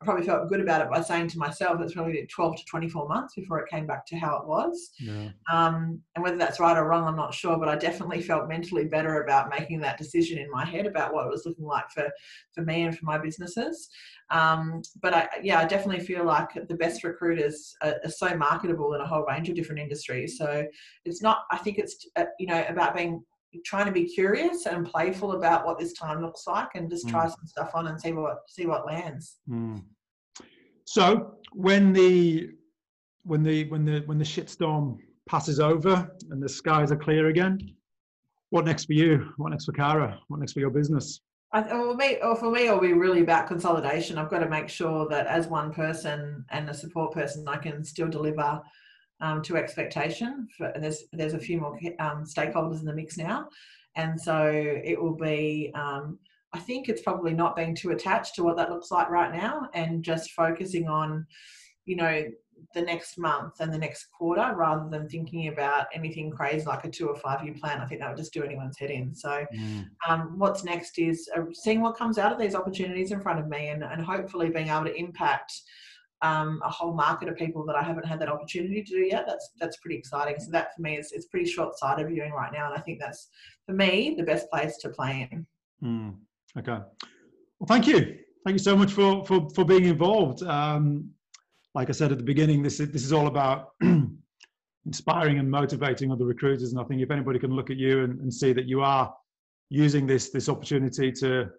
I 0.00 0.04
probably 0.04 0.24
felt 0.24 0.48
good 0.48 0.60
about 0.60 0.80
it 0.80 0.90
by 0.90 1.00
saying 1.00 1.26
to 1.26 1.38
myself 1.38 1.80
it's 1.80 1.94
probably 1.94 2.24
12 2.24 2.56
to 2.58 2.64
24 2.66 3.08
months 3.08 3.34
before 3.34 3.58
it 3.58 3.68
came 3.68 3.84
back 3.84 4.06
to 4.06 4.16
how 4.16 4.36
it 4.36 4.46
was. 4.46 4.90
Yeah. 5.00 5.30
Um, 5.52 6.00
and 6.14 6.22
whether 6.22 6.36
that's 6.36 6.60
right 6.60 6.76
or 6.76 6.86
wrong, 6.86 7.08
I'm 7.08 7.16
not 7.16 7.34
sure. 7.34 7.58
But 7.58 7.68
I 7.68 7.74
definitely 7.74 8.22
felt 8.22 8.46
mentally 8.46 8.84
better 8.84 9.24
about 9.24 9.50
making 9.50 9.80
that 9.80 9.98
decision 9.98 10.38
in 10.38 10.48
my 10.52 10.64
head 10.64 10.86
about 10.86 11.12
what 11.12 11.26
it 11.26 11.30
was 11.30 11.46
looking 11.46 11.64
like 11.64 11.90
for 11.90 12.08
for 12.54 12.62
me 12.62 12.82
and 12.82 12.96
for 12.96 13.06
my 13.06 13.18
businesses. 13.18 13.88
Um, 14.30 14.82
but 15.02 15.14
I, 15.14 15.28
yeah, 15.42 15.58
I 15.58 15.64
definitely 15.64 16.04
feel 16.04 16.24
like 16.24 16.50
the 16.68 16.76
best 16.76 17.02
recruiters 17.02 17.74
are, 17.82 17.96
are, 18.04 18.10
so 18.10 18.36
marketable 18.36 18.94
in 18.94 19.00
a 19.00 19.06
whole 19.06 19.24
range 19.24 19.48
of 19.48 19.56
different 19.56 19.80
industries. 19.80 20.38
So 20.38 20.64
it's 21.06 21.22
not. 21.22 21.38
I 21.50 21.56
think 21.56 21.78
it's 21.78 22.06
uh, 22.14 22.26
you 22.38 22.46
know 22.46 22.64
about 22.68 22.94
being 22.94 23.24
trying 23.64 23.86
to 23.86 23.92
be 23.92 24.04
curious 24.04 24.66
and 24.66 24.86
playful 24.86 25.32
about 25.32 25.64
what 25.64 25.78
this 25.78 25.92
time 25.92 26.20
looks 26.20 26.46
like 26.46 26.68
and 26.74 26.90
just 26.90 27.08
try 27.08 27.26
mm. 27.26 27.30
some 27.30 27.46
stuff 27.46 27.70
on 27.74 27.86
and 27.88 28.00
see 28.00 28.12
what 28.12 28.38
see 28.46 28.66
what 28.66 28.86
lands 28.86 29.38
mm. 29.48 29.82
so 30.84 31.34
when 31.52 31.92
the 31.92 32.50
when 33.22 33.42
the 33.42 33.68
when 33.68 33.84
the 33.84 34.00
when 34.06 34.18
the 34.18 34.24
shitstorm 34.24 34.98
passes 35.28 35.60
over 35.60 36.10
and 36.30 36.42
the 36.42 36.48
skies 36.48 36.92
are 36.92 36.96
clear 36.96 37.28
again 37.28 37.58
what 38.50 38.64
next 38.64 38.84
for 38.84 38.94
you 38.94 39.30
what 39.36 39.50
next 39.50 39.64
for 39.64 39.72
Cara 39.72 40.18
what 40.28 40.40
next 40.40 40.52
for 40.52 40.60
your 40.60 40.70
business 40.70 41.20
I, 41.50 41.62
well, 41.62 41.94
me, 41.94 42.18
or 42.22 42.36
for 42.36 42.50
me, 42.50 42.66
it'll 42.66 42.78
be 42.78 42.92
really 42.92 43.22
about 43.22 43.46
consolidation. 43.46 44.18
I've 44.18 44.28
got 44.28 44.40
to 44.40 44.48
make 44.50 44.68
sure 44.68 45.08
that 45.08 45.26
as 45.26 45.46
one 45.46 45.72
person 45.72 46.44
and 46.50 46.68
a 46.68 46.74
support 46.74 47.12
person, 47.12 47.48
I 47.48 47.56
can 47.56 47.82
still 47.84 48.08
deliver 48.08 48.60
um, 49.20 49.42
to 49.42 49.56
expectation. 49.56 50.48
For, 50.56 50.72
there's 50.78 51.04
there's 51.12 51.34
a 51.34 51.38
few 51.38 51.60
more 51.60 51.78
um, 51.98 52.24
stakeholders 52.24 52.80
in 52.80 52.86
the 52.86 52.94
mix 52.94 53.16
now, 53.16 53.48
and 53.96 54.20
so 54.20 54.46
it 54.46 55.00
will 55.00 55.16
be. 55.16 55.72
Um, 55.74 56.18
I 56.54 56.58
think 56.58 56.88
it's 56.88 57.02
probably 57.02 57.34
not 57.34 57.56
being 57.56 57.74
too 57.74 57.90
attached 57.90 58.34
to 58.36 58.42
what 58.42 58.56
that 58.56 58.70
looks 58.70 58.90
like 58.90 59.10
right 59.10 59.32
now, 59.32 59.68
and 59.74 60.02
just 60.02 60.30
focusing 60.30 60.88
on, 60.88 61.26
you 61.84 61.96
know, 61.96 62.24
the 62.74 62.82
next 62.82 63.18
month 63.18 63.60
and 63.60 63.72
the 63.72 63.78
next 63.78 64.06
quarter 64.06 64.54
rather 64.56 64.88
than 64.90 65.08
thinking 65.08 65.48
about 65.48 65.86
anything 65.92 66.30
crazy 66.30 66.64
like 66.66 66.84
a 66.84 66.90
two 66.90 67.08
or 67.08 67.16
five 67.16 67.44
year 67.44 67.54
plan. 67.54 67.80
I 67.80 67.86
think 67.86 68.00
that 68.00 68.08
would 68.08 68.16
just 68.16 68.32
do 68.32 68.42
anyone's 68.42 68.78
head 68.78 68.90
in. 68.90 69.14
So, 69.14 69.44
mm. 69.54 69.86
um, 70.08 70.38
what's 70.38 70.64
next 70.64 70.98
is 70.98 71.28
uh, 71.36 71.42
seeing 71.52 71.80
what 71.80 71.96
comes 71.96 72.18
out 72.18 72.32
of 72.32 72.38
these 72.38 72.54
opportunities 72.54 73.12
in 73.12 73.20
front 73.20 73.38
of 73.38 73.48
me 73.48 73.68
and, 73.68 73.82
and 73.82 74.02
hopefully 74.02 74.50
being 74.50 74.68
able 74.68 74.84
to 74.84 74.94
impact 74.94 75.52
um, 76.22 76.60
a 76.64 76.70
whole 76.70 76.94
market 76.94 77.28
of 77.28 77.36
people 77.36 77.64
that 77.66 77.76
I 77.76 77.82
haven't 77.82 78.06
had 78.06 78.20
that 78.20 78.28
opportunity 78.28 78.82
to 78.82 78.90
do 78.90 79.00
yet. 79.00 79.24
That's 79.26 79.50
that's 79.60 79.76
pretty 79.78 79.96
exciting. 79.96 80.36
So 80.40 80.50
that 80.50 80.74
for 80.74 80.82
me 80.82 80.96
is 80.96 81.12
it's 81.12 81.26
pretty 81.26 81.48
short 81.48 81.78
sighted 81.78 82.08
viewing 82.08 82.32
right 82.32 82.52
now, 82.52 82.70
and 82.70 82.78
I 82.78 82.82
think 82.82 82.98
that's 83.00 83.28
for 83.66 83.72
me 83.72 84.14
the 84.16 84.24
best 84.24 84.50
place 84.50 84.76
to 84.78 84.88
play 84.88 85.28
in. 85.30 85.46
Mm. 85.82 86.16
Okay. 86.58 86.82
Well, 87.60 87.66
thank 87.66 87.86
you. 87.86 88.18
Thank 88.44 88.54
you 88.54 88.64
so 88.64 88.76
much 88.76 88.92
for 88.92 89.24
for 89.24 89.48
for 89.50 89.64
being 89.64 89.84
involved. 89.84 90.42
Um, 90.42 91.10
like 91.74 91.88
I 91.88 91.92
said 91.92 92.10
at 92.10 92.18
the 92.18 92.24
beginning, 92.24 92.62
this 92.62 92.80
is 92.80 92.90
this 92.90 93.04
is 93.04 93.12
all 93.12 93.28
about 93.28 93.72
inspiring 94.86 95.38
and 95.38 95.50
motivating 95.50 96.10
other 96.10 96.24
recruiters. 96.24 96.72
And 96.72 96.80
I 96.80 96.84
think 96.84 97.00
if 97.00 97.10
anybody 97.10 97.38
can 97.38 97.54
look 97.54 97.70
at 97.70 97.76
you 97.76 98.02
and, 98.02 98.18
and 98.20 98.32
see 98.32 98.52
that 98.52 98.66
you 98.66 98.80
are 98.82 99.14
using 99.70 100.06
this 100.06 100.30
this 100.30 100.48
opportunity 100.48 101.12
to 101.12 101.50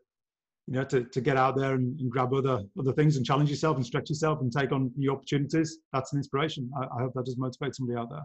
you 0.69 0.75
know 0.75 0.83
to, 0.83 1.03
to 1.03 1.19
get 1.19 1.35
out 1.35 1.55
there 1.55 1.73
and, 1.73 1.99
and, 1.99 2.11
grab 2.11 2.31
other 2.33 2.61
other 2.77 2.93
things 2.93 3.17
and 3.17 3.25
challenge 3.25 3.49
yourself 3.49 3.75
and 3.75 3.85
stretch 3.85 4.09
yourself 4.09 4.41
and 4.41 4.51
take 4.51 4.71
on 4.71 4.91
new 4.95 5.11
opportunities 5.11 5.79
that's 5.91 6.13
an 6.13 6.19
inspiration 6.19 6.69
i, 6.79 6.83
I 6.83 7.01
hope 7.03 7.13
that 7.15 7.25
does 7.25 7.37
motivate 7.37 7.75
somebody 7.75 7.97
out 7.97 8.09
there 8.09 8.23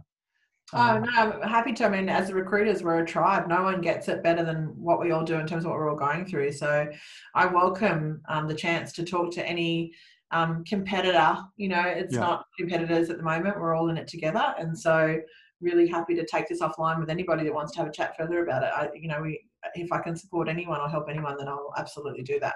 Oh 0.73 0.97
um, 0.97 1.03
no, 1.03 1.11
I'm 1.13 1.43
happy 1.43 1.75
to. 1.75 1.85
I 1.85 1.89
mean, 1.91 2.09
as 2.09 2.33
recruiters, 2.33 2.83
we're 2.83 3.01
a 3.01 3.07
tribe. 3.07 3.49
No 3.49 3.63
one 3.63 3.83
gets 3.83 4.09
it 4.09 4.23
better 4.23 4.43
than 4.43 4.69
what 4.77 4.99
we 4.99 5.11
all 5.11 5.23
do 5.23 5.35
in 5.35 5.47
terms 5.47 5.65
of 5.65 5.71
what 5.71 5.79
we're 5.79 5.91
all 5.91 5.97
going 5.97 6.25
through. 6.25 6.53
So, 6.53 6.89
I 7.35 7.47
welcome 7.47 8.23
um, 8.31 8.49
the 8.49 8.55
chance 8.55 8.91
to 8.95 9.05
talk 9.05 9.31
to 9.35 9.47
any 9.47 9.93
um, 10.31 10.65
competitor. 10.65 11.37
You 11.59 11.69
know, 11.69 11.83
it's 11.83 12.15
yeah. 12.15 12.21
not 12.21 12.47
competitors 12.59 13.11
at 13.11 13.19
the 13.19 13.23
moment. 13.23 13.61
We're 13.61 13.75
all 13.75 13.91
in 13.91 13.99
it 13.99 14.09
together, 14.09 14.55
and 14.59 14.77
so 14.77 15.21
really 15.61 15.87
happy 15.87 16.15
to 16.15 16.25
take 16.25 16.49
this 16.49 16.61
offline 16.61 16.99
with 16.99 17.11
anybody 17.11 17.45
that 17.45 17.55
wants 17.55 17.73
to 17.73 17.79
have 17.79 17.89
a 17.89 17.93
chat 17.93 18.17
further 18.17 18.43
about 18.43 18.63
it. 18.63 18.71
I, 18.75 18.89
you 18.95 19.09
know, 19.09 19.21
we 19.21 19.43
if 19.75 19.93
I 19.93 19.99
can 19.99 20.17
support 20.17 20.49
anyone 20.49 20.81
or 20.81 20.89
help 20.89 21.07
anyone, 21.11 21.37
then 21.39 21.49
I'll 21.49 21.73
absolutely 21.77 22.23
do 22.23 22.39
that. 22.41 22.55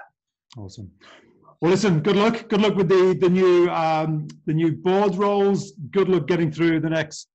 Awesome. 0.57 0.91
Well, 1.61 1.71
listen. 1.71 1.99
Good 1.99 2.15
luck. 2.15 2.47
Good 2.47 2.61
luck 2.61 2.75
with 2.75 2.87
the 2.89 3.17
the 3.19 3.29
new 3.29 3.69
um, 3.69 4.27
the 4.45 4.53
new 4.53 4.71
board 4.71 5.15
roles. 5.15 5.73
Good 5.91 6.07
luck 6.09 6.27
getting 6.27 6.51
through 6.51 6.79
the 6.79 6.89
next 6.89 7.27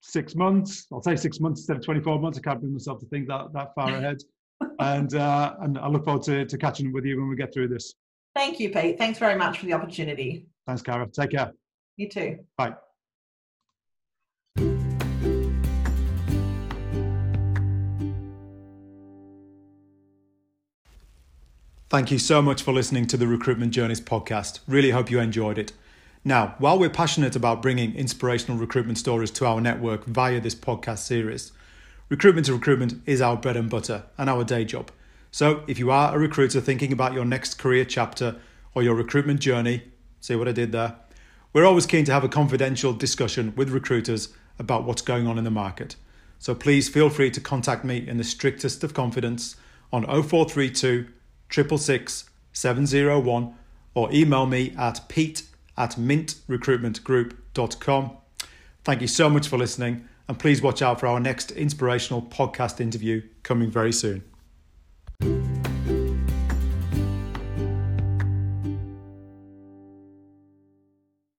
six 0.00 0.34
months. 0.34 0.86
I'll 0.92 1.02
say 1.02 1.16
six 1.16 1.40
months 1.40 1.60
instead 1.60 1.76
of 1.76 1.84
twenty 1.84 2.00
four 2.00 2.18
months. 2.18 2.38
I 2.38 2.40
can't 2.42 2.60
bring 2.60 2.72
myself 2.72 3.00
to 3.00 3.06
think 3.06 3.28
that 3.28 3.52
that 3.52 3.74
far 3.74 3.90
ahead. 3.94 4.18
and 4.80 5.14
uh, 5.14 5.54
and 5.60 5.78
I 5.78 5.88
look 5.88 6.04
forward 6.04 6.22
to, 6.24 6.46
to 6.46 6.58
catching 6.58 6.88
up 6.88 6.94
with 6.94 7.04
you 7.04 7.18
when 7.18 7.28
we 7.28 7.36
get 7.36 7.52
through 7.52 7.68
this. 7.68 7.94
Thank 8.34 8.60
you, 8.60 8.70
Pete. 8.70 8.98
Thanks 8.98 9.18
very 9.18 9.36
much 9.36 9.58
for 9.58 9.66
the 9.66 9.72
opportunity. 9.74 10.46
Thanks, 10.66 10.82
Cara. 10.82 11.06
Take 11.08 11.30
care. 11.30 11.52
You 11.96 12.08
too. 12.08 12.38
Bye. 12.56 12.76
Thank 21.96 22.10
you 22.10 22.18
so 22.18 22.42
much 22.42 22.62
for 22.62 22.74
listening 22.74 23.06
to 23.06 23.16
the 23.16 23.26
Recruitment 23.26 23.72
Journeys 23.72 24.02
podcast. 24.02 24.60
Really 24.68 24.90
hope 24.90 25.10
you 25.10 25.18
enjoyed 25.18 25.56
it. 25.56 25.72
Now, 26.24 26.54
while 26.58 26.78
we're 26.78 26.90
passionate 26.90 27.34
about 27.34 27.62
bringing 27.62 27.94
inspirational 27.94 28.58
recruitment 28.58 28.98
stories 28.98 29.30
to 29.30 29.46
our 29.46 29.62
network 29.62 30.04
via 30.04 30.38
this 30.38 30.54
podcast 30.54 30.98
series, 30.98 31.52
recruitment 32.10 32.48
to 32.48 32.52
recruitment 32.52 33.00
is 33.06 33.22
our 33.22 33.34
bread 33.38 33.56
and 33.56 33.70
butter 33.70 34.02
and 34.18 34.28
our 34.28 34.44
day 34.44 34.62
job. 34.66 34.90
So, 35.30 35.62
if 35.66 35.78
you 35.78 35.90
are 35.90 36.14
a 36.14 36.18
recruiter 36.18 36.60
thinking 36.60 36.92
about 36.92 37.14
your 37.14 37.24
next 37.24 37.54
career 37.54 37.86
chapter 37.86 38.36
or 38.74 38.82
your 38.82 38.94
recruitment 38.94 39.40
journey, 39.40 39.84
see 40.20 40.36
what 40.36 40.48
I 40.48 40.52
did 40.52 40.72
there? 40.72 40.96
We're 41.54 41.64
always 41.64 41.86
keen 41.86 42.04
to 42.04 42.12
have 42.12 42.24
a 42.24 42.28
confidential 42.28 42.92
discussion 42.92 43.54
with 43.56 43.70
recruiters 43.70 44.34
about 44.58 44.84
what's 44.84 45.00
going 45.00 45.26
on 45.26 45.38
in 45.38 45.44
the 45.44 45.50
market. 45.50 45.96
So, 46.38 46.54
please 46.54 46.90
feel 46.90 47.08
free 47.08 47.30
to 47.30 47.40
contact 47.40 47.86
me 47.86 48.06
in 48.06 48.18
the 48.18 48.22
strictest 48.22 48.84
of 48.84 48.92
confidence 48.92 49.56
on 49.90 50.04
0432 50.04 51.06
666 51.50 52.30
701 52.52 53.54
or 53.94 54.12
email 54.12 54.46
me 54.46 54.74
at 54.78 55.08
pete 55.08 55.42
at 55.76 55.92
mintrecruitmentgroup.com. 55.92 58.16
Thank 58.84 59.00
you 59.00 59.08
so 59.08 59.28
much 59.28 59.48
for 59.48 59.58
listening, 59.58 60.08
and 60.28 60.38
please 60.38 60.62
watch 60.62 60.82
out 60.82 61.00
for 61.00 61.08
our 61.08 61.20
next 61.20 61.50
inspirational 61.50 62.22
podcast 62.22 62.80
interview 62.80 63.22
coming 63.42 63.70
very 63.70 63.92
soon. 63.92 64.22